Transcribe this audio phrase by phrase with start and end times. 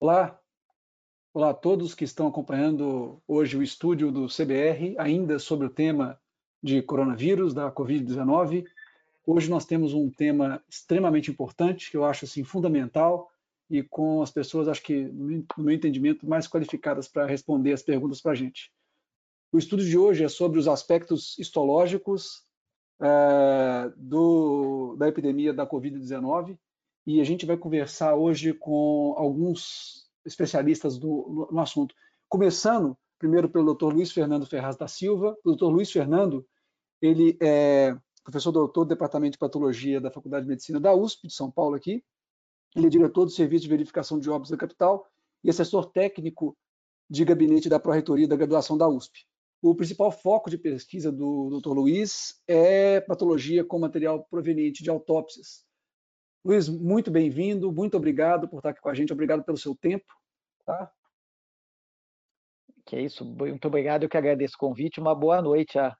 [0.00, 0.36] Olá,
[1.32, 6.18] olá a todos que estão acompanhando hoje o estúdio do CBR, ainda sobre o tema
[6.60, 8.64] de coronavírus, da Covid-19.
[9.24, 13.30] Hoje nós temos um tema extremamente importante, que eu acho assim fundamental
[13.70, 18.20] e com as pessoas, acho que no meu entendimento, mais qualificadas para responder as perguntas
[18.20, 18.72] para a gente.
[19.52, 22.42] O estudo de hoje é sobre os aspectos histológicos
[22.98, 26.58] é, do, da epidemia da Covid-19
[27.06, 31.94] e a gente vai conversar hoje com alguns especialistas do, no assunto.
[32.30, 33.92] Começando, primeiro, pelo Dr.
[33.92, 35.36] Luiz Fernando Ferraz da Silva.
[35.44, 35.66] O Dr.
[35.66, 36.46] Luiz Fernando,
[37.02, 41.34] ele é professor doutor do Departamento de Patologia da Faculdade de Medicina da USP, de
[41.34, 42.02] São Paulo, aqui.
[42.74, 45.06] Ele é diretor do Serviço de Verificação de Óbitos da Capital
[45.44, 46.56] e assessor técnico
[47.10, 49.26] de gabinete da Pró-Reitoria da Graduação da USP.
[49.62, 51.70] O principal foco de pesquisa do Dr.
[51.72, 55.64] Luiz é patologia com material proveniente de autópsias,
[56.44, 60.12] Luiz, muito bem-vindo, muito obrigado por estar aqui com a gente, obrigado pelo seu tempo.
[60.66, 60.90] Tá?
[62.84, 65.96] Que é isso, muito obrigado, eu que agradeço o convite, uma boa noite a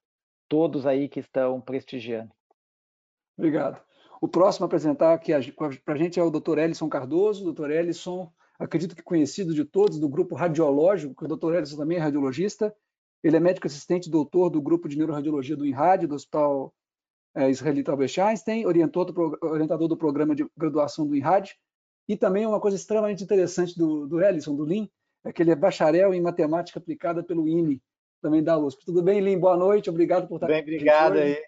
[0.49, 2.33] todos aí que estão prestigiando.
[3.39, 3.81] Obrigado.
[4.21, 5.33] O próximo a apresentar aqui
[5.85, 6.59] para a gente é o Dr.
[6.59, 7.53] Ellison Cardoso.
[7.53, 7.71] Dr.
[7.71, 11.55] Ellison, acredito que conhecido de todos do grupo radiológico, que o Dr.
[11.55, 12.75] Ellison também é radiologista.
[13.23, 16.75] Ele é médico assistente doutor do grupo de neuroradiologia do INRAD, do Hospital
[17.35, 18.69] é, israelita Albert Einstein, do,
[19.43, 21.55] orientador do programa de graduação do INRAD,
[22.09, 24.91] e também uma coisa extremamente interessante do, do Ellison, do Lin,
[25.25, 27.81] é que ele é bacharel em matemática aplicada pelo INE,
[28.21, 28.85] também da USP.
[28.85, 29.39] Tudo bem, Lin?
[29.39, 30.75] Boa noite, obrigado por estar bem, aqui.
[30.75, 31.43] Obrigado aí.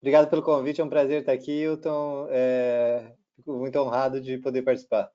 [0.00, 2.26] Obrigado pelo convite, é um prazer estar aqui, Hilton.
[2.28, 5.10] É, fico muito honrado de poder participar.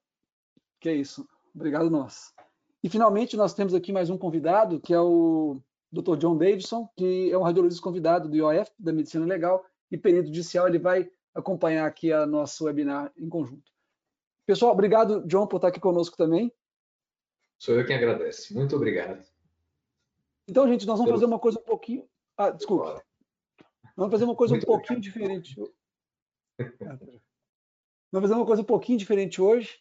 [0.80, 2.34] Que isso, obrigado nós.
[2.82, 6.16] E finalmente nós temos aqui mais um convidado, que é o Dr.
[6.18, 10.68] John Davidson, que é um radiologista convidado do IOF, da Medicina Legal, e perito judicial,
[10.68, 13.70] ele vai acompanhar aqui a nosso webinar em conjunto.
[14.46, 16.52] Pessoal, obrigado, John, por estar aqui conosco também.
[17.58, 18.54] Sou eu quem agradece.
[18.54, 19.24] Muito obrigado.
[20.48, 22.08] Então, gente, nós vamos fazer uma coisa um pouquinho...
[22.38, 23.04] Ah, desculpa.
[23.96, 25.42] Vamos fazer uma coisa Muito um pouquinho obrigado.
[25.42, 25.74] diferente.
[28.12, 29.80] Vamos fazer uma coisa um pouquinho diferente hoje.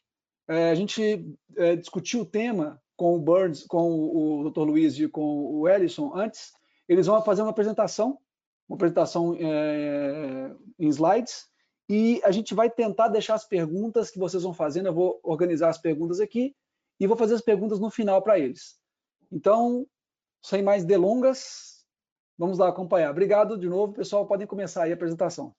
[0.48, 4.62] É, a gente é, discutiu o tema com o Burns, com o Dr.
[4.62, 6.52] Luiz e com o Ellison antes,
[6.88, 8.18] eles vão fazer uma apresentação,
[8.68, 11.46] uma apresentação é, em slides,
[11.88, 15.68] e a gente vai tentar deixar as perguntas que vocês vão fazendo, eu vou organizar
[15.68, 16.56] as perguntas aqui,
[16.98, 18.76] e vou fazer as perguntas no final para eles.
[19.30, 19.86] Então,
[20.42, 21.84] sem mais delongas,
[22.36, 23.12] vamos lá acompanhar.
[23.12, 25.54] Obrigado de novo, pessoal, podem começar aí a apresentação.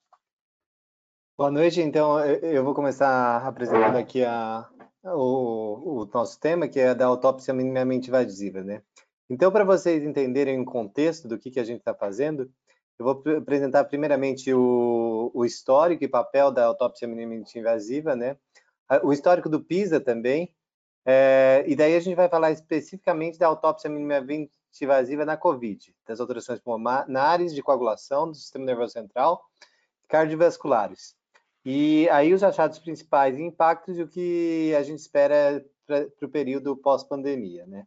[1.38, 4.70] Boa noite, então eu vou começar apresentando aqui a,
[5.04, 8.82] o, o nosso tema, que é da autópsia minimamente invasiva, né?
[9.30, 12.52] Então, para vocês entenderem o contexto do que, que a gente está fazendo,
[12.98, 18.38] eu vou apresentar primeiramente o, o, histórico e papel da autópsia minimamente invasiva, né?
[19.04, 20.54] O histórico do PISA também,
[21.06, 26.20] é, e daí a gente vai falar especificamente da autópsia minimamente invasiva na COVID, das
[26.20, 29.44] alterações pulmonares, de coagulação do sistema nervoso central,
[30.08, 31.16] cardiovasculares.
[31.66, 36.30] E aí os achados principais e impactos e o que a gente espera para o
[36.30, 37.86] período pós-pandemia, né?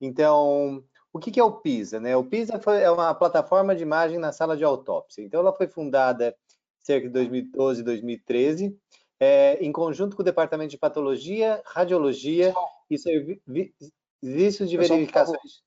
[0.00, 0.82] Então,
[1.12, 2.00] o que, que, é o PISA?
[2.00, 2.16] Né?
[2.16, 5.22] O PISA foi, é uma plataforma de imagem na sala de autópsia.
[5.22, 6.36] Então, ela foi fundada
[6.80, 8.76] cerca de 2012, 2013,
[9.18, 12.52] é, em conjunto com o Departamento de Patologia, Radiologia
[12.90, 15.62] e Serviços de Verificações.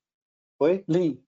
[0.60, 0.84] Oi?
[0.86, 1.22] Lin,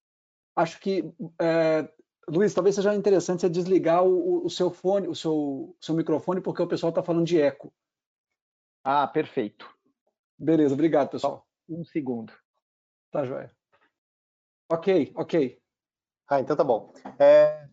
[0.54, 1.88] acho que é,
[2.30, 6.62] Luiz, talvez seja interessante você desligar o, o seu fone, o seu, seu microfone, porque
[6.62, 7.72] o pessoal está falando de eco.
[8.84, 9.68] Ah, perfeito.
[10.38, 11.44] Beleza, obrigado, pessoal.
[11.68, 12.32] Um segundo.
[13.10, 13.50] Tá, joia.
[14.70, 15.60] Ok, ok.
[16.28, 16.94] Ah, então tá bom.
[17.18, 17.68] É,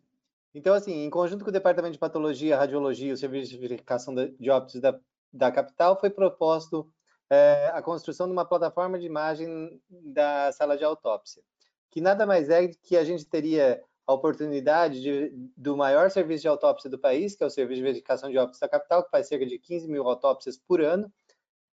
[0.54, 4.16] então, assim, em conjunto com o Departamento de Patologia, Radiologia e o Serviço de Verificação
[4.16, 5.00] de Óbitos da,
[5.32, 6.92] da capital, foi proposto
[7.30, 11.44] é, a construção de uma plataforma de imagem da sala de autópsia,
[11.92, 16.48] que nada mais é que a gente teria a oportunidade de, do maior serviço de
[16.48, 19.28] autópsia do país, que é o Serviço de Verificação de Óbitos da Capital, que faz
[19.28, 21.12] cerca de 15 mil autópsias por ano.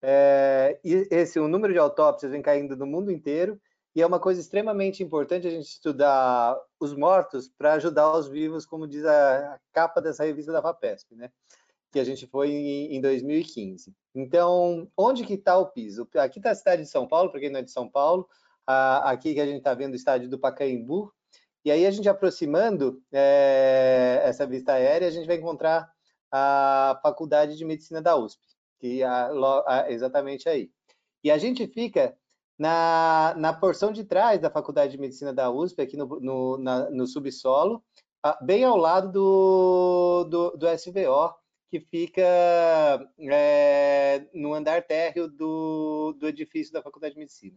[0.02, 3.58] É, e esse, o número de autópsias vem caindo no mundo inteiro,
[3.94, 8.66] e é uma coisa extremamente importante a gente estudar os mortos para ajudar os vivos,
[8.66, 11.30] como diz a, a capa dessa revista da FAPESP, né?
[11.92, 13.94] que a gente foi em, em 2015.
[14.12, 16.08] Então, onde que está o piso?
[16.16, 18.28] Aqui está a cidade de São Paulo, para quem não é de São Paulo,
[18.66, 21.14] a, aqui que a gente está vendo o estádio do Pacaembu,
[21.64, 25.90] e aí a gente aproximando é, essa vista aérea, a gente vai encontrar
[26.30, 28.40] a Faculdade de Medicina da USP,
[28.78, 30.70] que é exatamente aí.
[31.22, 32.16] E a gente fica
[32.58, 36.90] na, na porção de trás da Faculdade de Medicina da USP, aqui no, no, na,
[36.90, 37.82] no subsolo,
[38.42, 41.34] bem ao lado do, do, do SVO,
[41.70, 42.22] que fica
[43.18, 47.56] é, no andar térreo do, do edifício da Faculdade de Medicina.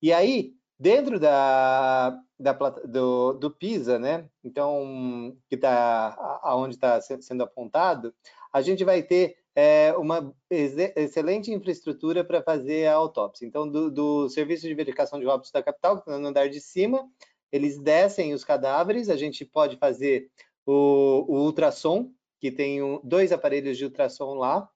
[0.00, 4.28] E aí, dentro da, da do, do PISA, né?
[4.42, 8.14] Então, que está aonde está sendo apontado,
[8.52, 13.46] a gente vai ter é, uma excelente infraestrutura para fazer a autópsia.
[13.46, 16.60] Então, do, do, Serviço de Verificação de Óbitos da capital, que está no andar de
[16.60, 17.06] cima,
[17.50, 20.30] eles descem os cadáveres, a gente pode fazer
[20.66, 22.10] o, o ultrassom,
[22.40, 24.68] que tem um, dois aparelhos de ultrassom lá.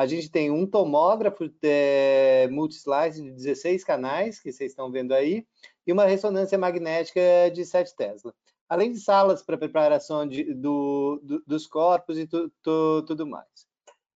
[0.00, 5.46] A gente tem um tomógrafo é, multislice de 16 canais, que vocês estão vendo aí,
[5.86, 7.20] e uma ressonância magnética
[7.52, 8.34] de 7 Tesla.
[8.66, 13.44] Além de salas para preparação de, do, do, dos corpos e tu, tu, tudo mais.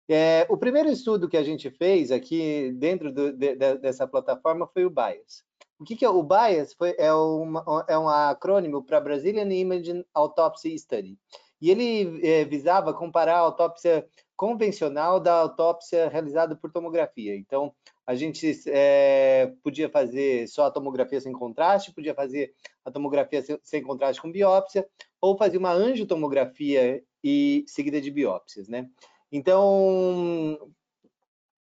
[0.08, 4.86] É, o primeiro estudo que a gente fez aqui dentro do, de, dessa plataforma foi
[4.86, 5.44] o BIAS.
[5.78, 6.72] O que, que é o BIAS?
[6.72, 11.18] Foi, é, uma, é um acrônimo para Brazilian Imaging Autopsy Study.
[11.60, 17.36] E ele é, visava comparar a autópsia convencional da autópsia realizada por tomografia.
[17.36, 17.74] Então,
[18.06, 22.52] a gente é, podia fazer só a tomografia sem contraste, podia fazer
[22.84, 24.86] a tomografia sem, contraste com biópsia,
[25.20, 28.88] ou fazer uma angiotomografia e seguida de biópsias, né?
[29.32, 30.70] Então,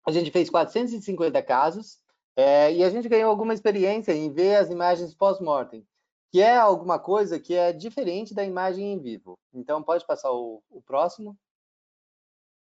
[0.07, 1.99] a gente fez 450 casos
[2.35, 5.87] é, e a gente ganhou alguma experiência em ver as imagens pós-mortem,
[6.33, 9.39] que é alguma coisa que é diferente da imagem em vivo.
[9.53, 11.37] Então, pode passar o, o próximo.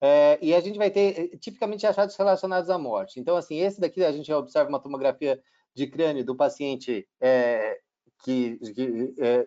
[0.01, 3.19] É, e a gente vai ter tipicamente achados relacionados à morte.
[3.19, 5.41] Então, assim, esse daqui a gente observa uma tomografia
[5.75, 7.79] de crânio do paciente é,
[8.23, 9.47] que, que é,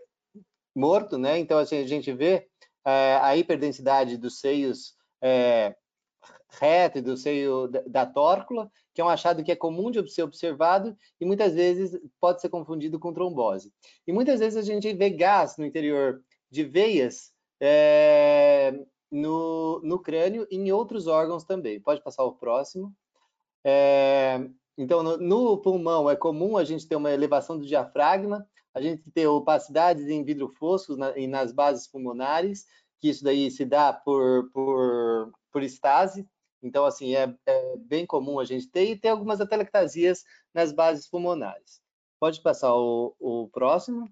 [0.75, 1.38] morto, né?
[1.38, 2.48] Então, assim, a gente vê
[2.86, 5.75] é, a hiperdensidade dos seios é,
[6.59, 10.97] reto do seio da tórcula, que é um achado que é comum de ser observado
[11.19, 13.71] e muitas vezes pode ser confundido com trombose.
[14.06, 18.74] E muitas vezes a gente vê gás no interior de veias é,
[19.12, 21.80] no, no crânio e em outros órgãos também.
[21.80, 22.96] Pode passar o próximo.
[23.63, 24.40] É,
[24.78, 29.04] então, no, no, pulmão é comum a gente ter uma elevação do diafragma, a gente
[29.12, 32.66] ter opacidades em vidro fosco na, e nas bases pulmonares,
[33.00, 36.28] que isso daí se dá por, por, por estase,
[36.62, 40.24] então, assim, é, é, bem comum a gente ter, e ter algumas atelectasias
[40.54, 41.81] nas bases pulmonares.
[42.19, 44.07] Pode passar o, o próximo.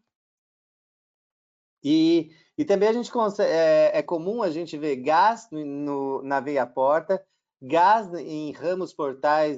[1.84, 6.22] E, e também a gente consegue, é, é comum a gente ver gás no, no,
[6.24, 7.26] na veia porta,
[7.62, 9.58] gás em ramos portais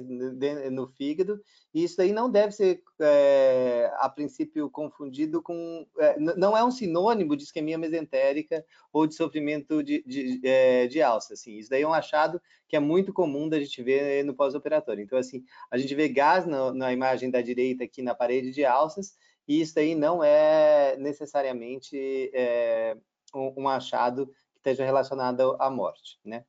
[0.70, 1.40] no fígado,
[1.74, 5.84] e isso aí não deve ser, é, a princípio, confundido com.
[5.98, 11.02] É, não é um sinônimo de isquemia mesentérica ou de sofrimento de, de, é, de
[11.02, 11.34] alça.
[11.34, 11.58] Assim.
[11.58, 15.02] Isso daí é um achado que é muito comum da gente ver no pós-operatório.
[15.02, 19.16] Então, assim, a gente vê gás na imagem da direita aqui na parede de alças,
[19.52, 22.96] e isso aí não é necessariamente é,
[23.34, 26.44] um, um achado que esteja relacionado à morte, né?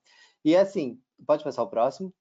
[0.46, 2.14] E assim, Pode passar o próximo.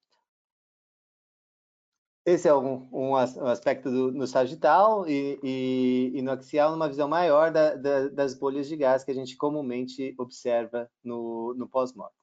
[2.24, 7.08] Esse é um, um aspecto do, no sagital e, e, e, no axial, numa visão
[7.08, 12.16] maior da, da, das bolhas de gás que a gente comumente observa no, no pós-mortem.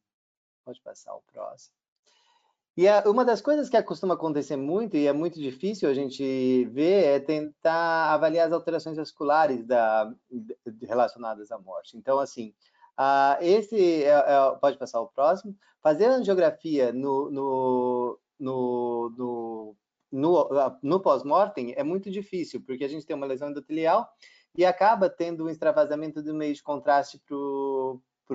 [0.64, 1.76] Pode passar o próximo.
[2.80, 7.04] E uma das coisas que costuma acontecer muito, e é muito difícil a gente ver,
[7.04, 10.14] é tentar avaliar as alterações vasculares da,
[10.88, 11.98] relacionadas à morte.
[11.98, 12.54] Então, assim,
[13.00, 15.56] Uh, esse é, é, pode passar o próximo.
[15.82, 19.76] Fazer angiografia no, no, no, no,
[20.12, 20.50] no,
[20.84, 24.06] no pós-mortem é muito difícil, porque a gente tem uma lesão endotelial
[24.54, 27.38] e acaba tendo um extravasamento do meio de contraste para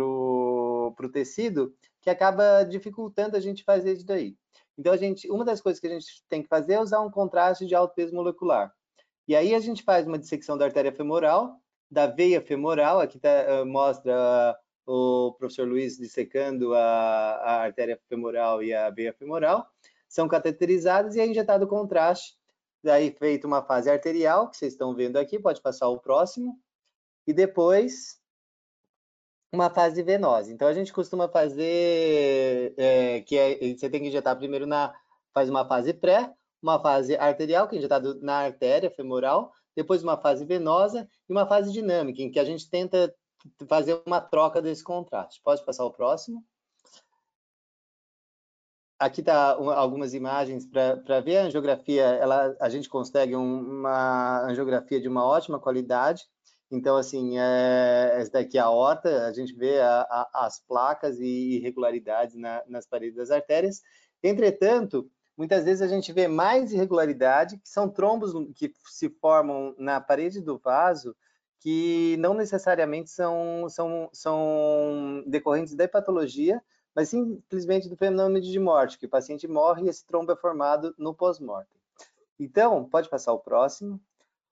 [0.03, 1.75] o tecido,
[2.05, 4.37] que acaba dificultando a gente fazer isso daí.
[4.77, 7.11] Então, a gente, uma das coisas que a gente tem que fazer é usar um
[7.11, 8.71] contraste de alto peso molecular.
[9.27, 11.59] E aí a gente faz uma dissecção da artéria femoral,
[11.91, 14.55] da veia femoral, aqui tá, uh, mostra
[14.87, 19.67] o professor Luiz dissecando a, a, artéria femoral e a veia femoral,
[20.07, 22.37] são cateterizadas e é injetado contraste,
[22.83, 26.61] daí feito uma fase arterial, que vocês estão vendo aqui, pode passar o próximo,
[27.27, 28.21] e depois
[29.55, 30.53] uma fase venosa.
[30.53, 34.93] Então a gente costuma fazer, é, que é, você tem que injetar primeiro na,
[35.33, 40.17] faz uma fase pré, uma fase arterial, que é injetado na artéria femoral, depois uma
[40.17, 43.15] fase venosa e uma fase dinâmica, em que a gente tenta
[43.69, 45.41] fazer uma troca desse contraste.
[45.43, 46.45] Pode passar o próximo.
[48.99, 52.05] Aqui está algumas imagens para ver a angiografia.
[52.05, 56.23] Ela, a gente consegue um, uma angiografia de uma ótima qualidade.
[56.71, 61.21] Então, assim, é, essa daqui é a horta, a gente vê a, a, as placas
[61.21, 63.83] e irregularidades na, nas paredes das artérias.
[64.23, 70.01] Entretanto, muitas vezes a gente vê mais irregularidade, que são trombos que se formam na
[70.01, 71.15] parede do vaso,
[71.61, 76.63] que não necessariamente são, são, são decorrentes da patologia,
[76.95, 80.95] mas simplesmente do fenômeno de morte, que o paciente morre e esse trombo é formado
[80.99, 81.81] no pós-mortem.
[82.39, 84.01] Então, pode passar o próximo.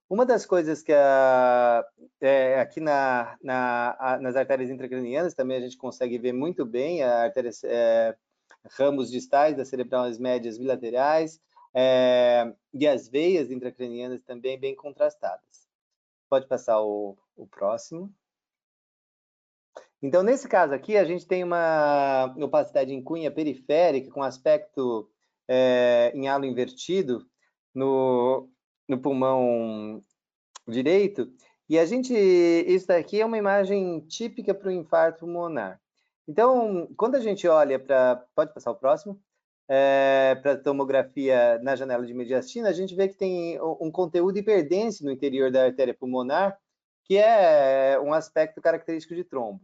[0.09, 1.85] Uma das coisas que a,
[2.21, 7.03] é, aqui na, na, a, nas artérias intracranianas também a gente consegue ver muito bem
[7.03, 8.15] artérias, é,
[8.73, 11.41] ramos distais das cerebrais médias bilaterais
[11.75, 15.67] é, e as veias intracranianas também bem contrastadas.
[16.29, 18.13] Pode passar o, o próximo.
[20.03, 25.09] Então, nesse caso aqui, a gente tem uma opacidade em cunha periférica com aspecto
[25.49, 27.25] é, em halo invertido
[27.73, 28.49] no,
[28.89, 30.03] no pulmão
[30.67, 31.33] direito.
[31.69, 35.81] E a gente, isso daqui é uma imagem típica para o infarto pulmonar.
[36.29, 39.21] Então, quando a gente olha para, pode passar o próximo,
[39.69, 45.05] é, para tomografia na janela de mediastina, a gente vê que tem um conteúdo hiperdense
[45.05, 46.59] no interior da artéria pulmonar,
[47.05, 49.61] que é um aspecto característico de trombo.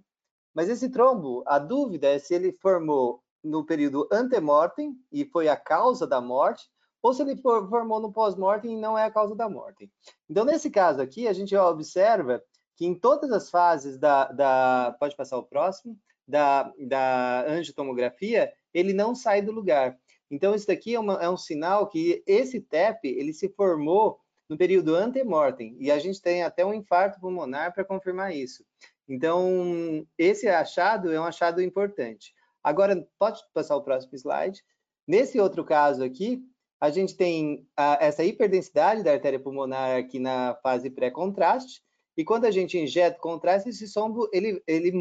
[0.55, 5.57] Mas esse trombo, a dúvida é se ele formou no período antemortem e foi a
[5.57, 6.69] causa da morte,
[7.03, 9.91] ou se ele formou no pós-mortem e não é a causa da morte.
[10.29, 12.43] Então, nesse caso aqui, a gente observa
[12.77, 18.93] que em todas as fases da, da pode passar o próximo, da, da angiotomografia, ele
[18.93, 19.99] não sai do lugar.
[20.31, 24.57] Então, isso daqui é, uma, é um sinal que esse TEP, ele se formou no
[24.57, 28.65] período antemortem, e a gente tem até um infarto pulmonar para confirmar isso.
[29.09, 32.35] Então, esse achado é um achado importante.
[32.63, 34.63] Agora, pode passar o próximo slide.
[35.07, 36.43] Nesse outro caso aqui,
[36.81, 41.83] a gente tem a, essa hiperdensidade da artéria pulmonar aqui na fase pré-contraste,
[42.17, 44.93] e quando a gente injeta contraste, esse sombo ele, ele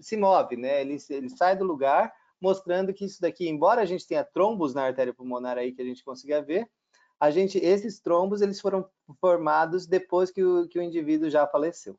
[0.00, 0.82] se move, né?
[0.82, 4.84] Ele, ele sai do lugar, mostrando que isso daqui, embora a gente tenha trombos na
[4.84, 6.70] artéria pulmonar aí que a gente consiga ver,
[7.18, 8.88] a gente, esses trombos eles foram
[9.20, 11.98] formados depois que o, que o indivíduo já faleceu.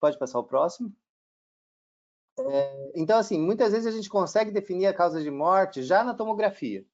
[0.00, 0.90] Pode passar o próximo.
[2.38, 6.14] É, então, assim, muitas vezes a gente consegue definir a causa de morte já na
[6.14, 6.84] tomografia.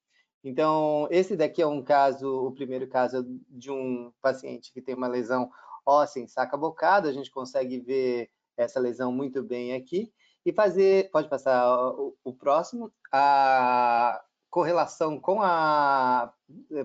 [0.43, 5.09] Então, esse daqui é um caso, o primeiro caso de um paciente que tem uma
[5.09, 5.51] lesão
[5.85, 10.13] óssea em saca bocada, a gente consegue ver essa lesão muito bem aqui
[10.45, 16.33] e fazer, pode passar o, o próximo, a correlação com a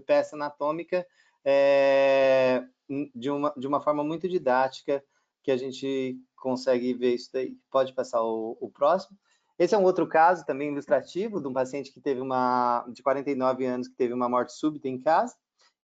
[0.06, 1.06] peça anatômica
[1.44, 2.64] é,
[3.14, 5.04] de, uma, de uma forma muito didática
[5.44, 7.58] que a gente consegue ver isso daí.
[7.72, 9.18] Pode passar o, o próximo.
[9.58, 13.66] Esse é um outro caso também ilustrativo de um paciente que teve uma de 49
[13.66, 15.36] anos que teve uma morte súbita em casa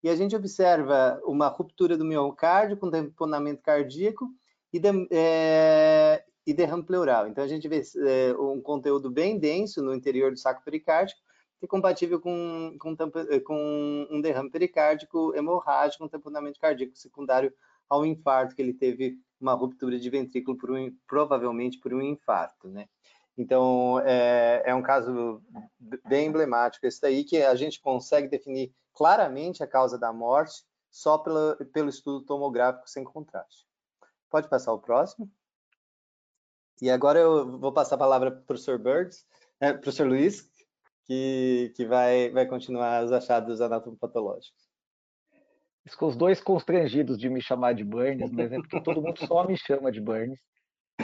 [0.02, 4.28] e a gente observa uma ruptura do miocárdio com tamponamento cardíaco
[4.72, 7.28] e, de, é, e derrame pleural.
[7.28, 11.20] Então, a gente vê é, um conteúdo bem denso no interior do saco pericárdico,
[11.58, 12.96] que é compatível com, com,
[13.44, 17.52] com um derrame pericárdico hemorrágico, um tamponamento cardíaco secundário
[17.88, 22.68] ao infarto, que ele teve uma ruptura de ventrículo, por um, provavelmente por um infarto,
[22.68, 22.86] né?
[23.36, 25.42] Então, é, é, um caso
[26.06, 31.16] bem emblemático esse daí, que a gente consegue definir claramente a causa da morte só
[31.18, 33.64] pelo, pelo estudo tomográfico sem contraste.
[34.28, 35.30] Pode passar o próximo.
[36.82, 39.26] E agora eu vou passar a palavra para o professor Birds,
[39.60, 40.50] né, professor Luiz,
[41.04, 44.70] que, que vai, vai continuar os achados anatomopatológicos.
[45.88, 49.46] Ficou os dois constrangidos de me chamar de Burns, mas é porque todo mundo só
[49.46, 50.38] me chama de Burns.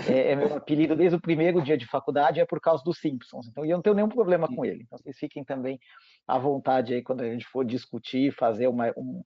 [0.09, 3.49] É, é, meu apelido desde o primeiro dia de faculdade, é por causa dos Simpsons.
[3.49, 4.83] Então, eu não tenho nenhum problema com ele.
[4.83, 5.79] Então, vocês fiquem também
[6.26, 9.23] à vontade aí quando a gente for discutir, fazer uma, um,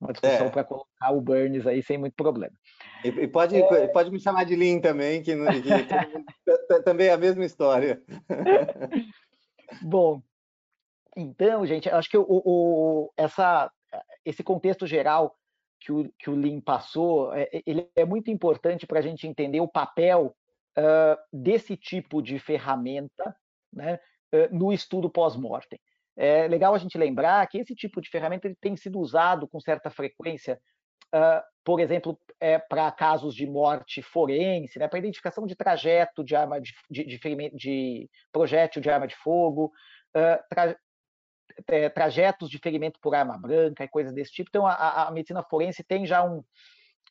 [0.00, 0.50] uma discussão é.
[0.50, 2.54] para colocar o Burns aí sem muito problema.
[3.04, 3.88] E, e pode, é...
[3.88, 5.34] pode me chamar de Lin também, que, que
[6.84, 8.02] também é a mesma história.
[9.82, 10.22] Bom,
[11.16, 13.70] então, gente, acho que o, o, essa,
[14.24, 15.34] esse contexto geral
[15.86, 19.24] que o, que o Lean passou, é, é ele é muito importante para a gente
[19.24, 20.36] entender o papel
[20.76, 23.36] uh, desse tipo de ferramenta
[23.72, 24.00] né,
[24.34, 25.78] uh, no estudo pós-mortem.
[26.16, 29.60] É legal a gente lembrar que esse tipo de ferramenta ele tem sido usado com
[29.60, 30.58] certa frequência,
[31.14, 36.34] uh, por exemplo, é, para casos de morte forense, né, para identificação de trajeto de
[36.34, 39.70] arma de, de, de, de projétil de arma de fogo,
[41.68, 44.48] é, trajetos de ferimento por arma branca e coisas desse tipo.
[44.48, 46.38] Então, a, a medicina forense tem já um,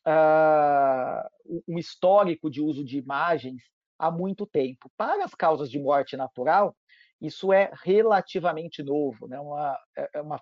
[0.06, 3.62] uh, um histórico de uso de imagens
[3.98, 4.90] há muito tempo.
[4.96, 6.76] Para as causas de morte natural,
[7.20, 9.40] isso é relativamente novo, né?
[9.40, 10.40] uma, é, é uma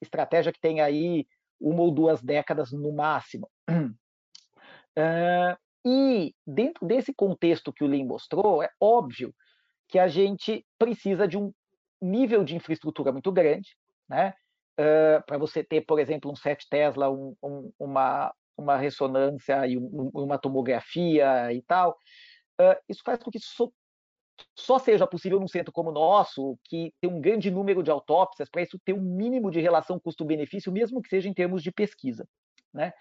[0.00, 1.26] estratégia que tem aí
[1.60, 3.48] uma ou duas décadas no máximo.
[3.68, 9.34] Uh, e dentro desse contexto que o Lin mostrou, é óbvio
[9.88, 11.52] que a gente precisa de um
[12.04, 13.76] nível de infraestrutura muito grande,
[14.08, 14.34] né?
[14.78, 19.78] Uh, para você ter, por exemplo, um 7 Tesla, um, um, uma, uma ressonância e
[19.78, 21.92] um, uma tomografia e tal,
[22.60, 23.68] uh, isso faz com que só,
[24.56, 28.48] só seja possível num centro como o nosso, que tem um grande número de autópsias,
[28.50, 32.26] para isso ter um mínimo de relação custo-benefício, mesmo que seja em termos de pesquisa.
[32.72, 32.92] Né?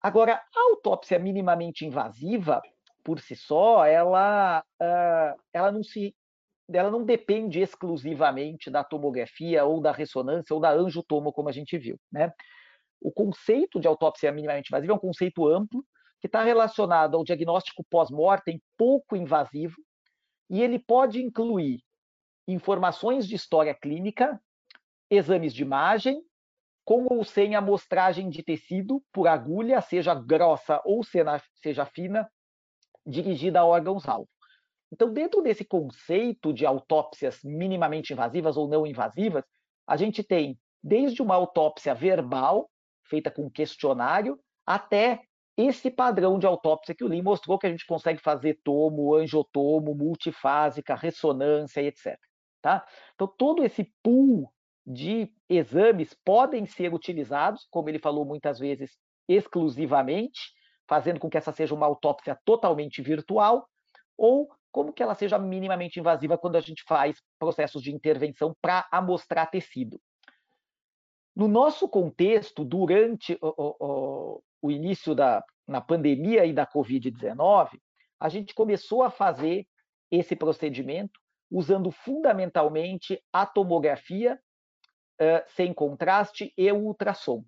[0.00, 2.62] Agora, a autópsia minimamente invasiva,
[3.04, 6.14] por si só, ela, uh, ela não se
[6.76, 11.78] ela não depende exclusivamente da tomografia ou da ressonância ou da angiotomo, como a gente
[11.78, 11.98] viu.
[12.12, 12.32] Né?
[13.00, 15.84] O conceito de autópsia minimamente invasiva é um conceito amplo
[16.20, 19.76] que está relacionado ao diagnóstico pós-mortem pouco invasivo
[20.50, 21.82] e ele pode incluir
[22.46, 24.40] informações de história clínica,
[25.10, 26.22] exames de imagem,
[26.84, 32.30] com ou sem amostragem de tecido por agulha, seja grossa ou seja fina,
[33.06, 34.28] dirigida a órgãos-alvo.
[34.90, 39.44] Então, dentro desse conceito de autópsias minimamente invasivas ou não invasivas,
[39.86, 42.70] a gente tem desde uma autópsia verbal,
[43.04, 45.22] feita com questionário, até
[45.56, 49.94] esse padrão de autópsia que o Lin mostrou que a gente consegue fazer tomo, angiotomo,
[49.94, 52.16] multifásica, ressonância, etc.
[52.62, 52.86] Tá?
[53.14, 54.52] Então, todo esse pool
[54.86, 58.96] de exames podem ser utilizados, como ele falou muitas vezes,
[59.28, 60.52] exclusivamente,
[60.86, 63.68] fazendo com que essa seja uma autópsia totalmente virtual,
[64.16, 68.86] ou como que ela seja minimamente invasiva quando a gente faz processos de intervenção para
[68.92, 70.00] amostrar tecido.
[71.34, 77.70] No nosso contexto, durante o, o, o início da na pandemia e da Covid-19,
[78.20, 79.66] a gente começou a fazer
[80.12, 81.18] esse procedimento
[81.50, 84.40] usando fundamentalmente a tomografia
[85.20, 87.44] uh, sem contraste e o ultrassom.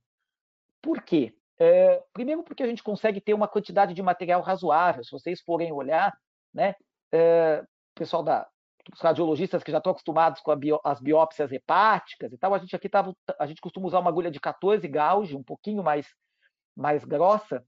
[0.83, 1.33] Por quê?
[1.61, 5.05] Uh, primeiro porque a gente consegue ter uma quantidade de material razoável.
[5.05, 6.13] Se vocês forem olhar,
[6.53, 6.75] né,
[7.13, 7.65] é,
[7.95, 8.47] pessoal da
[8.93, 12.75] os radiologistas que já estão acostumados com bio, as biópsias hepáticas e tal, a gente
[12.75, 16.09] aqui tava, a gente costuma usar uma agulha de 14 gauge, um pouquinho mais
[16.77, 17.63] mais grossa,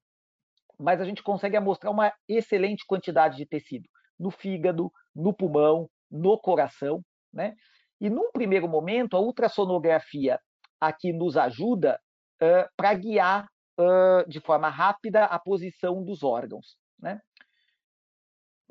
[0.78, 6.38] mas a gente consegue amostrar uma excelente quantidade de tecido no fígado, no pulmão, no
[6.38, 7.54] coração, né?
[8.00, 10.40] E num primeiro momento, a ultrassonografia
[10.80, 12.00] aqui nos ajuda
[12.42, 17.20] uh, para guiar uh, de forma rápida a posição dos órgãos, né?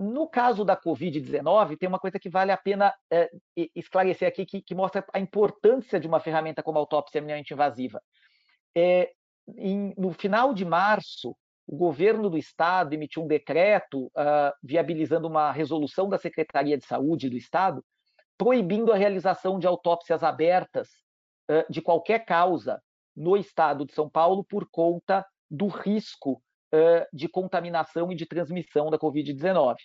[0.01, 3.29] No caso da Covid-19, tem uma coisa que vale a pena é,
[3.75, 8.01] esclarecer aqui, que, que, mostra a importância de uma ferramenta como a autópsia minimamente invasiva.
[8.75, 9.11] É,
[9.57, 11.35] em, no final de março,
[11.67, 17.29] o governo do estado emitiu um decreto uh, viabilizando uma resolução da Secretaria de Saúde
[17.29, 17.85] do estado,
[18.37, 20.89] proibindo a realização de autópsias abertas
[21.49, 22.81] uh, de qualquer causa
[23.15, 26.41] no estado de São Paulo por conta do risco
[27.11, 29.75] de contaminação e de transmissão da Covid-19.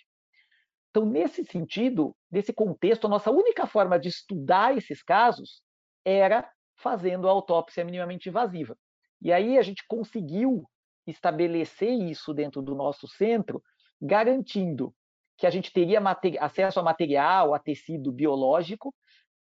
[0.89, 5.61] Então, nesse sentido, nesse contexto, a nossa única forma de estudar esses casos
[6.03, 8.77] era fazendo a autópsia minimamente invasiva.
[9.21, 10.63] E aí a gente conseguiu
[11.05, 13.61] estabelecer isso dentro do nosso centro,
[14.01, 14.93] garantindo
[15.37, 16.01] que a gente teria
[16.39, 18.93] acesso a material, a tecido biológico,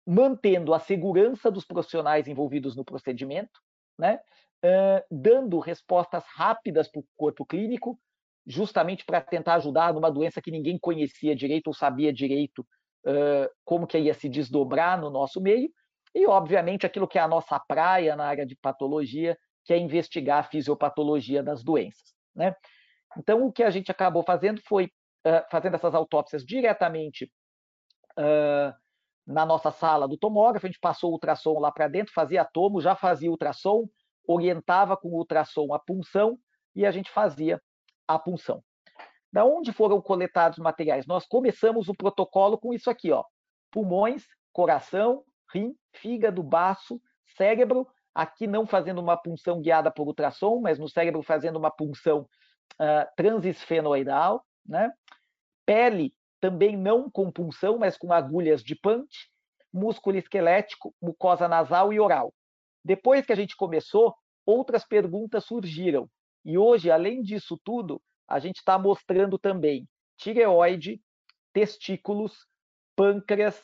[0.07, 3.61] mantendo a segurança dos profissionais envolvidos no procedimento,
[3.99, 4.21] né?
[5.11, 7.99] Dando respostas rápidas para o corpo clínico,
[8.47, 12.67] justamente para tentar ajudar numa doença que ninguém conhecia direito ou sabia direito
[13.07, 15.71] uh, como que ia se desdobrar no nosso meio,
[16.15, 20.41] e obviamente aquilo que é a nossa praia na área de patologia, que é investigar
[20.41, 22.15] a fisiopatologia das doenças.
[22.35, 22.55] Né?
[23.17, 27.33] Então, o que a gente acabou fazendo foi uh, fazendo essas autópsias diretamente
[28.19, 28.75] uh,
[29.27, 32.81] na nossa sala do tomógrafo, a gente passou o ultrassom lá para dentro, fazia tomo,
[32.81, 33.89] já fazia ultrassom,
[34.27, 36.39] orientava com ultrassom a punção
[36.75, 37.61] e a gente fazia
[38.07, 38.63] a punção.
[39.33, 41.07] Da onde foram coletados os materiais?
[41.07, 43.25] Nós começamos o protocolo com isso aqui, ó:
[43.71, 47.01] pulmões, coração, rim, fígado, baço,
[47.37, 47.87] cérebro.
[48.15, 52.29] Aqui não fazendo uma punção guiada por ultrassom, mas no cérebro fazendo uma punção
[52.75, 54.93] uh, transesfenoidal, né?
[55.65, 59.31] Pele também não com punção, mas com agulhas de punch,
[59.73, 62.35] músculo esquelético, mucosa nasal e oral.
[62.85, 64.15] Depois que a gente começou,
[64.45, 66.09] outras perguntas surgiram.
[66.45, 71.01] E hoje, além disso tudo, a gente está mostrando também tireoide,
[71.53, 72.47] testículos,
[72.97, 73.59] pâncreas,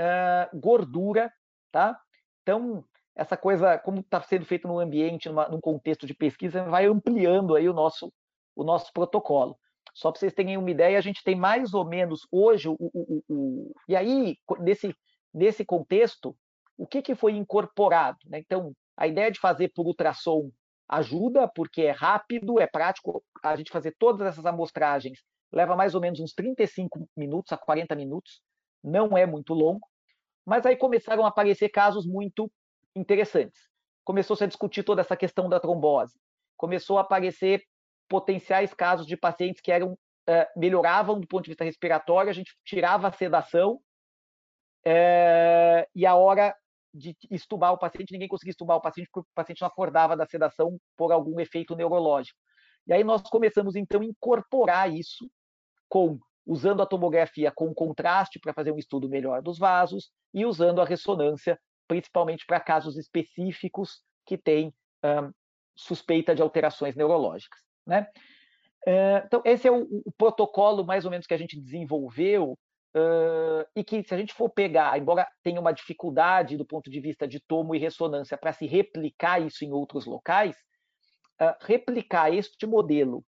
[0.00, 1.32] uh, gordura,
[1.70, 1.98] tá?
[2.42, 6.86] Então, essa coisa, como está sendo feito no ambiente, numa, num contexto de pesquisa, vai
[6.86, 8.12] ampliando aí o nosso,
[8.56, 9.58] o nosso protocolo.
[9.94, 13.22] Só para vocês terem uma ideia, a gente tem mais ou menos hoje o, o,
[13.28, 14.94] o, e aí nesse
[15.32, 16.36] nesse contexto
[16.76, 18.18] o que, que foi incorporado?
[18.26, 18.38] Né?
[18.38, 20.50] Então a ideia de fazer por ultrassom
[20.88, 23.24] ajuda, porque é rápido, é prático.
[23.42, 27.94] A gente fazer todas essas amostragens leva mais ou menos uns 35 minutos a 40
[27.94, 28.42] minutos,
[28.82, 29.86] não é muito longo.
[30.44, 32.50] Mas aí começaram a aparecer casos muito
[32.94, 33.60] interessantes.
[34.04, 36.18] Começou-se a discutir toda essa questão da trombose.
[36.56, 37.62] Começou a aparecer
[38.08, 42.54] potenciais casos de pacientes que eram é, melhoravam do ponto de vista respiratório, a gente
[42.64, 43.80] tirava a sedação
[44.84, 46.54] é, e a hora
[46.92, 50.26] de estubar o paciente, ninguém conseguia estubar o paciente porque o paciente não acordava da
[50.26, 52.38] sedação por algum efeito neurológico.
[52.86, 55.30] E aí nós começamos então a incorporar isso
[55.88, 60.80] com usando a tomografia com contraste para fazer um estudo melhor dos vasos e usando
[60.80, 64.74] a ressonância principalmente para casos específicos que têm
[65.04, 65.32] um,
[65.76, 68.06] suspeita de alterações neurológicas, né?
[69.26, 72.58] Então esse é o, o, protocolo mais ou menos que a gente desenvolveu
[72.96, 77.00] uh, e que se a gente for pegar, embora tenha uma dificuldade do ponto de
[77.00, 80.56] vista de tomo e ressonância para se replicar isso em outros locais,
[81.40, 83.24] uh, replicar este modelo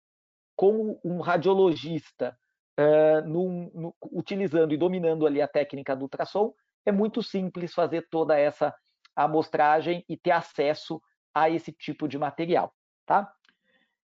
[0.57, 2.37] com um radiologista
[2.79, 6.53] uh, num, no, utilizando e dominando ali a técnica do ultrassom,
[6.85, 8.75] é muito simples fazer toda essa
[9.15, 11.01] amostragem e ter acesso
[11.35, 12.75] a esse tipo de material,
[13.07, 13.33] tá?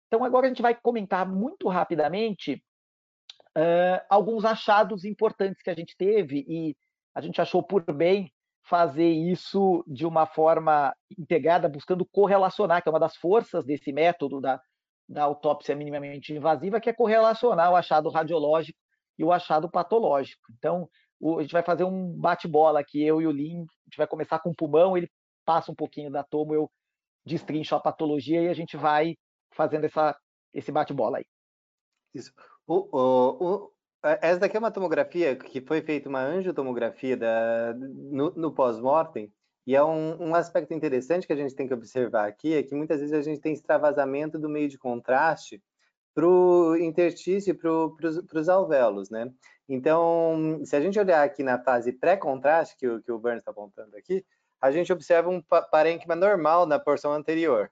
[0.06, 2.62] Então agora a gente vai comentar muito rapidamente
[3.56, 6.76] uh, alguns achados importantes que a gente teve e
[7.14, 8.30] a gente achou por bem
[8.62, 14.40] fazer isso de uma forma integrada, buscando correlacionar, que é uma das forças desse método
[14.40, 14.60] da,
[15.08, 18.78] da autópsia minimamente invasiva, que é correlacionar o achado radiológico
[19.18, 20.42] e o achado patológico.
[20.58, 20.88] Então,
[21.20, 24.06] o, a gente vai fazer um bate-bola aqui, eu e o Lin, a gente vai
[24.06, 25.08] começar com o pulmão, ele
[25.44, 26.70] passa um pouquinho da tomo, eu
[27.24, 29.16] destrincho a patologia e a gente vai
[29.52, 30.14] fazendo essa,
[30.52, 31.24] esse bate-bola aí.
[32.12, 32.32] Isso.
[32.66, 38.30] O, o, o, essa daqui é uma tomografia que foi feita uma angiotomografia da, no,
[38.32, 39.32] no pós-mortem,
[39.66, 42.74] e é um, um, aspecto interessante que a gente tem que observar aqui, é que
[42.74, 45.60] muitas vezes a gente tem extravasamento do meio de contraste
[46.14, 49.30] para o interstício e para os alvéolos, né?
[49.68, 53.96] Então, se a gente olhar aqui na fase pré-contraste, que, que o Burns está apontando
[53.96, 54.24] aqui,
[54.60, 57.70] a gente observa um parênquima normal na porção anterior.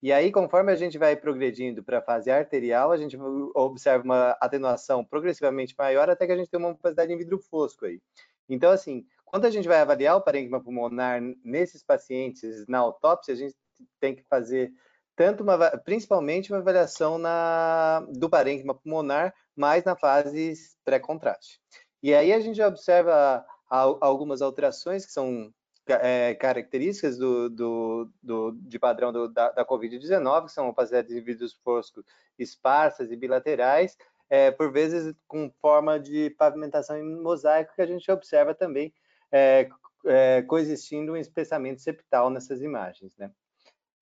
[0.00, 3.18] E aí, conforme a gente vai progredindo para a fase arterial, a gente
[3.54, 7.84] observa uma atenuação progressivamente maior até que a gente tem uma opacidade em vidro fosco
[7.84, 8.00] aí.
[8.48, 13.36] Então, assim, quando a gente vai avaliar o parênquima pulmonar nesses pacientes na autópsia, a
[13.36, 13.56] gente
[14.00, 14.72] tem que fazer
[15.16, 21.60] tanto uma, principalmente uma avaliação na, do parênquima pulmonar, mais na fase pré-contraste.
[22.00, 25.52] E aí a gente observa algumas alterações que são
[25.92, 31.20] é, características do, do, do, de padrão do, da, da Covid-19, que são opacidades de
[31.20, 32.04] vidros foscos
[32.38, 33.96] esparsas e bilaterais,
[34.30, 38.92] é, por vezes com forma de pavimentação em mosaico, que a gente observa também
[39.32, 39.68] é,
[40.06, 43.30] é, coexistindo um espessamento septal nessas imagens, né?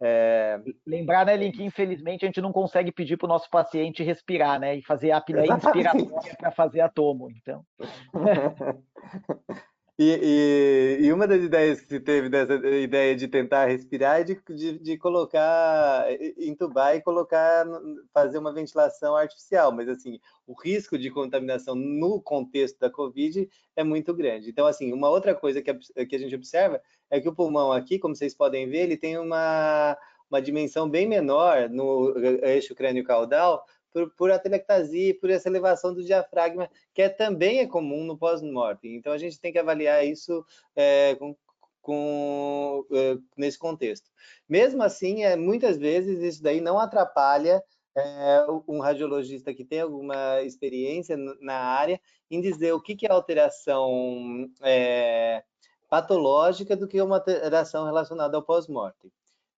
[0.00, 0.60] É...
[0.86, 4.76] Lembrar, né, Link, infelizmente a gente não consegue pedir para o nosso paciente respirar, né,
[4.76, 7.64] e fazer a apneia inspiratória para fazer a tomo, então.
[9.98, 14.24] E, e, e, uma das ideias que se teve dessa ideia de tentar respirar é
[14.24, 16.04] de, de, de, colocar,
[16.36, 17.64] entubar e colocar,
[18.12, 23.82] fazer uma ventilação artificial, mas assim, o risco de contaminação no contexto da Covid é
[23.82, 24.50] muito grande.
[24.50, 25.74] Então, assim, uma outra coisa que a,
[26.06, 26.78] que a gente observa
[27.08, 29.96] é que o pulmão aqui, como vocês podem ver, ele tem uma,
[30.30, 36.70] uma dimensão bem menor no eixo crânio-caudal por, por atelectasia por essa elevação do diafragma,
[36.94, 38.96] que é, também é comum no pós-mortem.
[38.96, 40.44] Então, a gente tem que avaliar isso
[40.74, 41.36] é, com,
[41.80, 44.10] com, é, nesse contexto.
[44.48, 47.62] Mesmo assim, é, muitas vezes isso daí não atrapalha
[47.96, 51.98] é, um radiologista que tem alguma experiência na área
[52.30, 55.42] em dizer o que, que é alteração é,
[55.88, 59.10] patológica do que uma alteração relacionada ao pós-mortem.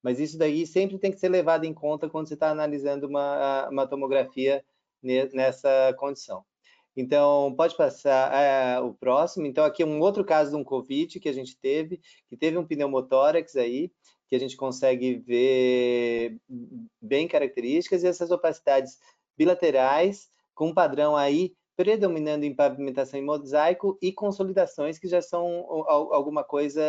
[0.03, 3.69] Mas isso daí sempre tem que ser levado em conta quando você está analisando uma,
[3.69, 4.65] uma tomografia
[5.03, 6.45] nessa condição.
[6.97, 9.47] Então, pode passar é, o próximo.
[9.47, 12.59] Então, aqui é um outro caso de um COVID que a gente teve, que teve
[12.59, 13.93] um pneumotórax aí,
[14.29, 16.37] que a gente consegue ver
[17.01, 18.99] bem características, e essas opacidades
[19.37, 25.65] bilaterais, com um padrão aí predominando em pavimentação em mosaico e consolidações que já são
[25.89, 26.83] alguma coisa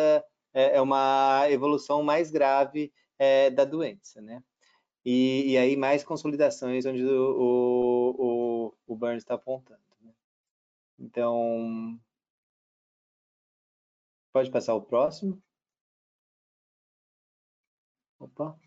[0.54, 4.44] é, é uma evolução mais grave é, da doença, né?
[5.06, 8.16] E, e, aí mais consolidações onde o,
[8.68, 9.82] o, o Burns está apontando.
[10.02, 10.14] Né?
[11.00, 12.00] Então,
[14.34, 15.42] pode passar o próximo.
[18.20, 18.60] Opa.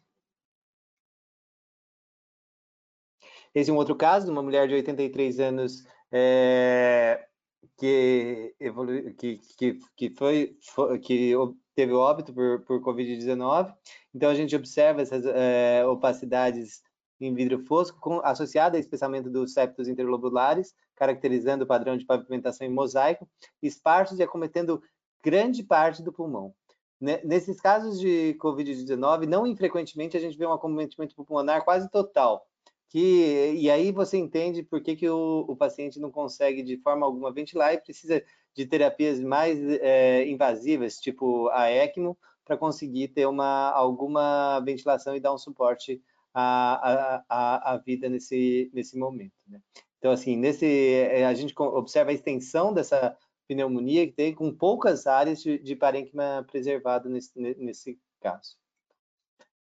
[3.55, 7.29] Esse é um outro caso de uma mulher de 83 anos é,
[7.77, 10.59] que, evolu que, que, que, foi,
[11.03, 11.35] que
[11.75, 13.75] teve óbito por, por Covid-19.
[14.15, 16.83] Então, a gente observa essas é, opacidades
[17.21, 22.67] em vidro fosco com, associada ao espessamento dos septos interlobulares, caracterizando o padrão de pavimentação
[22.67, 23.29] em mosaico,
[23.63, 24.83] esparsos e acometendo
[25.23, 26.55] grande parte do pulmão.
[27.01, 32.47] Nesses casos de Covid-19, não infrequentemente a gente vê um acometimento pulmonar quase total,
[32.89, 37.05] que, e aí você entende por que, que o, o, paciente não consegue de forma
[37.05, 38.23] alguma ventilar e precisa
[38.55, 45.21] de terapias mais é, invasivas, tipo a ECMO, para conseguir ter uma, alguma ventilação e
[45.21, 46.03] dar um suporte
[46.35, 49.35] à, à, à vida nesse, nesse momento.
[49.47, 49.61] Né?
[49.99, 55.07] Então, assim, nesse, é, a gente observa a extensão dessa pneumonia que tem com poucas
[55.07, 58.57] áreas de, de parênquima preservado nesse, nesse caso.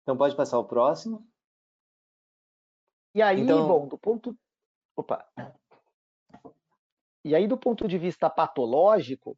[0.02, 1.28] Então, pode passar o próximo.
[3.14, 3.68] E aí, então...
[3.68, 4.38] bom, do ponto...
[4.96, 5.26] Opa!
[7.26, 9.36] E aí, do ponto de vista patológico,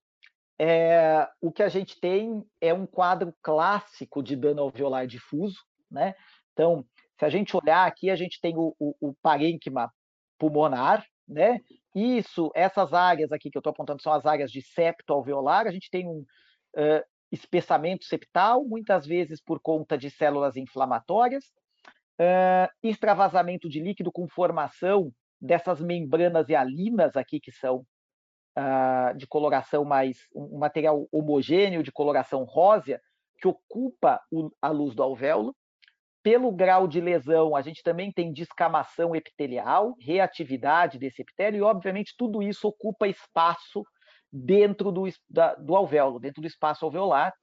[0.60, 6.13] é, o que a gente tem é um quadro clássico de dano alveolar difuso, né?
[6.52, 6.86] Então,
[7.17, 9.89] se a gente olhar aqui, a gente tem o, o, o parênquima
[10.38, 11.62] pulmonar, né?
[11.95, 15.65] Isso, essas áreas aqui que eu estou apontando são as áreas de septo alveolar.
[15.65, 16.26] A gente tem um
[16.76, 21.45] uh, espessamento septal, muitas vezes por conta de células inflamatórias,
[22.19, 27.86] uh, extravasamento de líquido com formação dessas membranas hialinas aqui, que são
[28.58, 33.00] uh, de coloração mais, um material homogêneo de coloração rósea,
[33.39, 35.56] que ocupa o, a luz do alvéolo.
[36.23, 42.15] Pelo grau de lesão, a gente também tem descamação epitelial, reatividade desse epitélio, e, obviamente,
[42.17, 43.84] tudo isso ocupa espaço
[44.32, 47.34] dentro do, da, do alvéolo, dentro do espaço alveolar,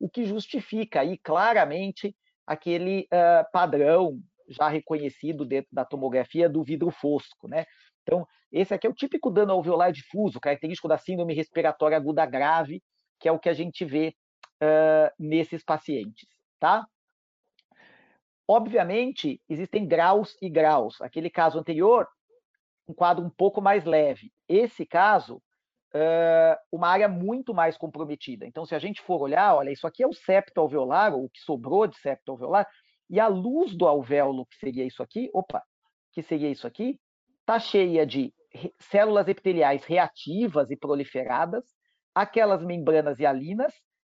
[0.00, 4.18] o que justifica aí claramente aquele uh, padrão
[4.52, 7.64] já reconhecido dentro da tomografia do vidro fosco, né?
[8.02, 12.82] Então, esse aqui é o típico dano alveolar difuso, característico da síndrome respiratória aguda grave,
[13.18, 14.14] que é o que a gente vê
[14.62, 16.26] uh, nesses pacientes,
[16.58, 16.86] tá?
[18.46, 21.00] Obviamente, existem graus e graus.
[21.00, 22.06] Aquele caso anterior,
[22.88, 24.32] um quadro um pouco mais leve.
[24.48, 25.36] Esse caso,
[25.94, 28.46] uh, uma área muito mais comprometida.
[28.46, 31.30] Então, se a gente for olhar, olha, isso aqui é o septo alveolar, ou o
[31.30, 32.66] que sobrou de septo alveolar,
[33.12, 35.62] e a luz do alvéolo, que seria isso aqui, opa,
[36.12, 36.98] que seria isso aqui,
[37.40, 38.34] está cheia de
[38.80, 41.64] células epiteliais reativas e proliferadas,
[42.14, 43.72] aquelas membranas hialinas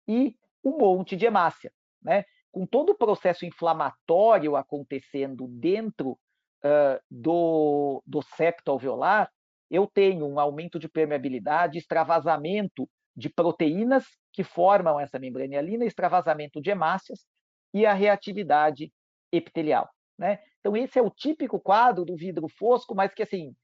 [0.09, 1.71] e um monte de hemácia.
[2.03, 2.25] Né?
[2.55, 9.29] com todo o processo inflamatório acontecendo dentro uh, do, do septo alveolar,
[9.69, 16.63] eu tenho um aumento de permeabilidade, extravasamento de proteínas que formam essa membrana hialina, extravasamento
[16.63, 17.27] de hemácias
[17.75, 18.93] e a reatividade
[19.33, 19.91] epitelial.
[20.17, 20.39] Né?
[20.61, 23.55] Então, esse é o típico quadro do vidro fosco, mas que assim,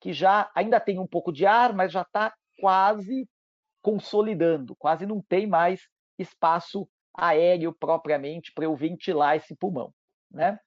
[0.00, 3.28] que já ainda tem um pouco de ar, mas já está quase
[3.82, 5.82] consolidando, quase não tem mais
[6.18, 9.92] espaço aéreo propriamente para eu ventilar esse pulmão,
[10.30, 10.58] né?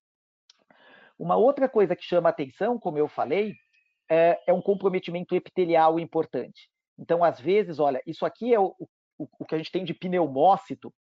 [1.17, 3.53] Uma outra coisa que chama atenção, como eu falei,
[4.09, 6.69] é, é um comprometimento epitelial importante.
[6.97, 8.75] Então, às vezes, olha, isso aqui é o,
[9.17, 10.93] o, o que a gente tem de pneumócito,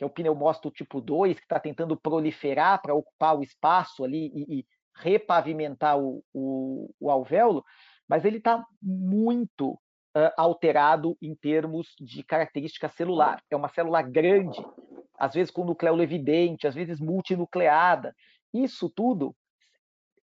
[0.00, 4.32] que é o pneumócito tipo 2, que está tentando proliferar para ocupar o espaço ali
[4.34, 7.62] e, e repavimentar o, o, o alvéolo,
[8.08, 13.42] mas ele está muito uh, alterado em termos de característica celular.
[13.50, 14.58] É uma célula grande,
[15.18, 18.14] às vezes com nucleolo evidente, às vezes multinucleada.
[18.54, 19.36] Isso tudo,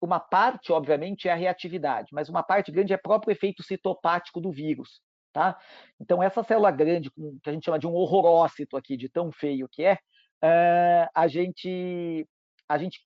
[0.02, 4.52] uma parte, obviamente, é a reatividade, mas uma parte grande é próprio efeito citopático do
[4.52, 5.04] vírus.
[5.38, 5.56] Tá?
[6.00, 9.70] Então, essa célula grande, que a gente chama de um horrorócito aqui, de tão feio
[9.70, 9.94] que é,
[10.44, 12.28] uh, a, gente,
[12.68, 13.06] a gente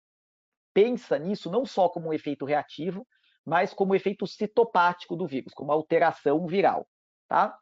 [0.73, 3.05] pensa nisso não só como um efeito reativo,
[3.45, 6.87] mas como efeito citopático do vírus, como alteração viral.
[7.27, 7.59] Tá?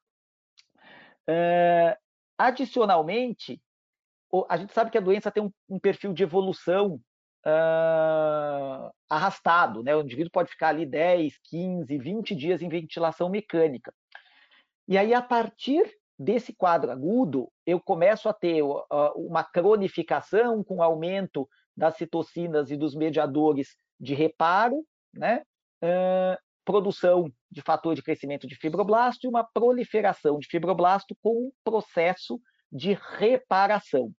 [1.27, 1.97] Uh,
[2.37, 3.59] adicionalmente,
[4.47, 7.01] a gente sabe que a doença tem um, um perfil de evolução
[7.43, 9.95] uh, arrastado, né?
[9.95, 13.91] O indivíduo pode ficar ali 10, 15, 20 dias em ventilação mecânica.
[14.89, 18.63] E aí, a partir desse quadro agudo, eu começo a ter
[19.15, 21.47] uma cronificação com aumento
[21.77, 25.43] das citocinas e dos mediadores de reparo, né?
[25.83, 31.51] Uh, produção de fator de crescimento de fibroblasto e uma proliferação de fibroblasto com um
[31.63, 34.11] processo de reparação.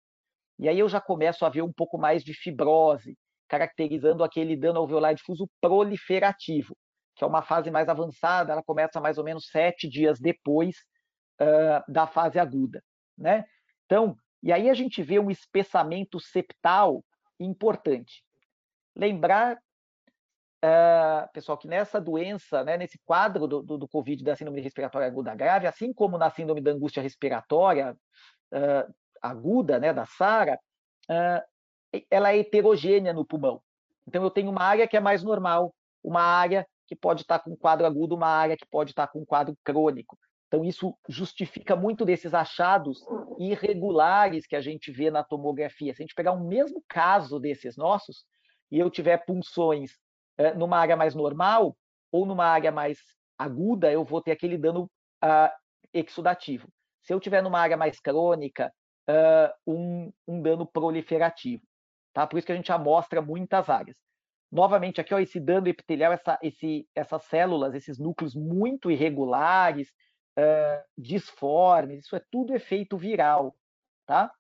[0.57, 4.79] E aí eu já começo a ver um pouco mais de fibrose, caracterizando aquele dano
[4.79, 6.77] alveolar difuso proliferativo,
[7.21, 10.77] que é uma fase mais avançada, ela começa mais ou menos sete dias depois
[11.39, 12.83] uh, da fase aguda.
[13.17, 13.45] Né?
[13.85, 17.05] Então, e aí a gente vê um espessamento septal
[17.39, 18.25] importante.
[18.97, 19.59] Lembrar
[20.63, 25.07] Uh, pessoal, que nessa doença, né, nesse quadro do, do, do, Covid, da síndrome respiratória
[25.07, 27.97] aguda grave, assim como na síndrome da angústia respiratória
[28.53, 30.61] uh, aguda, né, da SARA,
[32.11, 33.63] ela é heterogênea no pulmão.
[34.07, 37.55] Então, eu tenho uma área que é mais normal, uma área que pode estar com
[37.55, 40.19] quadro agudo, uma área que pode estar com quadro crônico.
[40.49, 42.99] Então, isso justifica muito desses achados
[43.39, 45.95] irregulares que a gente vê na tomografia.
[45.95, 48.25] Se a gente pegar um mesmo caso desses nossos,
[48.73, 49.93] e eu tiver punções
[50.37, 51.77] é, numa área mais normal
[52.11, 52.99] ou numa área mais
[53.39, 54.91] aguda, eu vou ter aquele dano
[55.25, 55.49] uh,
[55.95, 56.69] exudativo.
[57.05, 58.73] Se eu tiver numa área mais crônica,
[59.09, 61.63] uh, um, um, dano proliferativo.
[62.13, 62.27] Tá?
[62.27, 63.97] Por isso que a gente amostra muitas áreas.
[64.51, 69.89] Novamente, aqui, ó, esse dano epitelial, essa, esse, essas células, esses núcleos muito irregulares,
[70.37, 73.57] uh, disformes, isso é tudo efeito viral,
[74.07, 74.33] tá?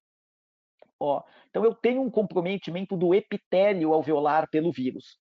[0.98, 5.18] Ó, então eu tenho um comprometimento do epitélio alveolar pelo vírus.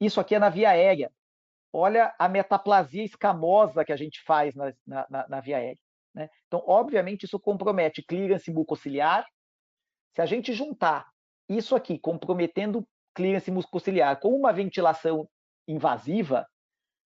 [0.00, 1.10] Isso aqui é na via aérea.
[1.72, 5.80] Olha a metaplasia escamosa que a gente faz na, na, na via aérea.
[6.14, 6.30] Né?
[6.46, 9.26] Então, obviamente, isso compromete clearance mucociliar.
[10.12, 11.08] Se a gente juntar
[11.48, 15.28] isso aqui comprometendo clearance mucociliar com uma ventilação
[15.66, 16.46] invasiva,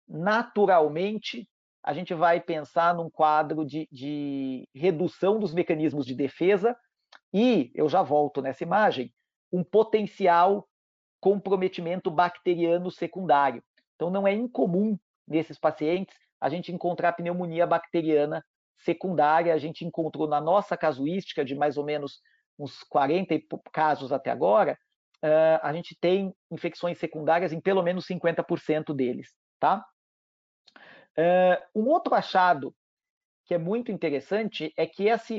[0.07, 1.47] naturalmente
[1.83, 6.75] a gente vai pensar num quadro de, de redução dos mecanismos de defesa
[7.33, 9.13] e, eu já volto nessa imagem,
[9.51, 10.67] um potencial
[11.19, 13.63] comprometimento bacteriano secundário.
[13.95, 18.43] Então, não é incomum nesses pacientes a gente encontrar pneumonia bacteriana
[18.77, 19.53] secundária.
[19.53, 22.19] A gente encontrou na nossa casuística de mais ou menos
[22.57, 23.35] uns 40
[23.71, 24.77] casos até agora,
[25.61, 29.83] a gente tem infecções secundárias em pelo menos 50% deles, tá?
[31.17, 32.75] Uh, um outro achado
[33.45, 35.37] que é muito interessante é que esse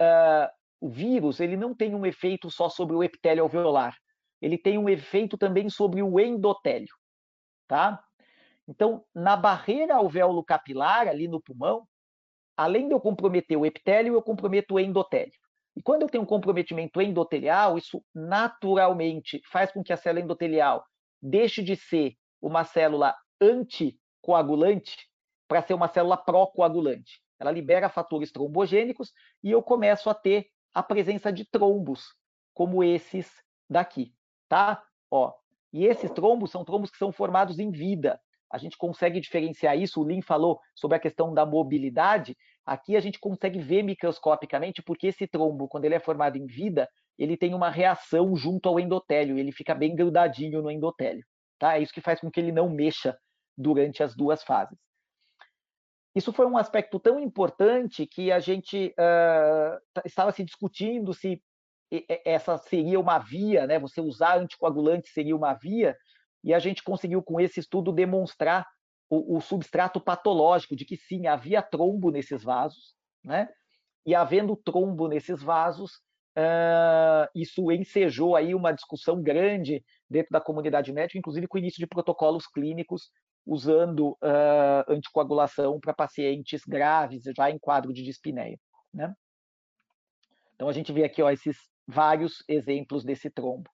[0.00, 3.96] uh, o vírus ele não tem um efeito só sobre o epitélio alveolar,
[4.40, 6.94] ele tem um efeito também sobre o endotélio,
[7.66, 8.02] tá?
[8.68, 11.86] Então, na barreira alvéolo capilar, ali no pulmão,
[12.56, 15.38] além de eu comprometer o epitélio, eu comprometo o endotélio.
[15.76, 20.84] E quando eu tenho um comprometimento endotelial, isso naturalmente faz com que a célula endotelial
[21.20, 24.96] deixe de ser uma célula anti coagulante
[25.46, 27.20] para ser uma célula pró-coagulante.
[27.38, 29.12] Ela libera fatores trombogênicos
[29.42, 32.06] e eu começo a ter a presença de trombos,
[32.54, 33.30] como esses
[33.68, 34.14] daqui,
[34.48, 34.82] tá?
[35.10, 35.32] Ó,
[35.72, 38.20] e esses trombos são trombos que são formados em vida.
[38.50, 42.36] A gente consegue diferenciar isso, o Lin falou sobre a questão da mobilidade.
[42.64, 46.88] Aqui a gente consegue ver microscopicamente porque esse trombo, quando ele é formado em vida,
[47.18, 51.24] ele tem uma reação junto ao endotélio, ele fica bem grudadinho no endotélio.
[51.58, 51.78] Tá?
[51.78, 53.16] É isso que faz com que ele não mexa
[53.56, 54.78] durante as duas fases.
[56.14, 61.42] Isso foi um aspecto tão importante que a gente uh, estava se discutindo se
[62.24, 63.78] essa seria uma via, né?
[63.78, 65.96] Você usar anticoagulante seria uma via,
[66.46, 68.64] e a gente conseguiu com esse estudo demonstrar
[69.10, 73.48] o, o substrato patológico de que sim havia trombo nesses vasos, né?
[74.06, 75.94] E havendo trombo nesses vasos,
[76.38, 81.80] uh, isso ensejou aí uma discussão grande dentro da comunidade médica, inclusive com o início
[81.80, 83.10] de protocolos clínicos
[83.44, 88.56] usando uh, anticoagulação para pacientes graves, já em quadro de dispneia.
[88.94, 89.12] Né?
[90.54, 91.56] Então, a gente vê aqui ó, esses
[91.88, 93.68] vários exemplos desse trombo.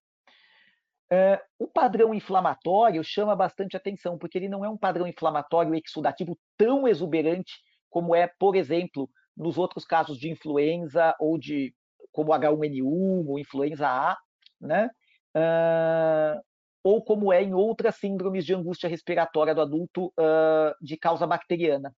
[1.13, 6.39] Uh, o padrão inflamatório chama bastante atenção, porque ele não é um padrão inflamatório exudativo
[6.57, 7.53] tão exuberante
[7.91, 11.75] como é, por exemplo, nos outros casos de influenza ou de
[12.11, 14.17] como H1N1 ou influenza A,
[14.59, 14.89] né?
[15.37, 16.41] Uh,
[16.83, 21.95] ou como é em outras síndromes de angústia respiratória do adulto uh, de causa bacteriana.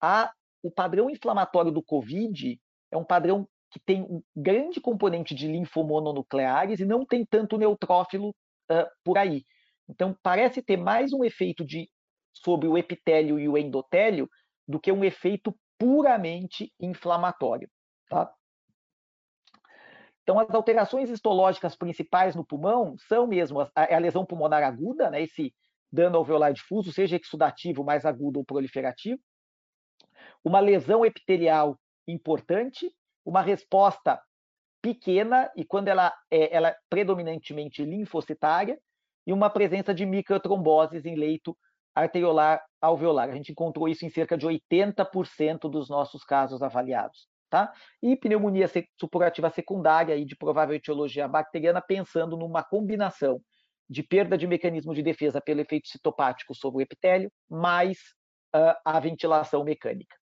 [0.00, 2.60] A, o padrão inflamatório do COVID
[2.92, 8.30] é um padrão que tem um grande componente de linfomononucleares e não tem tanto neutrófilo
[8.30, 9.44] uh, por aí.
[9.88, 11.90] Então, parece ter mais um efeito de,
[12.32, 14.28] sobre o epitélio e o endotélio
[14.66, 17.70] do que um efeito puramente inflamatório.
[18.08, 18.30] Tá?
[20.22, 25.22] Então, as alterações histológicas principais no pulmão são mesmo a, a lesão pulmonar aguda, né,
[25.22, 25.54] esse
[25.90, 29.18] dano alveolar difuso, seja exudativo, mais agudo ou proliferativo,
[30.44, 32.92] uma lesão epitelial importante,
[33.28, 34.18] uma resposta
[34.80, 38.78] pequena, e quando ela é, ela é predominantemente linfocitária,
[39.26, 41.56] e uma presença de microtromboses em leito
[41.94, 43.28] arteriolar alveolar.
[43.28, 47.28] A gente encontrou isso em cerca de 80% dos nossos casos avaliados.
[47.50, 47.72] Tá?
[48.02, 48.66] E pneumonia
[48.98, 53.40] supurativa secundária e de provável etiologia bacteriana, pensando numa combinação
[53.88, 57.98] de perda de mecanismo de defesa pelo efeito citopático sobre o epitélio, mais
[58.54, 60.14] uh, a ventilação mecânica.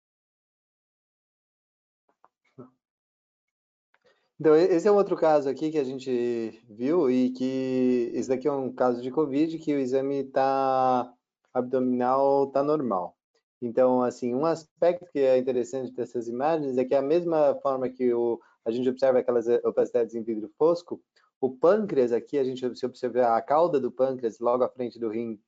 [4.40, 8.48] Então, esse é um outro caso aqui que a gente viu e que esse daqui
[8.48, 11.10] é um caso de Covid que o exame tá
[11.54, 13.16] abdominal tá normal.
[13.62, 18.14] Então, assim, um aspecto que é interessante dessas imagens é que a mesma forma que
[18.14, 21.02] o, a gente observa aquelas opacidades em vidro fosco,
[21.40, 25.10] o pâncreas aqui, a gente se observar a cauda do pâncreas logo à frente do
[25.10, 25.40] rim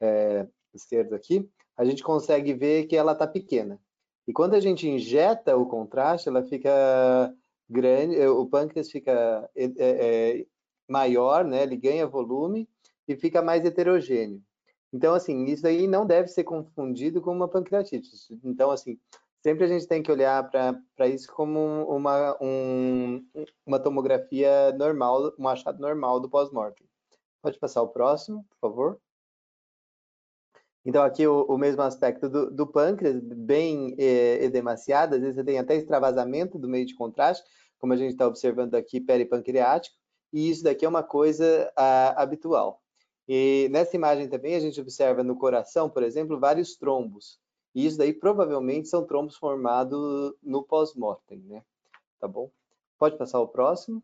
[0.00, 3.80] é, esquerdo aqui, a gente consegue ver que ela está pequena.
[4.26, 7.34] E quando a gente injeta o contraste, ela fica
[7.68, 10.46] grande, o pâncreas fica é, é,
[10.88, 11.62] maior, né?
[11.62, 12.68] Ele ganha volume
[13.08, 14.42] e fica mais heterogêneo.
[14.92, 18.08] Então, assim, isso aí não deve ser confundido com uma pancreatite.
[18.44, 18.98] Então, assim,
[19.42, 23.24] sempre a gente tem que olhar para isso como uma, um,
[23.64, 26.86] uma tomografia normal, um achado normal do pós-mortem.
[27.42, 29.00] Pode passar o próximo, por favor.
[30.86, 35.42] Então, aqui o, o mesmo aspecto do, do pâncreas, bem é, edemaciado, às vezes você
[35.42, 37.44] tem até extravasamento do meio de contraste,
[37.76, 39.96] como a gente está observando aqui, peripancreático,
[40.32, 42.80] e isso daqui é uma coisa ah, habitual.
[43.26, 47.40] E nessa imagem também a gente observa no coração, por exemplo, vários trombos.
[47.74, 51.64] E isso daí provavelmente são trombos formados no pós-mortem, né?
[52.20, 52.48] Tá bom?
[52.96, 54.00] Pode passar o próximo.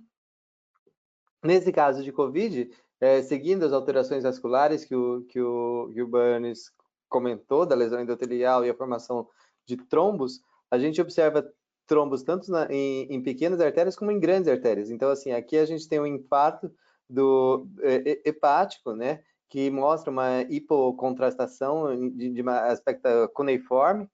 [1.45, 2.71] Nesse caso de COVID,
[3.03, 6.73] é, seguindo as alterações vasculares que o, que o, que o Burns
[7.09, 9.29] comentou, da lesão endotelial e a formação
[9.67, 10.41] de trombos,
[10.71, 11.45] a gente observa
[11.85, 14.89] trombos tanto na, em, em, pequenas artérias como em grandes artérias.
[14.89, 16.73] Então, assim, aqui a gente tem um infarto
[17.11, 24.09] do é, hepático, né, que mostra uma hipocontrastação de, de aspecto cuneiforme,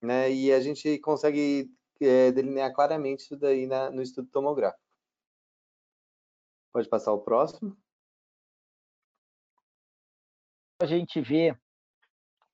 [0.00, 1.68] né, e a gente consegue
[2.00, 4.80] é, delinear claramente isso daí na, no estudo tomográfico.
[6.72, 7.76] Pode passar o próximo.
[10.80, 11.56] A gente vê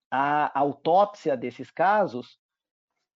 [0.09, 2.39] a autópsia desses casos,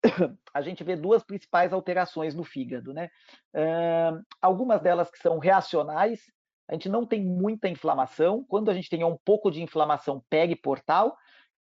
[0.54, 3.10] a gente vê duas principais alterações no fígado, né?
[3.54, 6.20] Uh, algumas delas que são reacionais,
[6.68, 11.16] a gente não tem muita inflamação, quando a gente tem um pouco de inflamação periportal,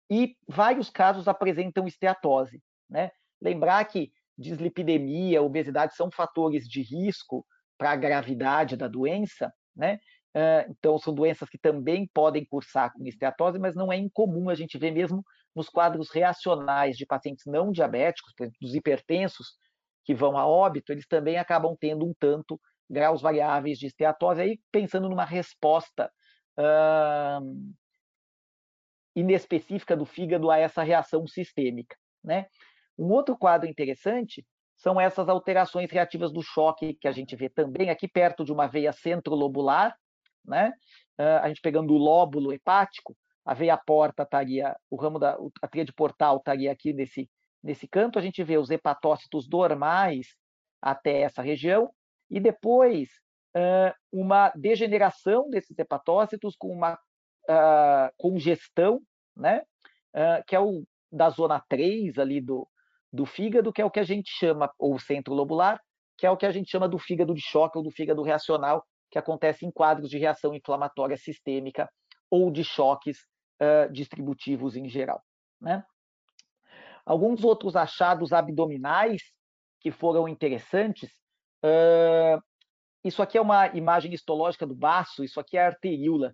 [0.09, 3.11] e vários casos apresentam esteatose, né?
[3.41, 7.45] Lembrar que dislipidemia, obesidade são fatores de risco
[7.77, 9.99] para a gravidade da doença, né?
[10.35, 14.55] Uh, então, são doenças que também podem cursar com esteatose, mas não é incomum a
[14.55, 15.23] gente ver mesmo
[15.55, 19.47] nos quadros reacionais de pacientes não diabéticos, por exemplo, dos hipertensos,
[20.05, 22.59] que vão a óbito, eles também acabam tendo um tanto
[22.89, 26.11] graus variáveis de esteatose, aí pensando numa resposta
[29.15, 31.95] inespecífica do fígado a essa reação sistêmica.
[32.23, 32.47] Né?
[32.97, 37.89] Um outro quadro interessante são essas alterações reativas do choque que a gente vê também
[37.89, 39.95] aqui perto de uma veia centrolobular,
[40.49, 40.73] né?
[41.19, 45.67] Uh, a gente pegando o lóbulo hepático, a veia porta estaria, o ramo da a
[45.67, 47.29] tríade portal estaria aqui nesse,
[47.63, 50.35] nesse canto, a gente vê os hepatócitos normais
[50.81, 51.89] até essa região,
[52.29, 53.09] e depois
[53.55, 59.01] uh, uma degeneração desses hepatócitos com uma uh, congestão,
[59.35, 59.61] né,
[60.47, 62.67] que é o da zona 3 ali do,
[63.11, 65.79] do fígado, que é o que a gente chama, ou centro lobular,
[66.17, 68.85] que é o que a gente chama do fígado de choque ou do fígado reacional,
[69.09, 71.89] que acontece em quadros de reação inflamatória sistêmica
[72.29, 73.19] ou de choques
[73.61, 75.21] uh, distributivos em geral.
[75.59, 75.83] Né?
[77.05, 79.21] Alguns outros achados abdominais
[79.79, 81.09] que foram interessantes.
[81.63, 82.41] Uh,
[83.03, 86.33] isso aqui é uma imagem histológica do baço, isso aqui é a arteríola.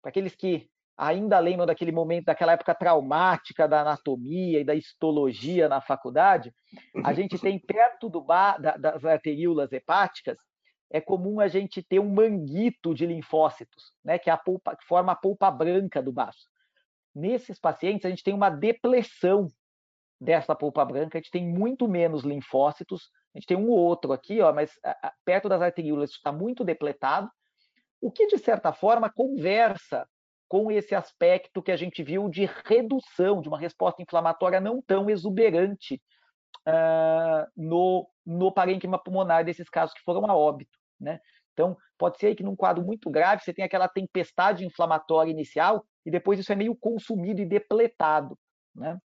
[0.00, 5.68] Para aqueles que ainda lembram daquele momento, daquela época traumática da anatomia e da histologia
[5.68, 6.54] na faculdade,
[7.04, 10.38] a gente tem perto do ba, da, das arteríolas hepáticas,
[10.94, 14.84] é comum a gente ter um manguito de linfócitos, né, que, é a polpa, que
[14.84, 16.46] forma a polpa branca do baço
[17.14, 19.48] nesses pacientes, a gente tem uma depressão
[20.20, 24.12] dessa polpa branca, a gente tem muito menos linfócitos, a gente tem um ou outro
[24.12, 24.72] aqui, ó, mas
[25.24, 27.30] perto das arteríolas está muito depletado,
[28.00, 30.08] o que, de certa forma, conversa
[30.48, 35.08] com esse aspecto que a gente viu de redução, de uma resposta inflamatória não tão
[35.08, 36.02] exuberante
[36.68, 40.78] uh, no, no parênquima pulmonar desses casos que foram a óbito.
[41.04, 41.20] Né?
[41.52, 46.10] Então, pode ser que num quadro muito grave você tenha aquela tempestade inflamatória inicial e
[46.10, 48.36] depois isso é meio consumido e depletado.
[48.74, 48.98] Né?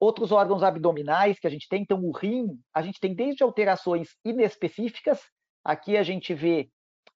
[0.00, 4.16] Outros órgãos abdominais que a gente tem, então o rim, a gente tem desde alterações
[4.24, 5.20] inespecíficas,
[5.62, 6.70] aqui a gente vê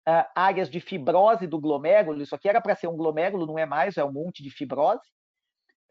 [0.08, 3.66] uh, áreas de fibrose do glomérulo, isso aqui era para ser um glomérulo, não é
[3.66, 5.02] mais, é um monte de fibrose,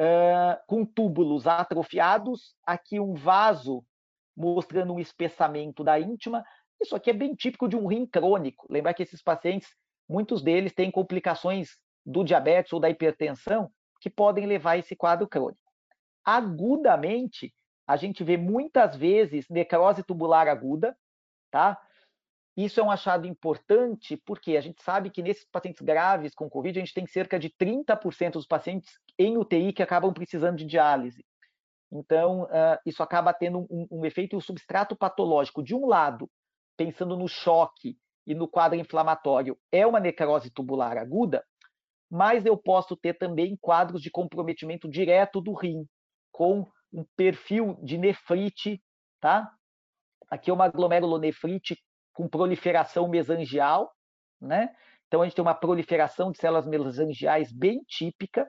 [0.01, 3.85] uh, com túbulos atrofiados, aqui um vaso
[4.37, 6.45] mostrando um espessamento da íntima,
[6.81, 8.67] isso aqui é bem típico de um rim crônico.
[8.71, 9.69] Lembrar que esses pacientes,
[10.09, 13.71] muitos deles têm complicações do diabetes ou da hipertensão
[14.01, 15.61] que podem levar a esse quadro crônico.
[16.25, 17.55] Agudamente,
[17.87, 20.97] a gente vê muitas vezes necrose tubular aguda,
[21.51, 21.81] tá?
[22.57, 26.79] Isso é um achado importante porque a gente sabe que nesses pacientes graves com Covid,
[26.79, 31.25] a gente tem cerca de 30% dos pacientes em UTI que acabam precisando de diálise.
[31.93, 35.63] Então, uh, isso acaba tendo um, um efeito substrato patológico.
[35.63, 36.31] De um lado,
[36.77, 37.97] pensando no choque
[38.27, 41.45] e no quadro inflamatório, é uma necrose tubular aguda,
[42.11, 45.87] mais eu posso ter também quadros de comprometimento direto do rim,
[46.33, 48.83] com um perfil de nefrite,
[49.21, 49.51] tá?
[50.31, 51.79] Aqui é uma glomerulonefrite
[52.13, 53.93] com proliferação mesangial,
[54.41, 54.75] né?
[55.07, 58.45] Então a gente tem uma proliferação de células mesangiais bem típica.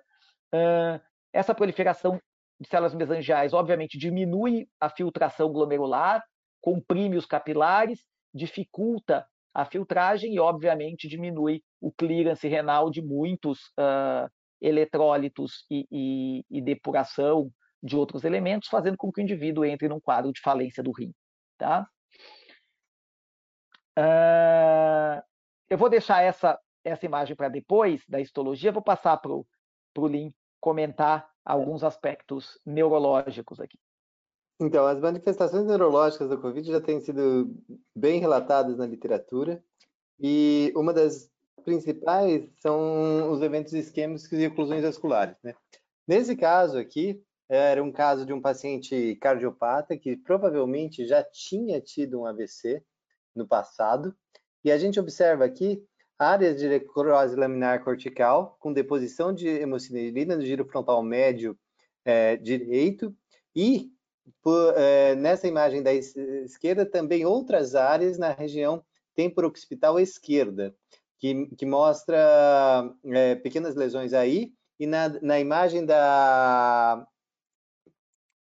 [0.53, 0.99] Uh,
[1.31, 2.19] essa proliferação
[2.59, 6.23] de células mesangiais, obviamente, diminui a filtração glomerular,
[6.61, 8.03] comprime os capilares,
[8.33, 14.29] dificulta a filtragem e, obviamente, diminui o clearance renal de muitos uh,
[14.61, 17.51] eletrólitos e, e, e, depuração
[17.81, 21.13] de outros elementos, fazendo com que o indivíduo entre num quadro de falência do rim.
[21.57, 21.87] Tá?
[23.97, 25.21] Uh,
[25.69, 30.33] eu vou deixar essa, essa imagem para depois da histologia, vou passar para o Lin
[30.59, 33.79] comentar alguns aspectos neurológicos aqui.
[34.59, 37.55] Então, as manifestações neurológicas da Covid já têm sido
[37.95, 39.63] bem relatadas na literatura,
[40.19, 41.29] e uma das
[41.63, 45.35] principais são os eventos isquêmicos e oclusões vasculares.
[45.43, 45.53] Né?
[46.07, 52.19] Nesse caso aqui, era um caso de um paciente cardiopata que provavelmente já tinha tido
[52.19, 52.83] um AVC
[53.35, 54.15] no passado,
[54.65, 55.85] e a gente observa aqui
[56.17, 61.55] áreas de necrose laminar cortical com deposição de hemocinerina no giro frontal médio
[62.03, 63.15] é, direito
[63.55, 63.91] e
[64.41, 68.83] por, é, nessa imagem da esquerda também outras áreas na região
[69.15, 70.75] temporooccipital esquerda,
[71.17, 72.17] que, que mostra
[73.05, 77.05] é, pequenas lesões aí e na, na imagem da,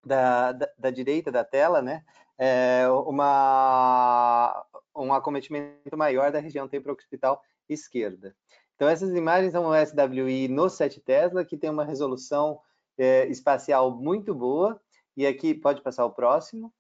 [0.04, 2.04] da, da, da, direita da tela, né,
[2.38, 4.66] é uma,
[4.96, 8.36] um acometimento maior da região temporooccipital esquerda.
[8.76, 12.60] Então, essas imagens são o SWI no 7 Tesla, que tem uma resolução
[12.98, 14.82] é, espacial muito boa.
[15.16, 16.74] E aqui, pode passar o próximo.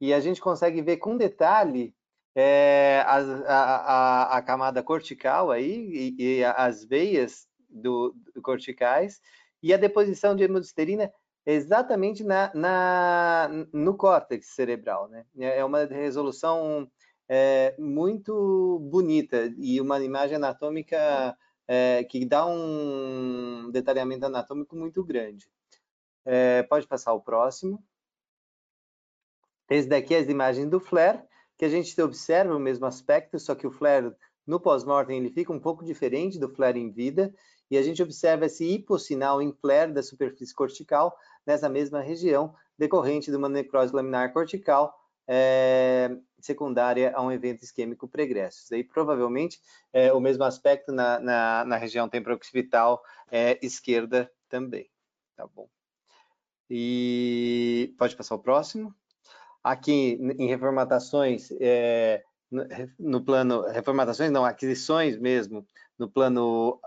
[0.00, 1.94] E a gente consegue ver com detalhe
[2.34, 9.20] é, a, a, a, camada cortical aí, e, e as veias do, do, corticais,
[9.62, 11.12] e a deposição de hemodisterina
[11.44, 15.08] exatamente na, na, no córtex cerebral.
[15.08, 15.24] Né?
[15.38, 16.90] É uma resolução
[17.28, 21.36] é, muito bonita e uma imagem anatômica
[21.66, 25.48] é, que dá um detalhamento anatômico muito grande.
[26.32, 27.82] É, pode passar o próximo.
[29.68, 31.20] Esse daqui é as imagens do flare,
[31.58, 34.14] que a gente observa o mesmo aspecto, só que o flare
[34.46, 37.34] no pós-mortem ele fica um pouco diferente do flare em vida,
[37.68, 43.28] e a gente observa esse hipossinal em flare da superfície cortical nessa mesma região, decorrente
[43.28, 44.94] de uma necrose laminar cortical,
[45.26, 48.68] é, secundária a um evento isquêmico pregresso.
[48.70, 49.60] Daí provavelmente
[49.92, 53.02] é, o mesmo aspecto na, na, na região temporoccipital
[53.32, 54.88] é, esquerda também.
[55.34, 55.68] Tá bom.
[56.70, 58.94] E pode passar o próximo.
[59.62, 62.22] Aqui em reformatações, é,
[62.98, 65.66] no plano, reformatações não, aquisições mesmo,
[65.98, 66.80] no plano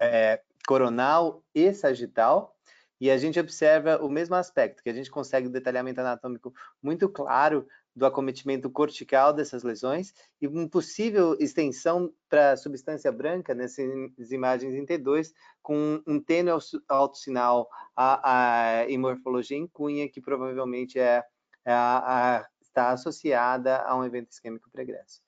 [0.00, 2.56] é, coronal e sagital,
[3.00, 6.52] e a gente observa o mesmo aspecto, que a gente consegue um detalhamento anatômico
[6.82, 14.30] muito claro do acometimento cortical dessas lesões e uma possível extensão para substância branca nessas
[14.30, 15.32] imagens em T2
[15.62, 16.52] com um tênue
[16.88, 21.22] autossinal a, a, em morfologia em cunha que provavelmente é,
[21.64, 25.20] é a, a, está associada a um evento isquêmico pregresso.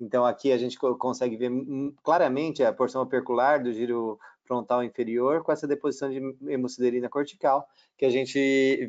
[0.00, 1.50] Então aqui a gente consegue ver
[2.02, 8.04] claramente a porção opercular do giro frontal inferior com essa deposição de hemociderina cortical que
[8.04, 8.38] a gente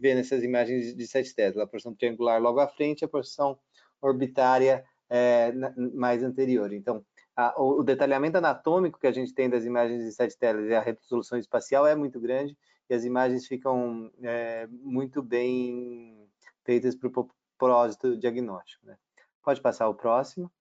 [0.01, 3.57] vê nessas imagens de 7 Tesla, a porção triangular logo à frente, a porção
[4.01, 5.51] orbitária é,
[5.93, 6.71] mais anterior.
[6.71, 7.03] Então,
[7.35, 10.75] a, o, o, detalhamento anatômico que a gente tem das imagens de 7 Tesla e
[10.75, 12.57] a resolução espacial é muito grande
[12.89, 16.27] e as imagens ficam é, muito bem
[16.63, 18.85] feitas para o propósito diagnóstico.
[18.85, 18.97] Né?
[19.43, 20.51] Pode passar o próximo.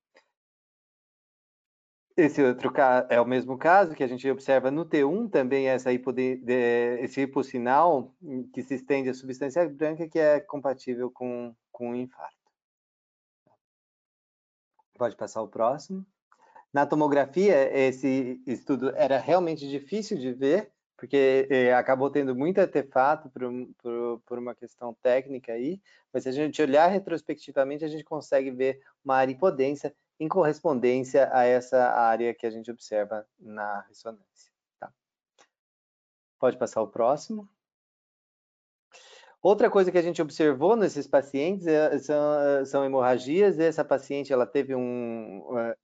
[2.16, 2.72] Esse outro
[3.10, 6.42] é o mesmo caso que a gente observa no T1 também essa hipode,
[6.98, 8.10] esse hipossinal
[8.54, 12.34] que se estende à substância branca que é compatível com, com infarto.
[14.94, 16.06] Pode passar o próximo.
[16.72, 23.28] Na tomografia, esse estudo era realmente difícil de ver, porque eh, acabou tendo muito artefato
[23.28, 23.42] por,
[23.76, 25.78] por, por, uma questão técnica aí,
[26.10, 31.44] mas se a gente olhar retrospectivamente, a gente consegue ver uma aripodência em correspondência a
[31.44, 34.52] essa área que a gente observa na ressonância.
[34.78, 34.92] Tá?
[36.38, 37.48] Pode passar o próximo.
[39.42, 43.58] Outra coisa que a gente observou nesses pacientes é, são, são, hemorragias.
[43.58, 45.42] Essa paciente ela teve, um,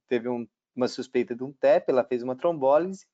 [0.08, 3.06] teve um, uma suspeita de um TEP, ela fez uma trombólise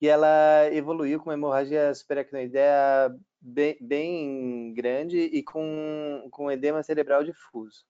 [0.00, 7.24] e ela evoluiu com uma hemorragia superacnoidea bem, bem grande e com, com edema cerebral
[7.24, 7.84] difuso.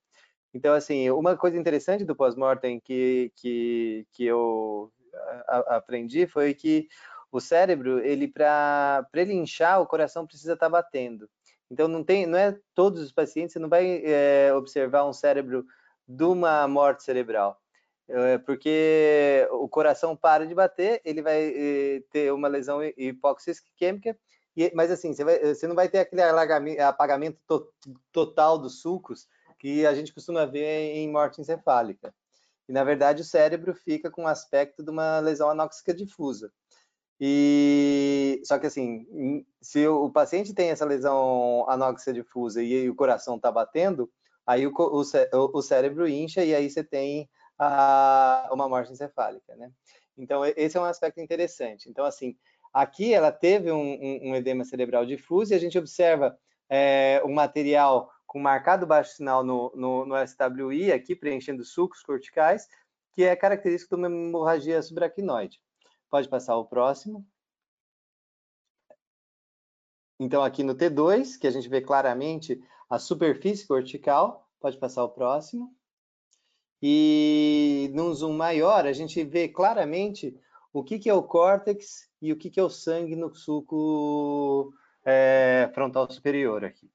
[0.57, 4.91] Então, assim, uma coisa interessante do pós-mortem que, que, que eu
[5.47, 6.89] a, aprendi foi que
[7.31, 11.29] o cérebro, ele para ele inchar, o coração precisa estar tá batendo.
[11.71, 15.67] Então não tem, não é todos os pacientes, você não vai é, observar um cérebro
[16.09, 17.61] de uma morte cerebral,
[18.09, 24.17] é, porque o coração para de bater, ele vai é, ter uma lesão hipóxia isquêmica,
[24.73, 26.23] mas assim, você, vai, você, não vai ter aquele
[26.81, 27.71] apagamento to,
[28.11, 29.29] total dos sulcos
[29.59, 32.15] que a gente costuma ver em morte encefálica.
[32.69, 36.53] E na verdade o cérebro fica com o aspecto de uma lesão anóxica difusa.
[37.19, 39.07] E só que assim,
[39.61, 44.11] se o paciente tem essa lesão anóxica difusa e o coração está batendo,
[44.47, 45.03] aí o, o,
[45.55, 47.29] o, cérebro incha e aí você tem
[47.59, 49.71] a, uma morte encefálica, né?
[50.19, 51.89] Então esse é um aspecto interessante.
[51.89, 52.37] Então assim,
[52.73, 56.39] aqui ela teve um, um, um edema cerebral difuso e a gente observa
[56.69, 62.69] é, um material com marcado baixo sinal no, no, no SWI, aqui preenchendo sulcos corticais,
[63.15, 65.59] que é característico de uma hemorragia subaracnoide.
[66.11, 67.27] Pode passar o próximo.
[70.21, 75.09] Então, aqui no T2, que a gente vê claramente a superfície cortical, pode passar o
[75.09, 75.75] próximo.
[76.83, 80.39] E num zoom maior, a gente vê claramente
[80.75, 84.75] o que, que é o córtex e o que, que é o sangue no sulco
[85.07, 86.87] é, frontal superior aqui.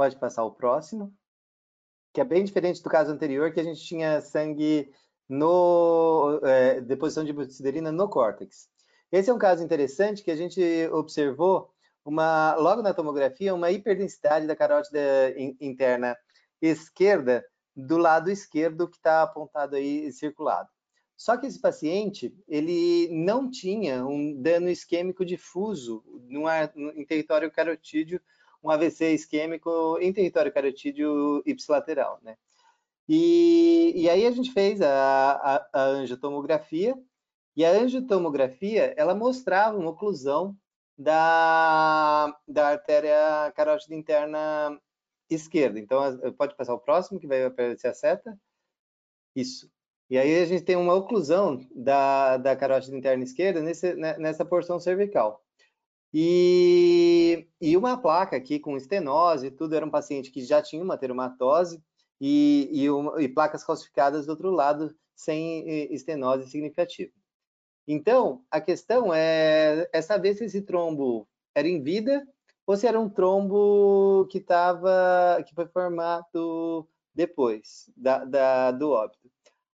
[0.00, 1.14] Pode passar o próximo.
[2.14, 4.90] Que é bem diferente do caso anterior, que a gente tinha sangue
[5.28, 8.66] no é, deposição de butirina no córtex.
[9.12, 10.58] Esse é um caso interessante que a gente
[10.90, 11.70] observou
[12.02, 14.98] uma logo na tomografia uma hiperdensidade da carótida
[15.60, 16.16] interna
[16.62, 17.44] esquerda
[17.76, 20.70] do lado esquerdo que está apontado aí circulado.
[21.14, 26.48] Só que esse paciente ele não tinha um dano isquêmico difuso no,
[26.96, 28.18] em território carotídeo,
[28.62, 32.36] um AVC isquêmico em território carotídeo ipsilateral, né?
[33.08, 36.96] E, e aí a gente fez a, a, a angiotomografia,
[37.56, 40.56] e a angiotomografia, ela mostrava uma oclusão
[40.96, 44.80] da, da artéria carótida interna
[45.28, 45.78] esquerda.
[45.78, 46.00] Então,
[46.36, 48.38] pode passar o próximo, que vai aparecer a seta.
[49.34, 49.70] Isso.
[50.08, 54.44] E aí a gente tem uma oclusão da, da carótida interna esquerda nesse, né, nessa
[54.44, 55.44] porção cervical.
[56.12, 60.98] E, e uma placa aqui com estenose tudo, era um paciente que já tinha uma
[60.98, 61.82] teromatose,
[62.20, 67.12] e, e, e placas calcificadas do outro lado sem estenose significativa.
[67.88, 72.26] Então, a questão é, é saber se esse trombo era em vida
[72.66, 79.29] ou se era um trombo que estava que foi formado depois da, da, do óbito.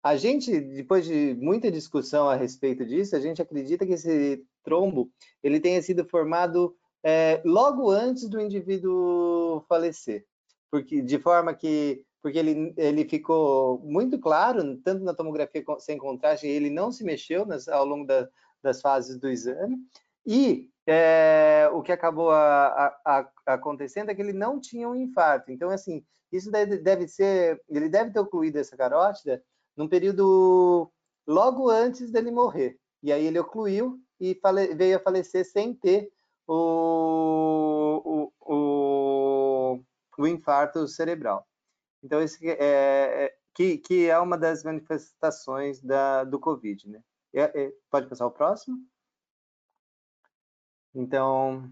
[0.06, 5.10] A gente, depois de muita discussão a respeito disso, a gente acredita que esse trombo
[5.42, 10.24] ele tenha sido formado é, logo antes do indivíduo falecer,
[10.70, 16.46] porque de forma que porque ele, ele ficou muito claro, tanto na tomografia sem contraste,
[16.46, 18.30] ele não se mexeu nas, ao longo da,
[18.62, 19.76] das fases do exame,
[20.24, 24.96] e é, o que acabou a, a, a, acontecendo é que ele não tinha um
[24.96, 25.52] infarto.
[25.52, 29.42] Então, assim, isso deve, deve ser, ele deve ter ocluído essa carótida
[29.76, 30.92] num período
[31.28, 32.80] logo antes dele morrer.
[33.04, 34.40] E aí ele ocluiu e
[34.76, 36.12] veio a falecer sem ter
[36.48, 39.84] o, o, o,
[40.18, 41.48] o infarto cerebral.
[42.04, 47.04] Então, esse é, é, que, que é uma das manifestações da, do Covid, né?
[47.34, 48.78] É, pode passar o próximo?
[50.94, 51.70] Então,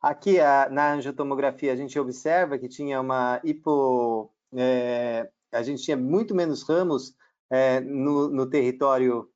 [0.00, 4.32] aqui a, na angiotomografia a gente observa que tinha uma hipo...
[4.52, 7.14] É, a gente tinha muito menos ramos
[7.50, 9.30] é, no, no, território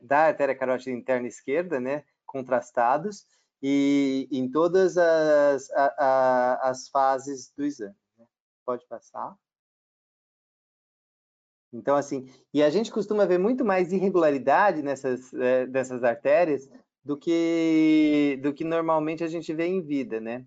[0.00, 2.04] da artéria carótida interna esquerda, né?
[2.26, 3.26] Contrastados,
[3.62, 7.94] e em todas as, a, a, as fases do exame
[8.64, 9.36] pode passar.
[11.72, 15.66] Então, assim, e a gente costuma ver muito mais irregularidade nessas, é,
[16.02, 16.68] artérias
[17.04, 20.44] do que, do que normalmente a gente vê em vida, né?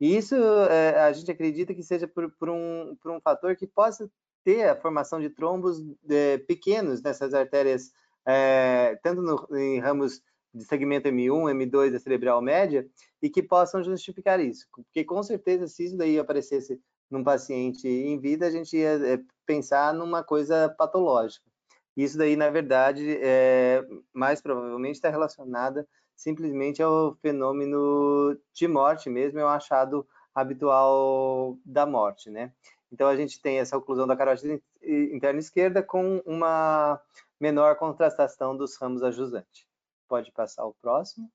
[0.00, 3.66] E isso é, a gente acredita que seja por, por, um, por um fator que
[3.66, 4.10] possa
[4.44, 7.90] ter a formação de trombos é, pequenos nessas artérias,
[8.26, 10.22] é, tanto no, em ramos
[10.54, 12.86] de segmento M1, M2 da cerebral média,
[13.20, 14.66] e que possam justificar isso.
[14.70, 16.80] Porque com certeza, se isso daí aparecesse
[17.10, 21.44] num paciente em vida, a gente ia é, pensar numa coisa patológica.
[21.96, 23.82] Isso daí, na verdade, é,
[24.12, 31.86] mais provavelmente está relacionada simplesmente ao fenômeno de morte mesmo, é um achado habitual da
[31.86, 32.52] morte, né?
[32.90, 37.00] Então, a gente tem essa oclusão da carótida interna esquerda com uma
[37.38, 39.66] menor contrastação dos ramos ajusantes.
[40.08, 41.30] Pode passar o próximo.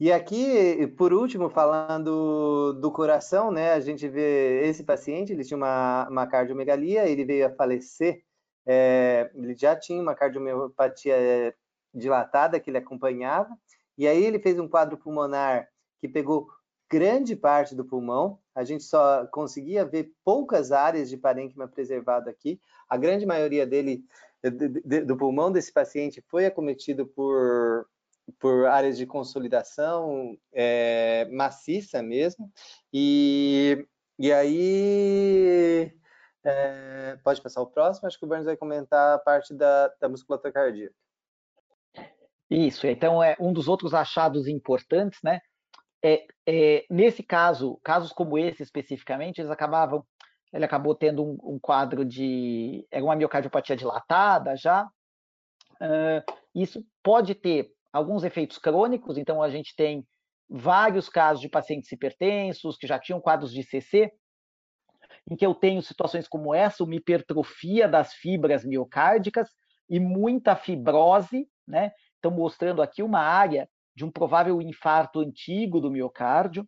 [0.00, 5.56] E aqui, por último, falando do coração, né, a gente vê esse paciente, ele tinha
[5.56, 8.24] uma, uma cardiomegalia, ele veio a falecer
[8.66, 11.54] é, ele já tinha uma cardiomiopatia é,
[11.94, 13.56] dilatada que ele acompanhava,
[13.96, 15.68] e aí ele fez um quadro pulmonar
[16.00, 16.48] que pegou
[16.90, 22.60] grande parte do pulmão, a gente só conseguia ver poucas áreas de parênquima preservado aqui,
[22.88, 24.04] a grande maioria dele,
[25.06, 27.86] do pulmão desse paciente foi acometido por,
[28.38, 32.52] por áreas de consolidação é, maciça mesmo,
[32.92, 33.86] e,
[34.18, 35.92] e aí
[36.44, 40.08] é, pode passar o próximo, acho que o Burns vai comentar a parte da, da
[40.08, 41.03] musculatura cardíaca.
[42.50, 45.40] Isso, então é um dos outros achados importantes, né?
[46.04, 50.04] É, é, nesse caso, casos como esse especificamente, eles acabavam,
[50.52, 54.84] ele acabou tendo um, um quadro de, era uma miocardiopatia dilatada já.
[55.80, 56.22] Uh,
[56.54, 60.06] isso pode ter alguns efeitos crônicos, então a gente tem
[60.48, 64.12] vários casos de pacientes hipertensos que já tinham quadros de CC,
[65.30, 69.48] em que eu tenho situações como essa, uma hipertrofia das fibras miocárdicas
[69.88, 71.92] e muita fibrose, né?
[72.24, 76.66] Então, mostrando aqui uma área de um provável infarto antigo do miocárdio,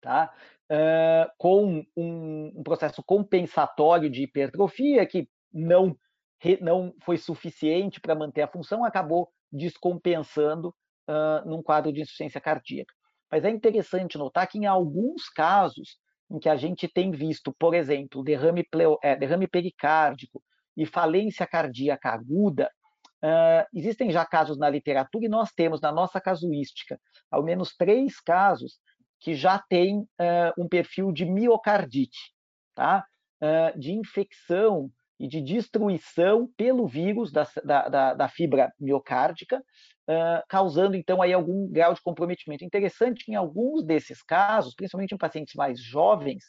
[0.00, 0.32] tá?
[0.70, 5.98] Uh, com um, um, processo compensatório de hipertrofia que não,
[6.60, 10.68] não foi suficiente para manter a função, acabou descompensando
[11.10, 12.94] uh, num quadro de insuficiência cardíaca.
[13.28, 15.98] Mas é interessante notar que em alguns casos
[16.30, 20.40] em que a gente tem visto, por exemplo, derrame, pleo, é, derrame pericárdico
[20.76, 22.70] e falência cardíaca aguda,
[23.24, 27.00] uh, existem já casos na literatura e nós temos na nossa casuística
[27.30, 28.78] ao menos três casos
[29.20, 32.32] que já têm uh, um perfil de miocardite,
[32.74, 33.04] tá?
[33.42, 39.62] Uh, de infecção e de destruição pelo vírus da, da, da fibra miocárdica,
[40.48, 42.64] causando então aí algum grau de comprometimento.
[42.64, 46.42] Interessante que em alguns desses casos, principalmente em pacientes mais jovens,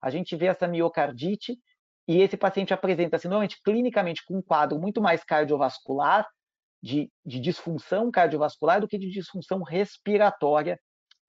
[0.00, 1.58] a gente vê essa miocardite
[2.06, 6.26] e esse paciente apresenta-se normalmente clinicamente com um quadro muito mais cardiovascular,
[6.82, 10.78] de, de disfunção cardiovascular do que de disfunção respiratória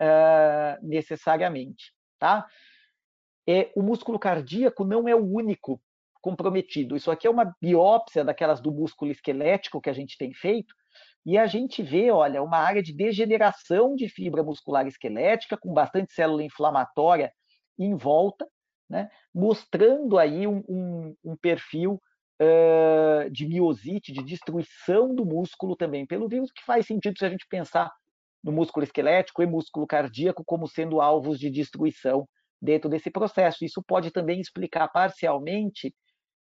[0.02, 2.46] uh, necessariamente, tá?
[3.48, 5.82] É, o músculo cardíaco não é o único
[6.20, 6.98] comprometido.
[6.98, 10.74] Isso aqui é uma biópsia daquelas do músculo esquelético que a gente tem feito,
[11.26, 16.14] e a gente vê, olha, uma área de degeneração de fibra muscular esquelética, com bastante
[16.14, 17.32] célula inflamatória
[17.80, 18.48] em volta,
[18.90, 22.02] né, mostrando aí um, um, um perfil
[22.42, 27.30] uh, de miosite, de destruição do músculo também pelo vírus, que faz sentido se a
[27.30, 27.92] gente pensar
[28.44, 32.28] no músculo esquelético e músculo cardíaco como sendo alvos de destruição
[32.62, 33.66] dentro desse processo.
[33.66, 35.94] Isso pode também explicar parcialmente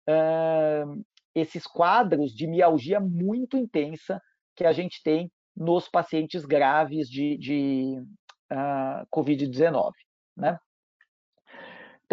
[0.10, 4.22] uh, esses quadros de mialgia muito intensa
[4.56, 8.04] que a gente tem nos pacientes graves de, de
[8.52, 9.92] uh, Covid-19.
[10.36, 10.58] Né?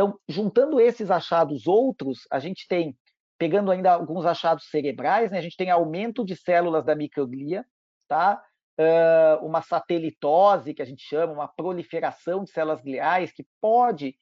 [0.01, 2.97] Então, juntando esses achados outros, a gente tem,
[3.37, 7.67] pegando ainda alguns achados cerebrais, né, a gente tem aumento de células da microglia,
[8.09, 8.43] tá?
[8.81, 14.17] Uh, uma satelitose, que a gente chama, uma proliferação de células gliais, que pode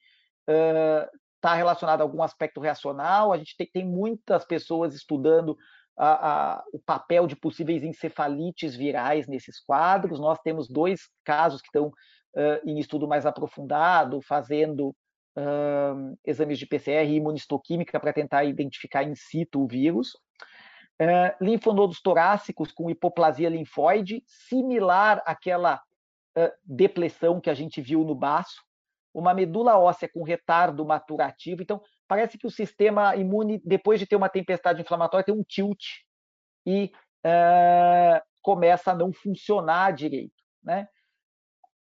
[0.49, 3.31] uh, está relacionado a algum aspecto reacional.
[3.31, 5.57] A gente tem, tem muitas pessoas estudando
[5.97, 10.19] a, a, o papel de possíveis encefalites virais nesses quadros.
[10.19, 14.93] Nós temos dois casos que estão uh, em estudo mais aprofundado, fazendo
[15.39, 20.13] uh, exames de PCR e imunistoquímica para tentar identificar in situ o vírus.
[21.01, 25.81] Uh, linfonodos torácicos com hipoplasia linfóide, similar àquela
[26.63, 28.61] depressão que a gente viu no baço,
[29.13, 31.61] uma medula óssea com retardo maturativo.
[31.61, 35.83] Então, parece que o sistema imune, depois de ter uma tempestade inflamatória, tem um tilt
[36.65, 36.91] e
[37.25, 40.33] uh, começa a não funcionar direito.
[40.63, 40.87] Né?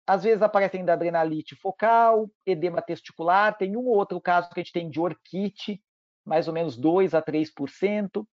[0.08, 4.62] Às vezes aparece ainda adrenalite focal, edema testicular, tem um ou outro caso que a
[4.62, 5.82] gente tem de orquite,
[6.24, 8.26] mais ou menos 2 a 3%, uh,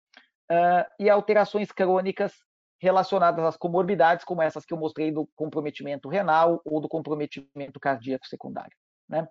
[0.99, 2.32] e alterações crônicas
[2.80, 8.28] relacionadas às comorbidades, como essas que eu mostrei do comprometimento renal ou do comprometimento cardíaco
[8.28, 8.78] secundário.
[9.09, 9.28] Né?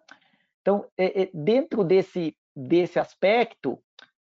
[0.63, 3.81] Então, é, é, dentro desse, desse aspecto,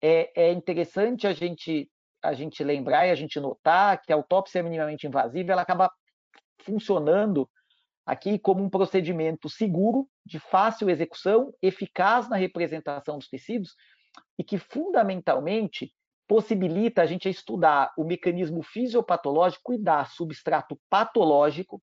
[0.00, 1.90] é, é, interessante a gente,
[2.22, 5.92] a gente lembrar e a gente notar que a autópsia minimamente invasiva ela acaba
[6.62, 7.46] funcionando
[8.08, 13.74] aqui como um procedimento seguro, de fácil execução, eficaz na representação dos tecidos
[14.38, 15.92] e que, fundamentalmente,
[16.26, 21.82] possibilita a gente estudar o mecanismo fisiopatológico e dar substrato patológico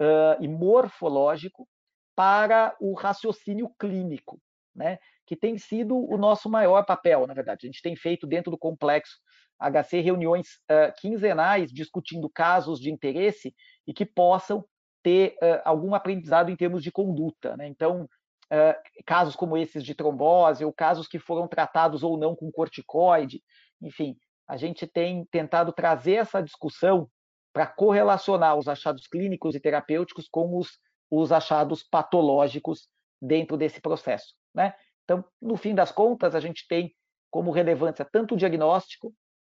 [0.00, 1.68] uh, e morfológico
[2.14, 4.40] para o raciocínio clínico,
[4.72, 5.00] né?
[5.26, 7.66] que tem sido o nosso maior papel, na verdade.
[7.66, 9.18] A gente tem feito dentro do complexo
[9.58, 13.52] HC reuniões uh, quinzenais discutindo casos de interesse
[13.84, 14.64] e que possam
[15.06, 17.56] ter uh, algum aprendizado em termos de conduta.
[17.56, 17.68] Né?
[17.68, 18.08] Então,
[18.52, 23.40] uh, casos como esses de trombose, ou casos que foram tratados ou não com corticoide.
[23.80, 24.16] Enfim,
[24.48, 27.08] a gente tem tentado trazer essa discussão
[27.52, 30.72] para correlacionar os achados clínicos e terapêuticos com os,
[31.08, 32.88] os achados patológicos
[33.22, 34.34] dentro desse processo.
[34.52, 34.74] Né?
[35.04, 36.92] Então, no fim das contas, a gente tem
[37.30, 39.14] como relevância tanto o diagnóstico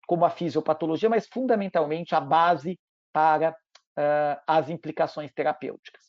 [0.08, 2.80] como a fisiopatologia, mas fundamentalmente a base
[3.12, 3.56] para
[3.96, 6.04] uh, as implicações terapêuticas.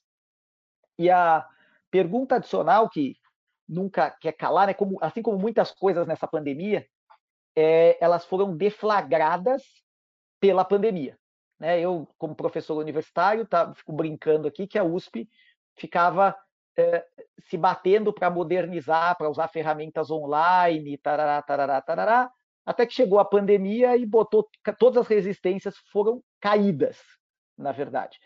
[0.97, 1.47] E a
[1.89, 3.15] pergunta adicional que
[3.67, 6.87] nunca quer calar, né, como, assim como muitas coisas nessa pandemia,
[7.55, 9.63] é, elas foram deflagradas
[10.39, 11.17] pela pandemia.
[11.59, 11.79] Né?
[11.79, 15.27] Eu, como professor universitário, tá, fico brincando aqui que a USP
[15.75, 16.35] ficava
[16.77, 17.05] é,
[17.49, 22.31] se batendo para modernizar, para usar ferramentas online, tarará, tarará, tarará,
[22.65, 26.99] até que chegou a pandemia e botou todas as resistências foram caídas,
[27.57, 28.19] na verdade.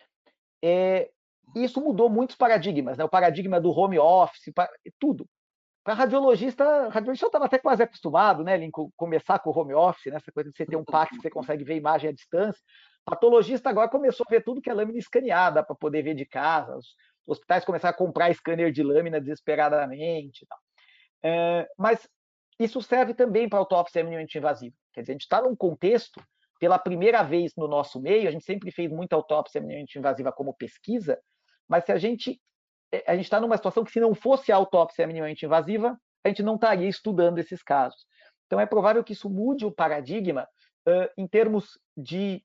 [0.64, 1.10] É,
[1.56, 3.04] isso mudou muitos paradigmas, né?
[3.04, 4.52] o paradigma do home office,
[5.00, 5.28] tudo.
[5.84, 8.56] Para radiologista, radiologista estava até quase acostumado, né,
[8.96, 11.30] começar com o home office, né, essa coisa de você ter um parque que você
[11.32, 12.62] consegue ver imagem à distância.
[13.04, 16.78] Patologista agora começou a ver tudo que é lâmina escaneada para poder ver de casa.
[16.78, 20.46] Os hospitais começaram a comprar scanner de lâmina desesperadamente.
[21.24, 22.08] É, mas
[22.60, 24.76] isso serve também para autópsia minimamente invasiva.
[24.94, 26.22] Quer dizer, a gente está num contexto,
[26.62, 30.54] pela primeira vez no nosso meio, a gente sempre fez muita autópsia minimamente invasiva como
[30.54, 31.20] pesquisa,
[31.68, 32.40] mas se a gente
[32.92, 36.28] é, a gente está numa situação que, se não fosse a autópsia minimamente invasiva, a
[36.28, 38.06] gente não estaria estudando esses casos.
[38.46, 40.48] Então, é provável que isso mude o paradigma
[40.88, 42.44] uh, em termos de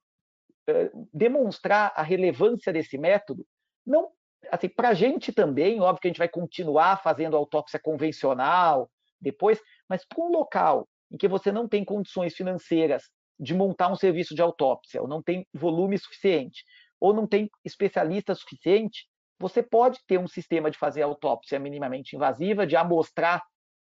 [0.71, 3.47] uh, demonstrar a relevância desse método,
[3.85, 4.13] não
[4.51, 8.91] assim, para a gente também, óbvio que a gente vai continuar fazendo autópsia convencional
[9.21, 13.97] depois, mas para um local em que você não tem condições financeiras de montar um
[13.97, 16.65] serviço de autópsia, ou não tem volume suficiente,
[17.01, 19.07] ou não tem especialista suficiente,
[19.39, 23.43] você pode ter um sistema de fazer autópsia minimamente invasiva, de amostrar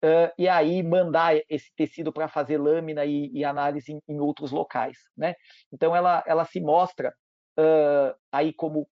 [0.04, 4.52] uh, e aí mandar esse tecido para fazer lâmina e, e análise em, em, outros
[4.52, 4.98] locais.
[5.16, 5.36] Né?
[5.72, 7.14] Então, ela, ela se mostra
[7.60, 8.88] uh, aí como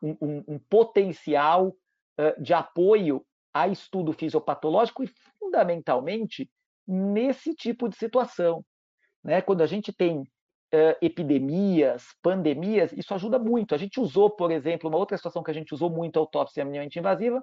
[0.00, 6.50] um, um, um potencial uh, de apoio a estudo fisiopatológico e, fundamentalmente,
[6.86, 8.64] nesse tipo de situação.
[9.22, 9.40] Né?
[9.40, 13.74] Quando a gente tem uh, epidemias, pandemias, isso ajuda muito.
[13.74, 16.64] A gente usou, por exemplo, uma outra situação que a gente usou muito a autópsia
[16.64, 17.42] minimamente invasiva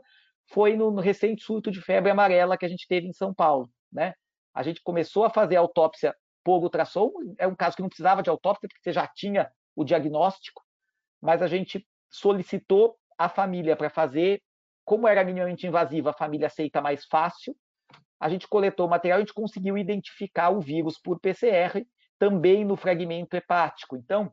[0.52, 3.70] foi no, no, recente surto de febre amarela que a gente teve em São Paulo.
[3.92, 4.14] Né?
[4.54, 8.30] A gente começou a fazer autópsia por ultrassom, é um caso que não precisava de
[8.30, 10.64] autópsia, porque você já tinha o diagnóstico,
[11.22, 14.42] mas a gente solicitou a família para fazer,
[14.84, 17.56] como era minimamente invasiva, a família aceita mais fácil,
[18.20, 21.86] a gente coletou o material, a gente conseguiu identificar o vírus por PCR
[22.18, 23.96] também no fragmento hepático.
[23.96, 24.32] Então,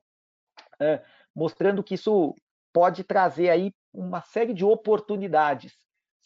[1.34, 2.34] mostrando que isso
[2.72, 5.72] pode trazer aí uma série de oportunidades,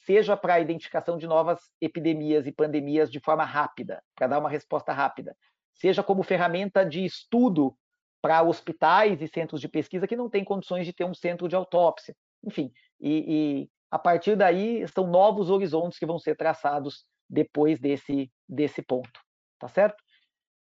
[0.05, 4.49] seja para a identificação de novas epidemias e pandemias de forma rápida, para dar uma
[4.49, 5.37] resposta rápida,
[5.75, 7.77] seja como ferramenta de estudo
[8.23, 11.55] para hospitais e centros de pesquisa que não têm condições de ter um centro de
[11.55, 12.15] autópsia.
[12.45, 18.31] Enfim, e, e a partir daí são novos horizontes que vão ser traçados depois desse,
[18.49, 19.21] desse ponto,
[19.59, 20.03] tá certo?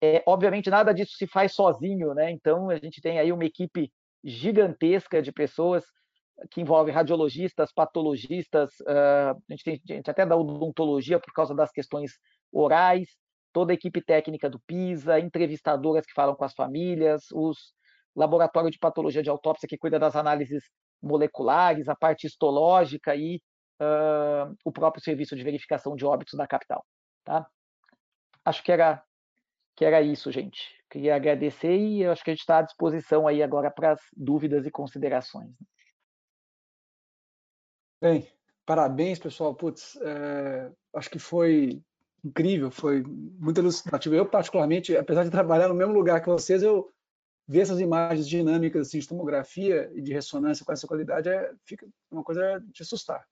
[0.00, 2.30] É, obviamente, nada disso se faz sozinho, né?
[2.30, 3.92] Então, a gente tem aí uma equipe
[4.24, 5.84] gigantesca de pessoas
[6.50, 11.54] que envolve radiologistas, patologistas, uh, a, gente tem, a gente até da odontologia por causa
[11.54, 12.12] das questões
[12.52, 13.08] orais,
[13.52, 17.72] toda a equipe técnica do PISA, entrevistadoras que falam com as famílias, os
[18.14, 20.64] laboratório de patologia de autópsia que cuida das análises
[21.02, 23.40] moleculares, a parte histológica e
[23.82, 26.84] uh, o próprio serviço de verificação de óbitos da capital.
[27.24, 27.46] Tá?
[28.44, 29.02] Acho que era
[29.74, 30.70] que era isso, gente.
[30.90, 34.66] Queria agradecer e acho que a gente está à disposição aí agora para as dúvidas
[34.66, 35.48] e considerações.
[35.48, 35.66] Né?
[38.02, 38.28] Bem,
[38.66, 39.54] parabéns, pessoal.
[39.54, 41.82] Putz, é, acho que foi
[42.22, 44.14] incrível, foi muito ilustrativo.
[44.14, 46.92] Eu, particularmente, apesar de trabalhar no mesmo lugar que vocês, eu
[47.48, 51.86] ver essas imagens dinâmicas assim, de tomografia e de ressonância com essa qualidade é fica
[52.10, 53.26] uma coisa de assustar.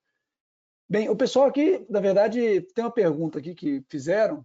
[0.91, 4.45] Bem, o pessoal aqui, na verdade, tem uma pergunta aqui que fizeram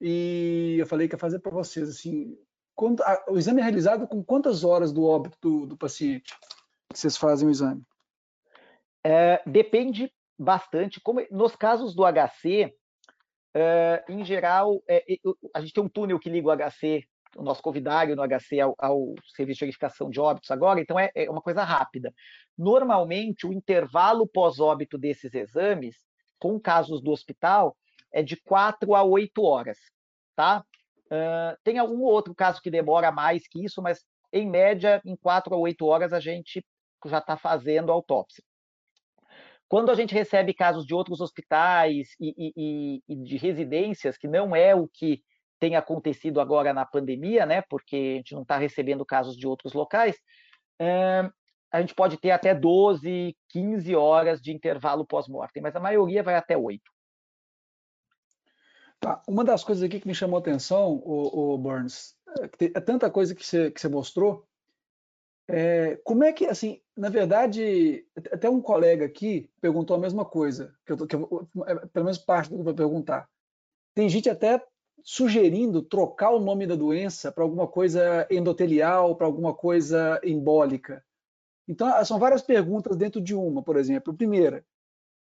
[0.00, 2.38] e eu falei que ia fazer para vocês assim,
[2.76, 6.32] quando, a, o exame é realizado com quantas horas do óbito do, do paciente
[6.92, 7.82] que vocês fazem o exame?
[9.04, 11.00] É, depende bastante.
[11.00, 12.72] Como nos casos do HC,
[13.52, 15.04] é, em geral, é,
[15.52, 17.04] a gente tem um túnel que liga o HC,
[17.36, 21.10] o nosso convidário no HC ao, ao serviço de verificação de óbitos agora, então é,
[21.14, 22.12] é uma coisa rápida.
[22.56, 25.96] Normalmente, o intervalo pós-óbito desses exames,
[26.38, 27.76] com casos do hospital,
[28.12, 29.78] é de 4 a 8 horas,
[30.34, 30.64] tá?
[31.06, 35.54] Uh, tem algum outro caso que demora mais que isso, mas em média, em 4
[35.54, 36.64] a 8 horas, a gente
[37.06, 38.44] já está fazendo autópsia.
[39.68, 44.54] Quando a gente recebe casos de outros hospitais e, e, e de residências, que não
[44.54, 45.22] é o que
[45.60, 47.62] tem acontecido agora na pandemia, né?
[47.68, 50.16] Porque a gente não está recebendo casos de outros locais,
[50.80, 51.30] é,
[51.70, 56.34] a gente pode ter até 12, 15 horas de intervalo pós-mortem, mas a maioria vai
[56.34, 56.82] até 8.
[58.98, 59.22] Tá.
[59.28, 62.14] Uma das coisas aqui que me chamou a atenção, o, o Burns,
[62.60, 64.46] é, tanta coisa que você, que mostrou.
[65.48, 70.74] É, como é que, assim, na verdade, até um colega aqui perguntou a mesma coisa,
[70.84, 73.28] que eu, que eu, é, pelo menos parte do que eu vou perguntar.
[73.94, 74.62] Tem gente até
[75.02, 81.04] sugerindo trocar o nome da doença para alguma coisa endotelial, para alguma coisa embólica.
[81.68, 84.14] Então, são várias perguntas dentro de uma, por exemplo.
[84.14, 84.64] Primeira,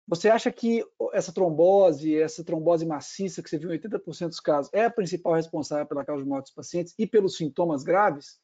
[0.06, 4.70] você acha que essa trombose, essa trombose maciça que você viu em 80% dos casos,
[4.74, 8.40] é a principal responsável pela causa de morte dos pacientes e pelos sintomas graves?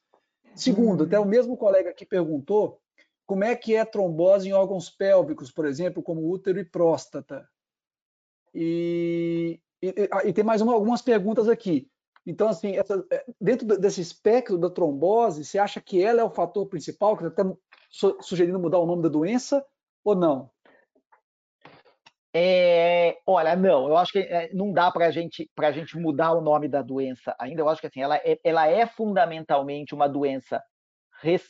[0.55, 1.29] Segundo, até o uhum.
[1.29, 2.81] mesmo colega que perguntou
[3.27, 7.49] como é que é trombose em órgãos pélvicos, por exemplo, como útero e próstata.
[8.55, 11.89] E, e, e tem mais uma, algumas perguntas aqui.
[12.27, 16.31] Então, assim, essa, é, dentro desse espectro da trombose, você acha que ela é o
[16.31, 17.45] fator principal, que está
[18.21, 19.65] sugerindo mudar o nome da doença,
[20.05, 20.51] ou não?
[22.35, 26.43] É, olha, não, eu acho que é, não dá para gente, a gente mudar o
[26.43, 27.63] nome da doença ainda.
[27.63, 30.63] Eu acho que assim, ela é, ela é fundamentalmente uma doença
[31.23, 31.43] res,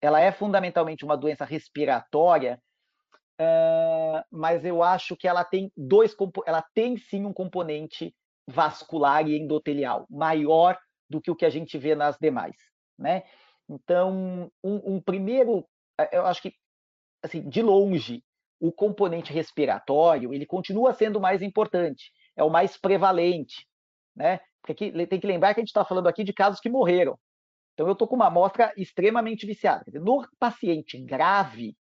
[0.00, 2.62] ela é fundamentalmente uma doença respiratória,
[3.40, 6.14] uh, mas eu acho que ela tem dois,
[6.46, 8.14] ela tem sim um componente
[8.46, 10.78] vascular e endotelial maior
[11.08, 12.56] do que o que a gente vê nas demais,
[12.98, 13.22] né?
[13.68, 15.66] Então, um, um primeiro,
[16.10, 16.54] eu acho que
[17.22, 18.24] assim, de longe,
[18.60, 23.66] o componente respiratório ele continua sendo mais importante, é o mais prevalente,
[24.14, 24.40] né?
[24.62, 27.18] Porque tem que lembrar que a gente está falando aqui de casos que morreram.
[27.74, 29.84] Então eu estou com uma amostra extremamente viciada.
[30.00, 31.76] No paciente grave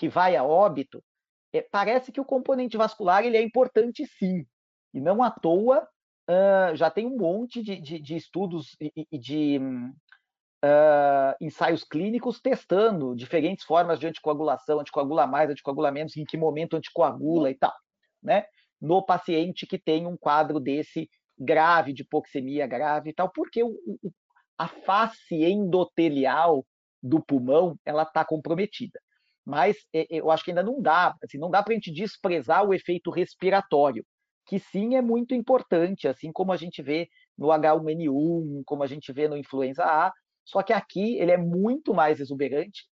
[0.00, 1.04] que vai a óbito,
[1.52, 4.46] é, parece que o componente vascular ele é importante sim,
[4.94, 5.86] e não à toa
[6.26, 12.40] uh, já tem um monte de, de, de estudos e, e de uh, ensaios clínicos
[12.40, 17.74] testando diferentes formas de anticoagulação, anticoagula mais, anticoagula menos, em que momento anticoagula e tal,
[18.22, 18.46] né?
[18.80, 23.76] No paciente que tem um quadro desse grave, de hipoxemia grave e tal, porque o,
[24.02, 24.10] o,
[24.56, 26.64] a face endotelial
[27.02, 28.98] do pulmão ela está comprometida.
[29.44, 32.74] Mas eu acho que ainda não dá, assim, não dá para a gente desprezar o
[32.74, 34.04] efeito respiratório,
[34.46, 39.12] que sim é muito importante, assim como a gente vê no H1N1, como a gente
[39.12, 40.12] vê no influenza A,
[40.44, 42.86] só que aqui ele é muito mais exuberante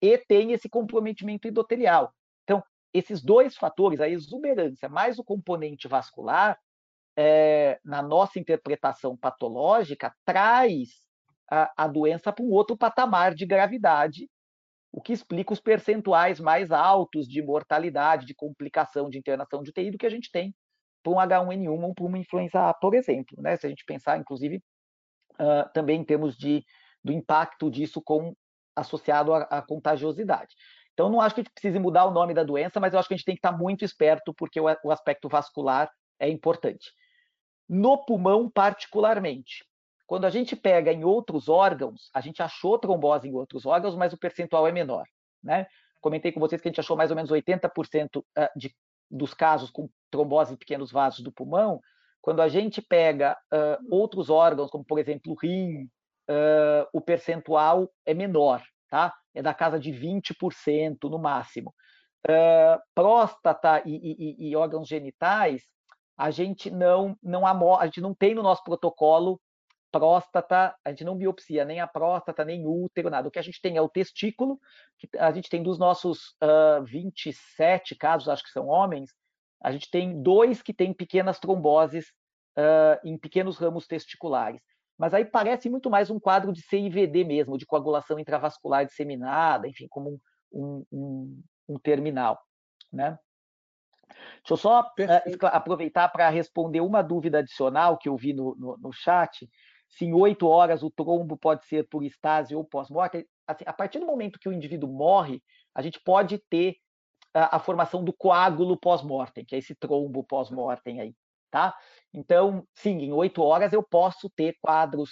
[0.00, 2.12] e tem esse comprometimento endotelial.
[2.42, 6.58] Então, esses dois fatores, a exuberância mais o componente vascular,
[7.16, 10.90] é, na nossa interpretação patológica, traz
[11.50, 14.28] a, a doença para um outro patamar de gravidade,
[14.94, 19.90] o que explica os percentuais mais altos de mortalidade, de complicação de internação de UTI
[19.90, 20.54] do que a gente tem
[21.02, 23.36] para um H1N1 ou para uma influenza A, por exemplo.
[23.42, 23.56] Né?
[23.56, 24.62] Se a gente pensar, inclusive,
[25.34, 26.64] uh, também em termos de
[27.02, 28.34] do impacto disso com
[28.76, 30.54] associado à, à contagiosidade.
[30.92, 33.08] Então, não acho que a gente precise mudar o nome da doença, mas eu acho
[33.08, 35.90] que a gente tem que estar muito esperto, porque o, o aspecto vascular
[36.20, 36.92] é importante.
[37.68, 39.64] No pulmão, particularmente,
[40.14, 44.12] quando a gente pega em outros órgãos, a gente achou trombose em outros órgãos, mas
[44.12, 45.04] o percentual é menor.
[45.42, 45.66] Né?
[46.00, 48.72] Comentei com vocês que a gente achou mais ou menos 80% ah, de,
[49.10, 51.80] dos casos com trombose em pequenos vasos do pulmão.
[52.22, 55.82] Quando a gente pega uh, outros órgãos, como por exemplo o rim,
[56.30, 59.12] uh, o percentual é menor, tá?
[59.34, 61.74] É da casa de 20% no máximo.
[62.24, 65.64] Uh, próstata e, e, e, órgãos genitais,
[66.16, 67.44] a gente não não
[67.76, 69.40] a gente não tem no nosso protocolo
[69.94, 73.28] próstata, a gente não biopsia nem a próstata, nem útero, nada.
[73.28, 74.58] O que a gente tem é o testículo,
[74.98, 79.10] que a gente tem dos nossos uh, 27 casos, acho que são homens,
[79.62, 82.08] a gente tem dois que têm pequenas tromboses
[82.58, 84.60] uh, em pequenos ramos testiculares.
[84.98, 89.86] Mas aí parece muito mais um quadro de CIVD mesmo, de coagulação intravascular disseminada, enfim,
[89.88, 90.20] como
[90.52, 92.40] um, um, um terminal.
[92.92, 93.16] Né?
[94.08, 98.76] Deixa eu só uh, aproveitar para responder uma dúvida adicional que eu vi no, no,
[98.76, 99.48] no, chat.
[99.96, 103.98] Se em oito horas o trombo pode ser por estase ou pós-morte, assim, a partir
[103.98, 105.42] do momento que o indivíduo morre,
[105.74, 106.76] a gente pode ter
[107.32, 111.14] a, a formação do coágulo pós-mortem, que é esse trombo pós-mortem aí
[111.54, 111.72] tá?
[112.12, 115.10] Então, sim, em oito horas eu posso ter quadros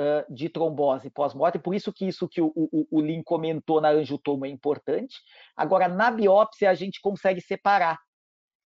[0.00, 3.90] uh, de trombose pós-morte, por isso que isso que o, o, o Lin comentou na
[3.90, 5.18] angiotoma é importante.
[5.54, 7.98] Agora, na biópsia, a gente consegue separar,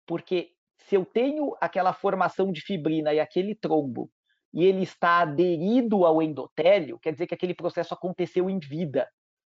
[0.06, 4.10] porque se eu tenho aquela formação de fibrina e aquele trombo,
[4.52, 9.08] e ele está aderido ao endotélio, quer dizer que aquele processo aconteceu em vida.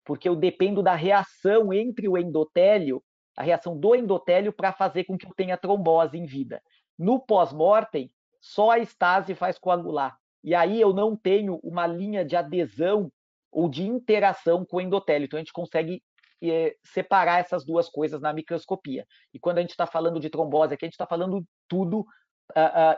[0.05, 3.01] porque eu dependo da reação entre o endotélio,
[3.37, 6.61] a reação do endotélio para fazer com que eu tenha trombose em vida.
[6.99, 10.17] No pós-mortem, só a estase faz coagular.
[10.43, 13.09] E aí eu não tenho uma linha de adesão
[13.49, 15.25] ou de interação com o endotélio.
[15.25, 16.03] Então a gente consegue
[16.43, 19.05] é, separar essas duas coisas na microscopia.
[19.33, 22.03] E quando a gente está falando de trombose aqui, a gente está falando tudo uh,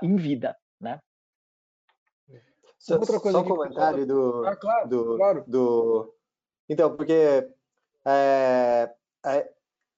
[0.01, 0.99] uh, em vida, né?
[2.85, 5.43] Só, outra coisa só um comentário do, ah, claro, do, claro.
[5.47, 6.13] do...
[6.69, 7.49] Então, porque
[8.05, 8.93] é,
[9.25, 9.51] é,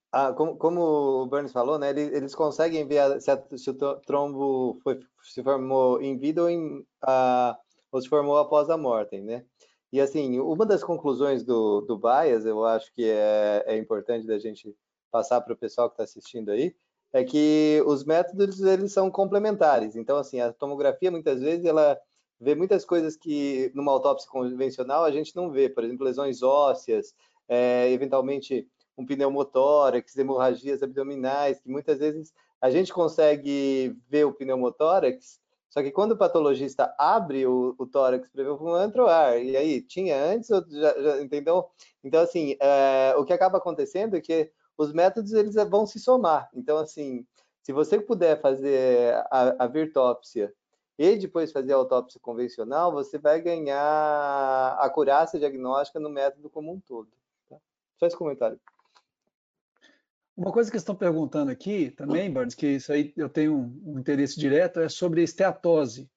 [0.09, 0.81] a, como, como,
[1.23, 3.73] o Burns falou, né, eles, eles conseguem ver a, se, a, se, o
[4.05, 7.59] trombo foi, se formou em vida ou, em, a,
[7.91, 9.43] ou se formou após a morte, né?
[9.91, 14.39] E assim, uma das conclusões do, do Bias, eu acho que é, é importante da
[14.39, 14.73] gente
[15.11, 16.73] passar para o pessoal que está assistindo aí,
[17.11, 19.97] é que os métodos eles são complementares.
[19.97, 21.99] Então, assim, a tomografia muitas vezes ela
[22.39, 27.15] vê muitas coisas que numa autópsia convencional a gente não vê, por exemplo, lesões ósseas,
[27.47, 28.67] é, eventualmente
[28.97, 35.91] um pneumotórax, hemorragias abdominais, que muitas vezes a gente consegue ver o pneumotórax só que
[35.91, 39.39] quando o patologista abre o, o tórax para ver pulmão, entra o ar.
[39.39, 41.65] E aí, tinha antes, já, já, entendeu?
[42.03, 46.49] Então, assim, é, o que acaba acontecendo é que os métodos eles vão se somar.
[46.53, 47.25] Então, assim,
[47.61, 50.53] se você puder fazer a, a virtópsia
[50.97, 56.73] e depois fazer a autópsia convencional, você vai ganhar a acurácia diagnóstica no método como
[56.73, 57.09] um todo.
[57.47, 57.57] Tá?
[57.97, 58.59] Só esse comentário.
[60.35, 64.39] Uma coisa que estão perguntando aqui também, Burns, que isso aí eu tenho um, interesse
[64.39, 66.09] direto, é sobre esteatose.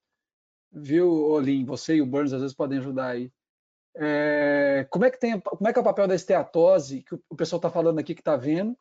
[0.71, 1.65] Viu, Olim?
[1.65, 3.33] Você e o Burns às vezes podem ajudar aí.
[3.97, 7.37] É, como, é que tem, como é que é o papel da esteatose, que o
[7.37, 8.77] pessoal está falando aqui que está vendo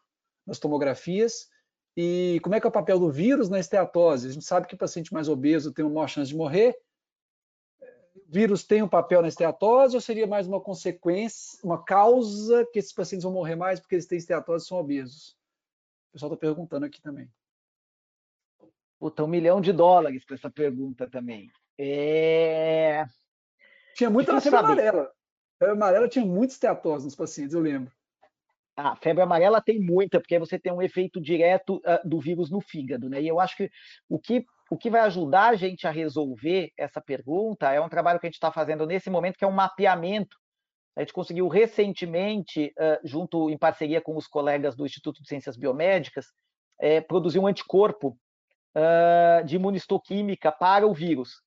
[0.46, 1.50] nas tomografias,
[2.02, 4.30] e como é que é o papel do vírus na esteatose?
[4.30, 6.74] A gente sabe que o paciente mais obeso tem uma maior chance de morrer,
[8.26, 12.94] vírus tem um papel na esteatose ou seria mais uma consequência, uma causa que esses
[12.94, 15.32] pacientes vão morrer mais porque eles têm esteatose e são obesos?
[16.08, 17.30] O pessoal está perguntando aqui também.
[18.98, 21.52] Puta, um milhão de dólares para essa pergunta também.
[21.78, 23.06] É...
[23.94, 25.04] Tinha muita na febre amarela.
[25.04, 27.92] A febre amarela tinha muita esteatose nos pacientes, eu lembro.
[28.82, 32.62] A febre amarela tem muita, porque você tem um efeito direto uh, do vírus no
[32.62, 33.22] fígado, né?
[33.22, 33.70] E eu acho que
[34.08, 38.20] o que o que vai ajudar a gente a resolver essa pergunta é um trabalho
[38.20, 40.38] que a gente está fazendo nesse momento, que é um mapeamento.
[40.96, 42.72] A gente conseguiu recentemente,
[43.04, 46.28] junto em parceria com os colegas do Instituto de Ciências Biomédicas,
[47.08, 48.16] produzir um anticorpo
[49.48, 51.42] de imunistoquímica para o vírus.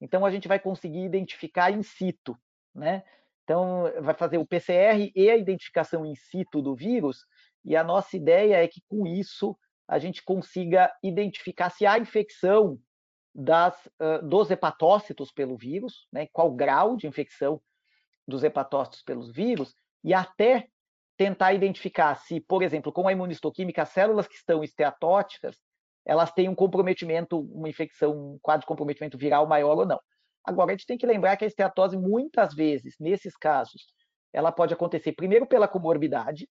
[0.00, 2.38] Então, a gente vai conseguir identificar in situ,
[2.72, 3.02] né?
[3.48, 7.24] Então, vai fazer o PCR e a identificação in situ do vírus,
[7.64, 9.56] e a nossa ideia é que, com isso,
[9.88, 12.78] a gente consiga identificar se há infecção
[13.34, 17.58] das, uh, dos hepatócitos pelo vírus, né, qual grau de infecção
[18.26, 19.74] dos hepatócitos pelos vírus,
[20.04, 20.68] e até
[21.16, 25.56] tentar identificar se, por exemplo, com a imunistoquímica, as células que estão esteatóticas,
[26.04, 30.00] elas têm um comprometimento, uma infecção, um quadro de comprometimento viral maior ou não.
[30.44, 33.86] Agora, a gente tem que lembrar que a esteatose, muitas vezes, nesses casos,
[34.32, 36.48] ela pode acontecer primeiro pela comorbidade,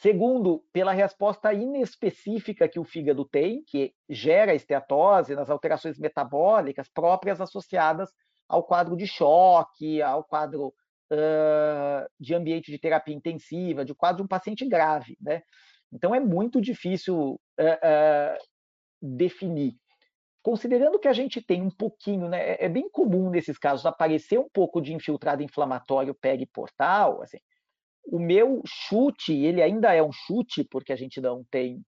[0.00, 7.38] Segundo, pela resposta inespecífica que o fígado tem, que gera esteatose nas alterações metabólicas próprias
[7.38, 8.10] associadas
[8.48, 14.22] ao quadro de choque, ao quadro uh, de ambiente de terapia intensiva, de quadro de
[14.22, 15.18] um paciente grave.
[15.20, 15.42] Né?
[15.92, 18.38] Então, é muito difícil uh, uh,
[19.02, 19.74] definir.
[20.42, 24.38] Considerando que a gente tem um pouquinho, né, é, é bem comum nesses casos aparecer
[24.38, 27.38] um pouco de infiltrado inflamatório periportal, assim,
[28.06, 31.84] o meu chute, ele ainda é um chute, porque a gente não tem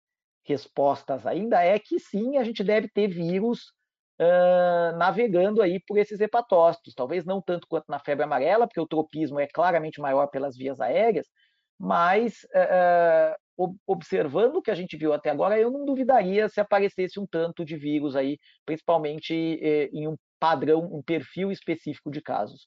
[0.44, 3.72] respostas ainda, é que sim, a gente deve ter vírus
[4.20, 6.94] uh, navegando aí por esses hepatócitos.
[6.94, 10.80] Talvez não tanto quanto na febre amarela, porque o tropismo é claramente maior pelas vias
[10.80, 11.26] aéreas,
[11.78, 12.46] mas
[13.86, 17.64] observando o que a gente viu até agora, eu não duvidaria se aparecesse um tanto
[17.64, 22.66] de vírus aí, principalmente eh, em um padrão, um perfil específico de casos.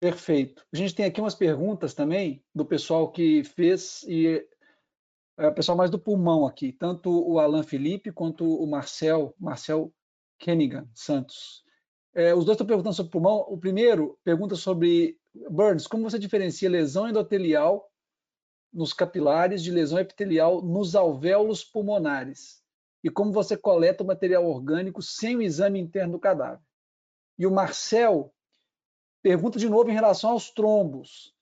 [0.00, 0.64] Perfeito.
[0.72, 4.46] A gente tem aqui umas perguntas também do pessoal que fez, e
[5.36, 9.92] é pessoal mais do pulmão aqui, tanto o Alan Felipe quanto o Marcel, Marcel
[10.38, 11.64] Kennigan Santos.
[12.14, 13.44] É, os dois estão perguntando sobre pulmão.
[13.48, 15.16] O primeiro pergunta sobre
[15.50, 17.90] Burns, como você diferencia lesão endotelial
[18.72, 22.62] nos capilares de lesão epitelial nos alvéolos pulmonares?
[23.02, 26.60] E como você coleta o material orgânico sem o exame interno do cadáver?
[27.38, 28.34] E o Marcel
[29.22, 31.34] Pergunta de novo em relação aos trombos.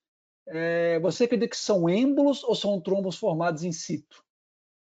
[0.46, 4.24] É, você acredita que são êmbolos ou são trombos formados in situ?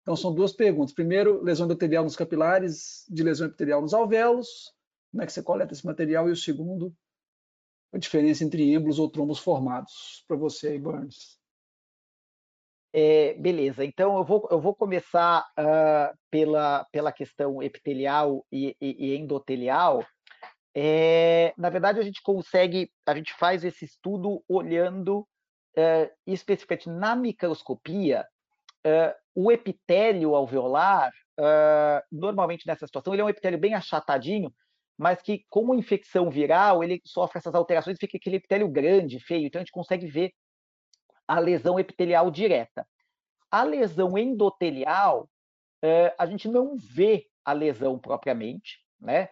[0.02, 0.94] Então, são duas perguntas.
[0.94, 4.72] Primeiro, lesão endotelial nos capilares, de lesão epitelial nos alvéolos.
[5.10, 6.94] como é que você coleta esse material, e o segundo,
[7.92, 10.24] a diferença entre êmbolos ou trombos formados.
[10.26, 11.38] Para você aí, Burns.
[12.92, 19.10] É, beleza, então eu vou, eu vou começar uh, pela, pela questão epitelial e, e,
[19.10, 20.04] e endotelial.
[20.74, 25.20] É, na verdade, a gente consegue, a gente faz esse estudo olhando
[25.76, 28.26] uh, especificamente na microscopia
[28.86, 31.12] uh, o epitélio alveolar.
[32.10, 34.52] Normalmente nessa situação, ele é um epitélio bem achatadinho,
[34.98, 39.46] mas que, como infecção viral, ele sofre essas alterações fica aquele epitélio grande, feio.
[39.46, 40.32] Então, a gente consegue ver
[41.26, 42.84] a lesão epitelial direta.
[43.48, 45.30] A lesão endotelial,
[46.18, 49.28] a gente não vê a lesão propriamente, né?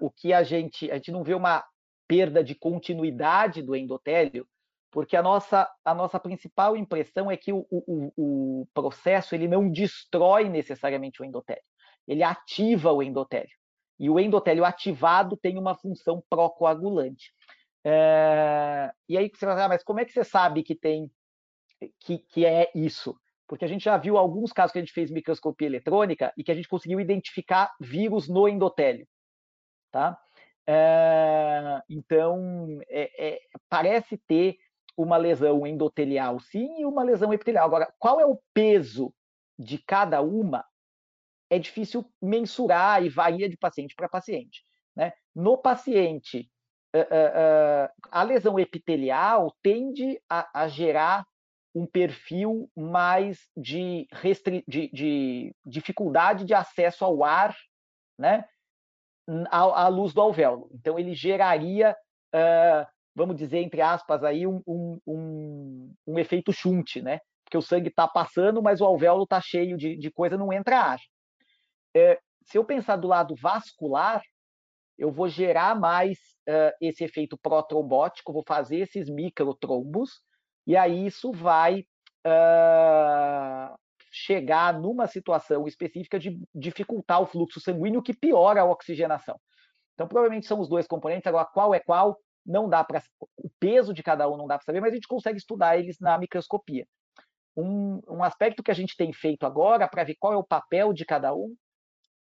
[0.00, 1.62] o que a gente, a gente não vê uma
[2.08, 4.48] perda de continuidade do endotélio,
[4.90, 9.68] porque a nossa, a nossa principal impressão é que o, o, o processo ele não
[9.68, 11.62] destrói necessariamente o endotélio,
[12.06, 13.50] ele ativa o endotélio.
[13.98, 17.32] E o endotélio ativado tem uma função procoagulante.
[17.84, 21.10] É, e aí você vai falar, ah, mas como é que você sabe que tem
[22.00, 23.14] que, que é isso?
[23.46, 26.50] Porque a gente já viu alguns casos que a gente fez microscopia eletrônica e que
[26.50, 29.06] a gente conseguiu identificar vírus no endotélio.
[29.90, 30.18] Tá?
[30.66, 34.56] É, então, é, é, parece ter
[34.96, 37.66] uma lesão endotelial, sim, e uma lesão epitelial.
[37.66, 39.12] Agora, qual é o peso
[39.58, 40.64] de cada uma?
[41.54, 44.64] É difícil mensurar e varia de paciente para paciente.
[44.96, 45.12] Né?
[45.34, 46.50] No paciente,
[48.10, 51.26] a lesão epitelial tende a, a gerar
[51.74, 54.06] um perfil mais de,
[54.68, 57.56] de, de, dificuldade de acesso ao ar,
[58.16, 58.44] né,
[59.50, 60.70] à, à, luz do alvéolo.
[60.72, 61.96] Então, ele geraria
[62.32, 67.20] uh, vamos dizer, entre aspas, aí um, um, um, um efeito chunte, né?
[67.44, 70.80] Porque o sangue está passando, mas o alvéolo está cheio de, de coisa, não entra
[70.80, 70.98] ar.
[71.94, 74.22] É, se eu pensar do lado vascular,
[74.98, 76.18] eu vou gerar mais
[76.80, 80.20] esse efeito protrombótico, vou fazer esses microtrombos,
[80.66, 81.84] e aí isso vai
[84.10, 89.40] chegar numa situação específica de dificultar o fluxo sanguíneo, que piora a oxigenação.
[89.94, 91.26] Então, provavelmente são os dois componentes.
[91.26, 92.18] Agora, qual é qual?
[92.44, 93.02] não dá para
[93.38, 95.98] o peso de cada um não dá para saber, mas a gente consegue estudar eles
[95.98, 96.86] na microscopia.
[97.56, 100.92] Um, um aspecto que a gente tem feito agora para ver qual é o papel
[100.92, 101.54] de cada um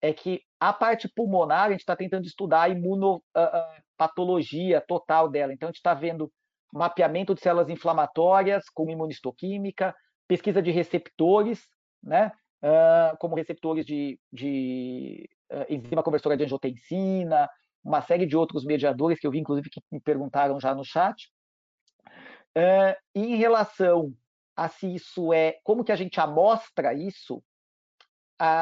[0.05, 5.51] é que a parte pulmonar a gente está tentando estudar a imunopatologia total dela.
[5.51, 6.31] Então a gente está vendo
[6.71, 9.95] mapeamento de células inflamatórias com imunistoquímica,
[10.27, 11.67] pesquisa de receptores,
[12.03, 12.31] né?
[12.63, 17.49] Uh, como receptores de, de uh, enzima conversora de angiotensina,
[17.83, 21.31] uma série de outros mediadores que eu vi, inclusive, que me perguntaram já no chat.
[22.55, 24.13] Uh, em relação
[24.55, 27.43] a se isso é, como que a gente amostra isso,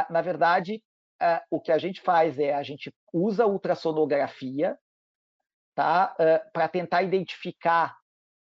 [0.10, 0.82] na verdade,
[1.22, 4.78] uh, o que a gente faz é a gente usa ultrassonografia
[5.76, 6.16] tá,
[6.52, 7.98] para tentar identificar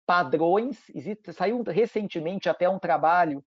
[0.06, 0.90] padrões.
[0.90, 3.44] Existe, saiu recentemente até um trabalho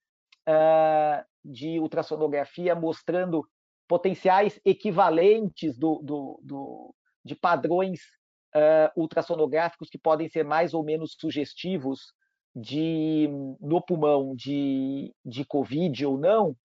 [1.44, 3.47] de ultrassonografia mostrando
[3.88, 6.94] potenciais equivalentes do, do, do,
[7.24, 8.01] de padrões
[8.55, 12.12] uh, ultrassonográficos que podem ser mais ou menos sugestivos
[12.55, 13.28] de
[13.60, 16.56] no pulmão de, de Covid ou não.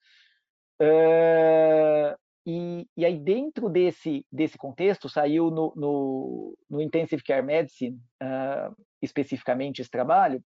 [0.82, 7.98] Uh, e, e, aí, dentro desse, desse contexto, saiu no, no, no Intensive Care Medicine,
[8.22, 10.44] uh, especificamente, esse trabalho,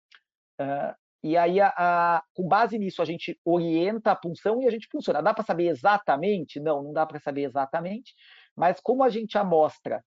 [0.61, 0.93] uh,
[1.23, 4.87] e aí, a, a, com base nisso, a gente orienta a punção e a gente
[4.89, 5.21] funciona.
[5.21, 6.59] Dá para saber exatamente?
[6.59, 8.13] Não, não dá para saber exatamente,
[8.55, 10.03] mas como a gente amostra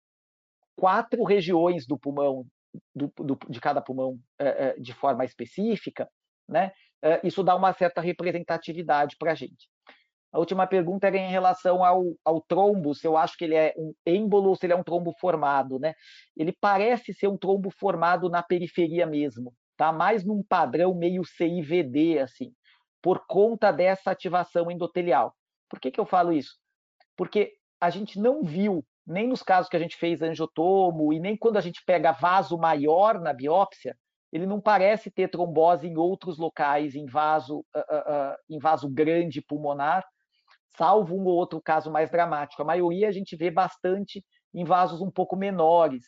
[0.74, 2.46] quatro regiões do pulmão,
[2.94, 6.08] do, do, de cada pulmão é, de forma específica,
[6.48, 6.72] né,
[7.02, 9.68] é, isso dá uma certa representatividade para a gente.
[10.32, 13.74] A última pergunta era em relação ao, ao, trombo, se eu acho que ele é
[13.76, 15.94] um êmbolo ou se ele é um trombo formado, né?
[16.34, 19.92] Ele parece ser um trombo formado na periferia mesmo, tá?
[19.92, 22.50] Mais num padrão meio CIVD, assim,
[23.02, 25.34] por conta dessa ativação endotelial.
[25.68, 26.56] Por que, que eu falo isso?
[27.14, 31.36] Porque a gente não viu, nem nos casos que a gente fez angiotomo, e nem
[31.36, 33.94] quando a gente pega vaso maior na biópsia,
[34.32, 38.88] ele não parece ter trombose em outros locais, em vaso, uh, uh, uh, em vaso
[38.88, 40.02] grande pulmonar,
[40.76, 42.62] salvo um ou outro caso mais dramático.
[42.62, 44.24] A maioria a gente vê bastante
[44.54, 46.04] em vasos um pouco menores.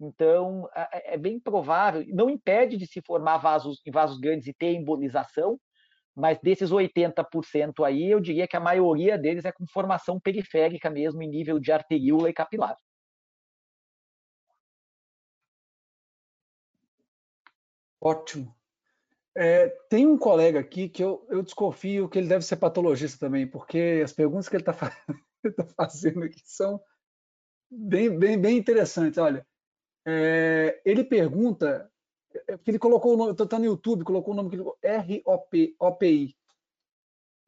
[0.00, 4.52] Então, é, é bem provável, não impede de se formar vasos em vasos grandes e
[4.52, 5.58] ter embolização,
[6.14, 11.22] mas desses 80% aí, eu diria que a maioria deles é com formação periférica mesmo,
[11.22, 12.76] em nível de arteríola e capilar.
[18.00, 18.54] Ótimo.
[19.38, 23.46] É, tem um colega aqui que eu, eu, desconfio que ele deve ser patologista também,
[23.46, 24.72] porque as perguntas que ele está
[25.56, 26.80] tá fazendo aqui são
[27.70, 29.20] bem, bem, bem interessante.
[29.20, 29.46] Olha,
[30.06, 31.92] é, ele pergunta,
[32.48, 35.76] é, porque ele colocou o nome, está no YouTube, colocou o nome que ele ROP,
[35.78, 36.34] OPI.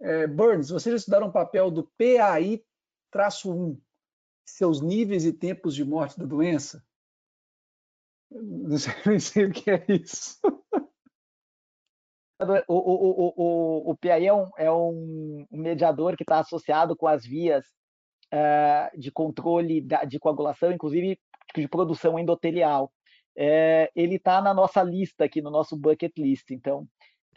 [0.01, 3.81] É, Burns, vocês já estudaram o papel do PAI-1,
[4.45, 6.85] seus níveis e tempos de morte da doença?
[8.31, 10.39] Não sei, não sei o que é isso.
[12.41, 17.27] O, o, o, o, PAI é um, é um mediador que está associado com as
[17.27, 17.67] vias
[18.33, 21.19] uh, de controle da, de coagulação, inclusive
[21.57, 22.93] de produção endotelial.
[23.37, 26.51] Uh, ele está na nossa lista aqui, no nosso bucket list.
[26.53, 26.87] Então,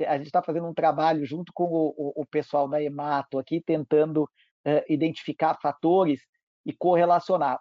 [0.06, 4.84] a gente está fazendo um trabalho junto com o, pessoal da Emato aqui, tentando uh,
[4.88, 6.22] identificar fatores
[6.64, 7.60] e correlacionar.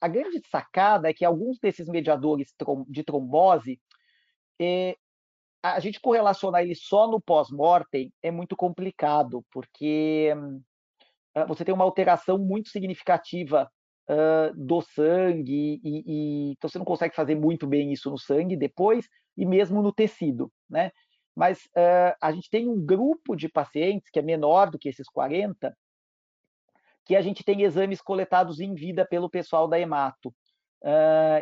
[0.00, 2.54] a grande sacada é que alguns desses mediadores
[2.88, 3.78] de trombose
[5.62, 10.32] a gente correlacionar ele só no pós-mortem é muito complicado, porque
[11.36, 13.70] uh, você tem uma alteração muito significativa
[14.08, 18.56] uh, do sangue, e, e, então você não consegue fazer muito bem isso no sangue
[18.56, 20.92] depois, e mesmo no tecido, né?
[21.34, 25.08] Mas uh, a gente tem um grupo de pacientes que é menor do que esses
[25.08, 25.76] 40,
[27.04, 30.34] que a gente tem exames coletados em vida pelo pessoal da Hemato.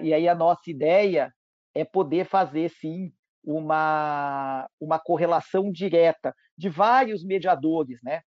[0.00, 1.34] e aí a nossa ideia
[1.74, 3.12] é poder fazer, sim,
[3.46, 8.22] uma, uma correlação direta de vários mediadores, né?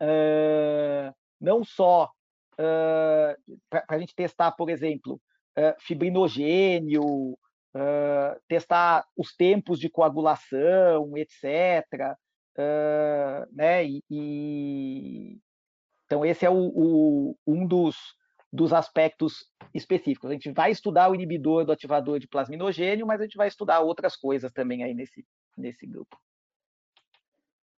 [0.00, 2.08] Uh, não só
[2.54, 5.20] uh, para a gente testar, por exemplo,
[5.58, 7.36] uh, fibrinogênio,
[8.48, 12.16] testar os tempos de coagulação, etc.
[13.52, 13.84] né?
[13.84, 15.38] E, e...
[16.06, 18.16] Então, esse é o, o, um dos,
[18.52, 20.30] dos aspectos específicos.
[20.30, 23.80] A gente vai estudar o inibidor do ativador de plasminogênio, mas a gente vai estudar
[23.80, 25.24] outras coisas também aí nesse,
[25.56, 26.18] nesse grupo.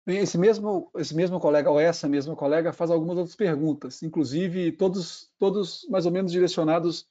[0.06, 5.32] Esse mesmo, esse mesmo colega, ou essa mesma colega, faz algumas outras perguntas, inclusive todos,
[5.38, 7.08] todos mais ou menos direcionados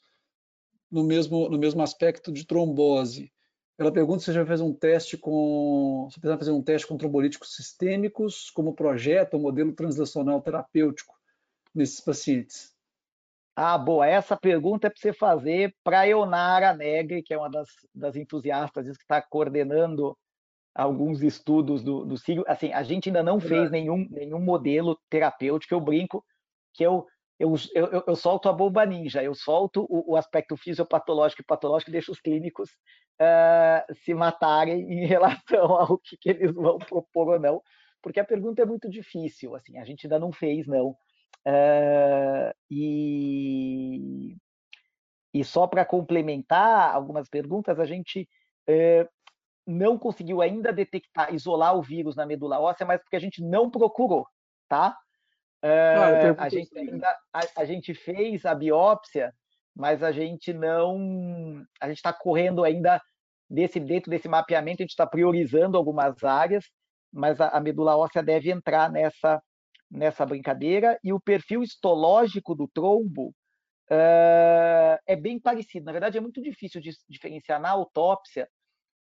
[0.90, 3.32] no mesmo, no mesmo aspecto de trombose.
[3.76, 7.54] Ela pergunta se já fez um teste com, se precisa fazer um teste com trombolíticos
[7.54, 11.14] sistêmicos, como projeta o modelo translacional terapêutico
[11.72, 12.74] nesses pacientes.
[13.60, 14.06] Ah, boa.
[14.06, 18.14] Essa pergunta é para você fazer para a Eonara Negri, que é uma das, das
[18.14, 20.16] entusiastas que está coordenando
[20.72, 22.44] alguns estudos do, do siglo.
[22.46, 25.74] Assim, a gente ainda não fez nenhum, nenhum modelo terapêutico.
[25.74, 26.24] Eu brinco
[26.72, 27.04] que eu,
[27.36, 31.90] eu, eu, eu solto a bomba ninja, eu solto o, o, aspecto fisiopatológico e patológico
[31.90, 32.70] e deixo os clínicos
[33.20, 37.60] uh, se matarem em relação ao que, que eles vão propor ou não,
[38.00, 39.56] porque a pergunta é muito difícil.
[39.56, 40.94] Assim, a gente ainda não fez, não.
[41.48, 44.36] Uh, e,
[45.32, 48.28] e só para complementar algumas perguntas, a gente
[48.68, 49.08] uh,
[49.66, 53.70] não conseguiu ainda detectar, isolar o vírus na medula óssea, mas porque a gente não
[53.70, 54.26] procurou,
[54.68, 54.94] tá?
[55.64, 59.32] Uh, a, gente ainda, a, a, gente fez a biópsia,
[59.74, 63.00] mas a gente não, a gente está correndo ainda
[63.48, 66.66] desse dentro desse mapeamento, a gente está priorizando algumas áreas,
[67.10, 69.42] mas a, a medula óssea deve entrar nessa
[69.90, 73.28] nessa brincadeira, e o perfil histológico do trombo
[73.90, 75.86] uh, é bem parecido.
[75.86, 78.48] Na verdade, é muito difícil de diferenciar na autópsia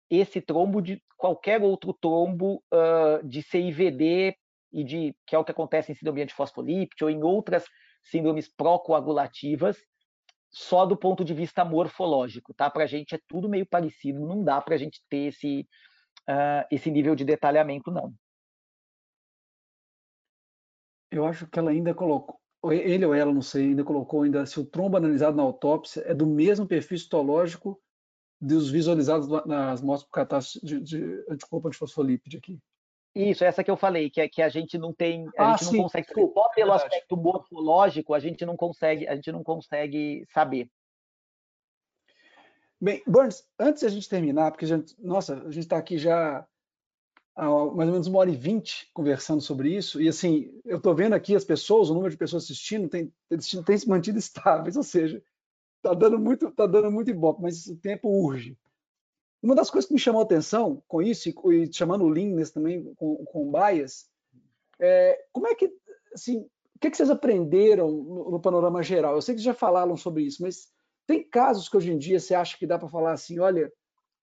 [0.09, 4.35] esse trombo de qualquer outro trombo uh, de CIVD
[4.73, 7.65] e de que é o que acontece em síndrome antifosfolípide ou em outras
[8.03, 9.77] síndromes pró-coagulativas,
[10.49, 12.69] só do ponto de vista morfológico, tá?
[12.69, 15.61] Para a gente é tudo meio parecido, não dá para a gente ter esse,
[16.27, 18.13] uh, esse nível de detalhamento, não
[21.11, 22.39] eu acho que ela ainda colocou,
[22.71, 26.13] ele ou ela, não sei, ainda colocou ainda se o trombo analisado na autópsia é
[26.13, 27.79] do mesmo perfil histológico
[28.39, 32.59] dos visualizados nas mostras por catástrofe de, de anticorpo antifosfolípide aqui.
[33.13, 35.65] Isso, essa que eu falei, que, é, que a gente não tem, a ah, gente
[35.65, 36.83] sim, não consegue, sim, só pelo verdade.
[36.83, 40.69] aspecto morfológico, a gente não consegue, a gente não consegue saber.
[42.79, 45.97] Bem, Burns, antes de a gente terminar, porque a gente, nossa, a gente está aqui
[45.97, 46.47] já
[47.47, 51.13] mais ou menos uma hora e vinte conversando sobre isso, e assim, eu estou vendo
[51.13, 55.21] aqui as pessoas, o número de pessoas assistindo tem, tem se mantido estáveis, ou seja,
[55.77, 58.55] está dando muito, tá dando muito ibope, mas o tempo urge.
[59.41, 62.93] Uma das coisas que me chamou a atenção com isso, e, chamando o nesse também,
[62.93, 64.07] com, com Bias,
[64.79, 65.73] é como é que,
[66.13, 66.41] assim,
[66.75, 69.15] o que, é que vocês aprenderam no, no, panorama geral?
[69.15, 70.71] Eu sei que já falaram sobre isso, mas
[71.07, 73.71] tem casos que hoje em dia você acha que dá para falar assim, olha,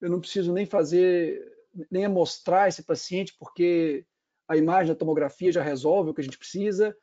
[0.00, 1.57] eu não preciso nem fazer
[1.90, 4.04] nem a mostrar esse paciente, porque
[4.48, 6.96] a imagem da tomografia já resolve o que a gente precisa.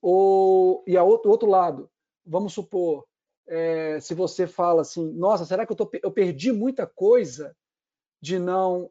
[0.00, 1.90] Ou, e a outro, outro lado,
[2.24, 3.06] vamos supor,
[3.46, 7.56] é, se você fala assim, nossa, será que eu, tô, eu perdi muita coisa
[8.20, 8.90] de não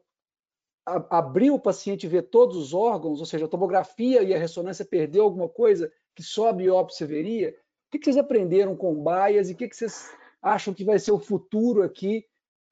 [0.86, 4.38] a, abrir o paciente e ver todos os órgãos, ou seja, a tomografia e a
[4.38, 7.54] ressonância perdeu alguma coisa que só a biópsia veria?
[7.88, 10.10] O que vocês aprenderam com baias e o que vocês
[10.40, 12.24] acham que vai ser o futuro aqui,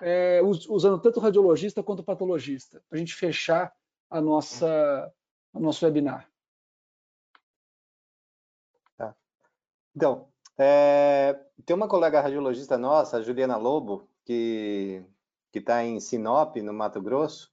[0.05, 3.73] é, usando tanto radiologista quanto patologista, para a gente fechar
[4.11, 5.11] a nossa,
[5.55, 6.31] o nosso webinar.
[8.99, 9.17] Tá.
[9.97, 10.29] Então,
[10.59, 15.03] é, tem uma colega radiologista nossa, a Juliana Lobo, que
[15.55, 17.51] está em Sinop, no Mato Grosso,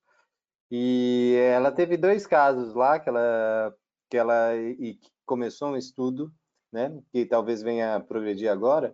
[0.69, 3.73] e ela teve dois casos lá que ela,
[4.09, 6.29] que ela e começou um estudo,
[6.69, 8.93] né, que talvez venha progredir agora,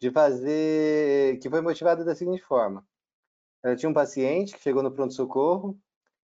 [0.00, 2.84] de fazer, que foi motivado da seguinte forma.
[3.62, 5.78] Ela tinha um paciente que chegou no pronto-socorro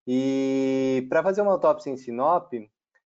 [0.07, 2.53] e para fazer uma autópsia em Sinop,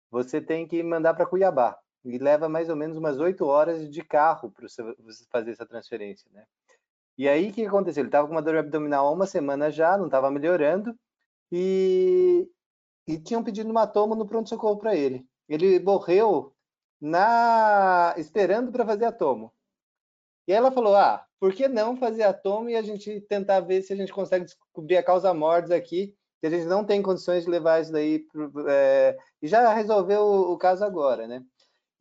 [0.09, 4.03] você tem que mandar para Cuiabá e leva mais ou menos umas oito horas de
[4.03, 6.45] carro para você fazer essa transferência, né?
[7.17, 8.01] E aí o que aconteceu?
[8.01, 10.97] Ele estava com uma dor abdominal há uma semana já, não estava melhorando
[11.51, 12.49] e,
[13.07, 15.25] e tinham pedido uma toma no pronto socorro para ele.
[15.47, 16.53] Ele morreu
[16.99, 19.53] na esperando para fazer a tomo.
[20.51, 23.81] E ela falou: "Ah, por que não fazer a tomo e a gente tentar ver
[23.83, 27.45] se a gente consegue descobrir a causa mortis aqui?" Que a gente não tem condições
[27.45, 31.41] de levar isso daí pro, é, e já resolveu o, o caso agora, né?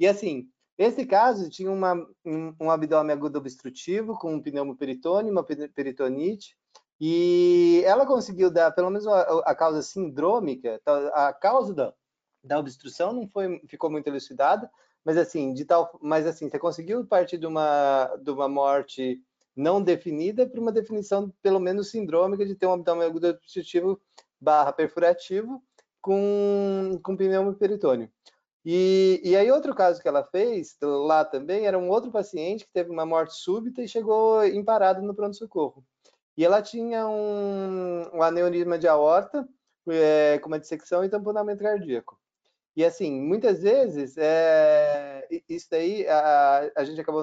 [0.01, 1.95] E assim, esse caso tinha uma,
[2.25, 6.57] um, um, abdômen agudo obstrutivo com um pneumoperitônio, uma peritonite,
[7.01, 9.21] e ela conseguiu dar, pelo menos a,
[9.51, 10.81] a causa sindrômica,
[11.15, 11.95] a causa da,
[12.43, 14.69] da obstrução não foi, ficou muito elucidada,
[15.05, 19.23] mas assim, de tal, mas assim, você conseguiu partir de uma, de uma morte
[19.57, 24.01] não definida para uma definição pelo menos sindrômica de ter um abdômen agudo obstrutivo
[24.41, 25.63] barra perfurativo
[26.01, 28.11] com, com pneumoperitônio.
[28.65, 32.73] E, e aí outro caso que ela fez lá também era um outro paciente que
[32.73, 35.85] teve uma morte súbita e chegou em parada no pronto-socorro.
[36.37, 39.49] E ela tinha um, um aneurisma de aorta
[39.89, 42.20] é, com uma dissecção e tamponamento cardíaco.
[42.81, 47.23] E assim, muitas vezes, é, isso daí a, a gente acabou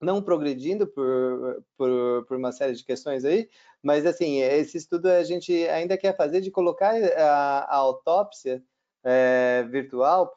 [0.00, 3.46] não progredindo por, por, por, uma série de questões aí,
[3.82, 8.64] mas assim, esse estudo a gente ainda quer fazer de colocar a, a autópsia
[9.04, 10.34] é, virtual,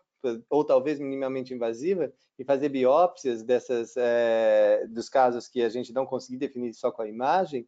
[0.50, 6.06] ou talvez minimamente invasiva, e fazer biópsias dessas, é, dos casos que a gente não
[6.06, 7.66] conseguir definir só com a imagem,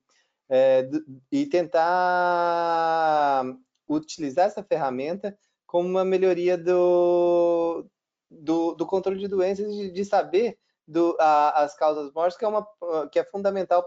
[0.49, 0.89] é,
[1.31, 3.45] e tentar
[3.87, 5.37] utilizar essa ferramenta
[5.73, 7.83] como uma melhoria do,
[8.29, 12.47] do, do controle de doenças, de, de saber do, a, as causas mortes, que é,
[12.47, 12.67] uma,
[13.11, 13.83] que é fundamental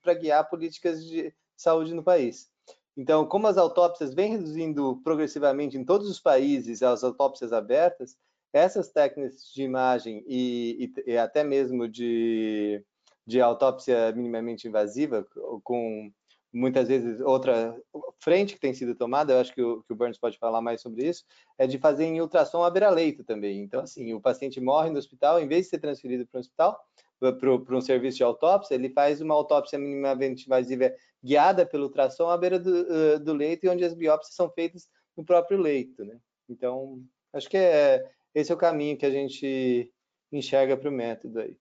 [0.00, 2.48] para guiar políticas de saúde no país.
[2.96, 8.16] Então, como as autópsias vêm reduzindo progressivamente em todos os países as autópsias abertas,
[8.52, 12.84] essas técnicas de imagem e, e, e até mesmo de,
[13.26, 15.26] de autópsia minimamente invasiva,
[15.64, 16.08] com
[16.56, 17.76] muitas vezes outra
[18.18, 20.80] frente que tem sido tomada, eu acho que o, que o Burns pode falar mais
[20.80, 21.24] sobre isso,
[21.58, 23.60] é de fazer em ultrassom à beira-leito também.
[23.60, 26.80] Então, assim, o paciente morre no hospital, em vez de ser transferido para o hospital,
[27.18, 30.92] para um serviço de autópsia, ele faz uma autópsia minimamente invasiva
[31.22, 35.24] guiada pelo ultrassom à beira do, do leito e onde as biópsias são feitas no
[35.24, 36.18] próprio leito, né?
[36.48, 37.02] Então,
[37.32, 38.04] acho que é,
[38.34, 39.92] esse é o caminho que a gente
[40.32, 41.56] enxerga para o método aí.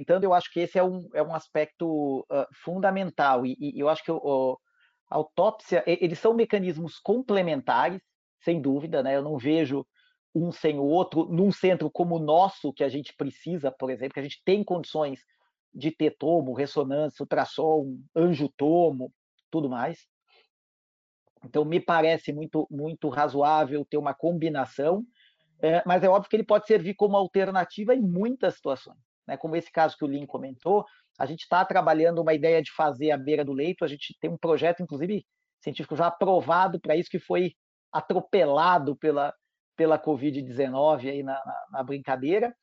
[0.00, 3.86] Então, eu acho que esse é um, é um aspecto uh, fundamental, e, e, eu
[3.86, 8.00] acho que a autópsia, eles são mecanismos complementares,
[8.42, 9.14] sem dúvida, né?
[9.16, 9.86] Eu não vejo
[10.34, 14.14] um sem o outro, num centro como o nosso, que a gente precisa, por exemplo,
[14.14, 15.20] que a gente tem condições
[15.74, 19.12] de ter tomo, ressonância, ultrassom, anjo-tomo,
[19.50, 20.08] tudo mais.
[21.44, 25.04] Então, me parece muito, muito razoável ter uma combinação,
[25.60, 29.09] é, mas é óbvio que ele pode servir como alternativa em muitas situações.
[29.26, 29.36] Né?
[29.36, 30.84] Como esse caso que o Lin comentou,
[31.18, 34.30] a gente está trabalhando uma ideia de fazer à beira do leito, a gente tem
[34.30, 35.24] um projeto, inclusive,
[35.62, 37.52] científico já aprovado para isso, que foi
[37.92, 39.34] atropelado pela,
[39.76, 42.54] pela Covid-19 aí na, na, na brincadeira.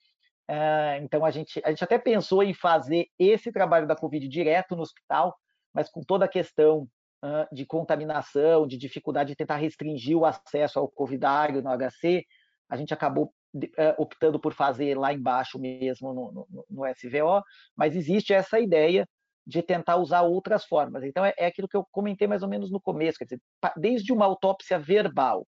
[0.49, 4.75] É, então a gente, a gente até pensou em fazer esse trabalho da Covid direto
[4.75, 5.35] no hospital,
[5.73, 6.87] mas com toda a questão
[7.23, 12.25] uh, de contaminação, de dificuldade de tentar restringir o acesso ao covidário no HC,
[12.69, 13.33] a gente acabou
[13.65, 17.41] uh, optando por fazer lá embaixo mesmo no, no, no, SVO,
[17.75, 19.07] mas existe essa ideia
[19.45, 21.03] de tentar usar outras formas.
[21.03, 23.41] Então é, é aquilo que eu comentei mais ou menos no começo, quer dizer,
[23.77, 25.47] desde uma autópsia verbal,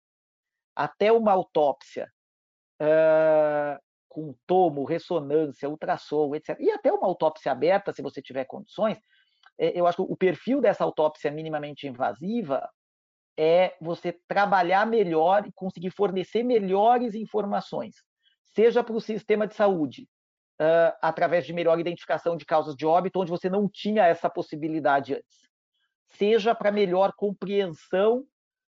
[0.74, 2.08] até uma autópsia
[2.80, 3.78] uh,
[4.08, 8.98] com tomo, ressonância, ultrassom, etc., e até uma autópsia aberta, se você tiver condições,
[9.58, 12.68] é, eu acho que o perfil dessa autópsia minimamente invasiva
[13.38, 17.94] é você trabalhar melhor e conseguir fornecer melhores informações,
[18.46, 20.08] seja para o sistema de saúde,
[20.60, 25.14] uh, através de melhor identificação de causas de óbito, onde você não tinha essa possibilidade
[25.14, 25.48] antes,
[26.08, 28.24] seja para melhor compreensão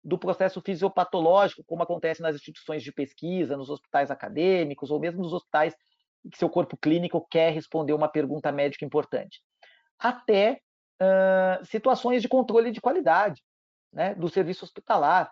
[0.03, 5.31] do processo fisiopatológico, como acontece nas instituições de pesquisa, nos hospitais acadêmicos, ou mesmo nos
[5.31, 5.73] hospitais
[6.29, 9.41] que seu corpo clínico quer responder uma pergunta médica importante,
[9.97, 10.59] até
[11.01, 13.41] uh, situações de controle de qualidade
[13.91, 15.31] né, do serviço hospitalar.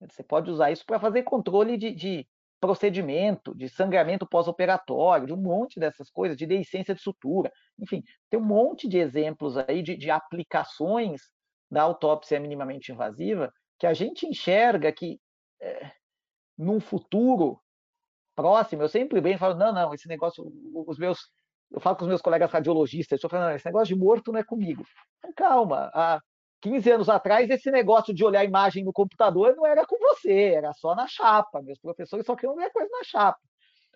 [0.00, 2.28] Você pode usar isso para fazer controle de, de,
[2.60, 7.52] procedimento, de sangramento pós-operatório, de um monte dessas coisas, de deiscência de sutura.
[7.78, 11.20] Enfim, tem um monte de exemplos aí de, de aplicações
[11.70, 15.20] da autópsia minimamente invasiva que a gente enxerga que
[15.60, 15.90] é,
[16.56, 17.60] num futuro
[18.34, 20.44] próximo, eu sempre bem falo, não, não, esse negócio,
[20.86, 21.30] os meus,
[21.70, 24.40] eu falo com os meus colegas radiologistas, eu falo, não, esse negócio de morto não
[24.40, 24.84] é comigo.
[25.18, 26.20] Então, calma, há
[26.64, 30.54] 15 anos atrás, esse negócio de olhar a imagem no computador não era com você,
[30.54, 31.60] era só na chapa.
[31.60, 33.38] Meus professores só queriam ver coisa na chapa.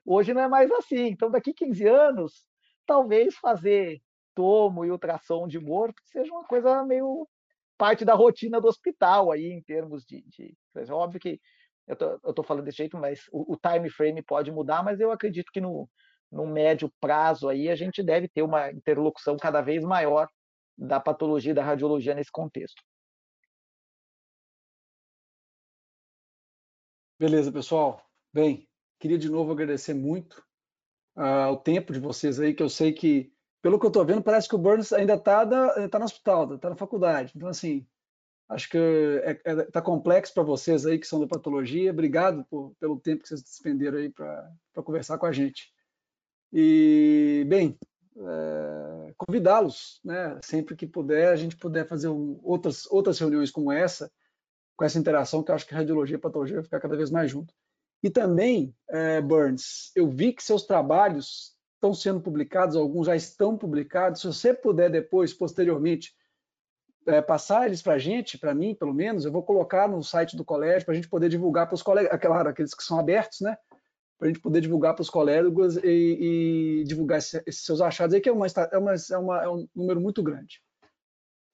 [0.04, 1.06] Hoje não é mais assim.
[1.06, 2.46] Então, daqui 15 anos,
[2.86, 4.02] talvez fazer
[4.34, 7.26] tomo e ultrassom de morto seja uma coisa meio
[7.78, 10.22] parte da rotina do hospital aí, em termos de.
[10.26, 10.54] de...
[10.76, 11.40] É óbvio que
[11.86, 15.00] eu tô, eu tô falando desse jeito, mas o, o time frame pode mudar, mas
[15.00, 15.88] eu acredito que no,
[16.30, 20.28] no médio prazo aí a gente deve ter uma interlocução cada vez maior
[20.78, 22.80] da patologia da radiologia nesse contexto.
[27.18, 28.00] Beleza, pessoal.
[28.32, 28.68] Bem,
[29.00, 30.40] queria de novo agradecer muito
[31.16, 34.22] uh, o tempo de vocês aí, que eu sei que, pelo que eu estou vendo,
[34.22, 35.44] parece que o Burns ainda está
[35.88, 37.32] tá no hospital, está na faculdade.
[37.34, 37.84] Então, assim,
[38.48, 41.90] acho que está é, é, tá complexo para vocês aí que são da patologia.
[41.90, 44.48] Obrigado por, pelo tempo que vocês despenderam aí para
[44.84, 45.72] conversar com a gente.
[46.52, 47.76] E, bem,
[48.26, 53.70] é, convidá-los, né, sempre que puder, a gente puder fazer um, outras, outras reuniões como
[53.70, 54.10] essa,
[54.76, 56.96] com essa interação, que eu acho que a radiologia e a patologia vai ficar cada
[56.96, 57.52] vez mais junto.
[58.02, 63.56] E também, é, Burns, eu vi que seus trabalhos estão sendo publicados, alguns já estão
[63.56, 64.20] publicados.
[64.20, 66.14] Se você puder depois, posteriormente,
[67.06, 70.36] é, passar eles para a gente, para mim, pelo menos, eu vou colocar no site
[70.36, 73.40] do colégio para a gente poder divulgar para os colegas, claro, aqueles que são abertos,
[73.40, 73.56] né?
[74.18, 78.20] Para a gente poder divulgar para os colegas e, e divulgar esses seus achados aí,
[78.20, 80.60] que é, uma, é, uma, é, uma, é um número muito grande.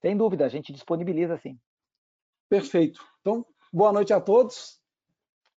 [0.00, 1.58] Sem dúvida, a gente disponibiliza sim.
[2.48, 3.04] Perfeito.
[3.20, 4.80] Então, boa noite a todos.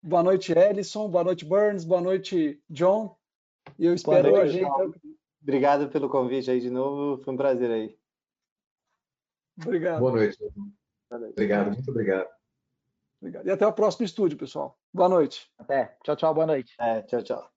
[0.02, 1.10] Boa noite, Ellison.
[1.10, 1.84] Boa noite, Burns.
[1.84, 3.16] Boa noite, John.
[3.78, 5.16] E eu espero noite, a gente.
[5.42, 7.24] Obrigado pelo convite aí de novo.
[7.24, 7.98] Foi um prazer aí.
[9.62, 10.00] Obrigado.
[10.00, 10.38] Boa noite.
[10.40, 11.34] Boa noite.
[11.34, 12.35] Obrigado, muito obrigado.
[13.26, 13.48] Obrigado.
[13.48, 14.78] E até o próximo estúdio, pessoal.
[14.94, 15.50] Boa noite.
[15.58, 15.98] Até.
[16.04, 16.34] Tchau, tchau.
[16.34, 16.76] Boa noite.
[16.80, 17.55] É, tchau, tchau.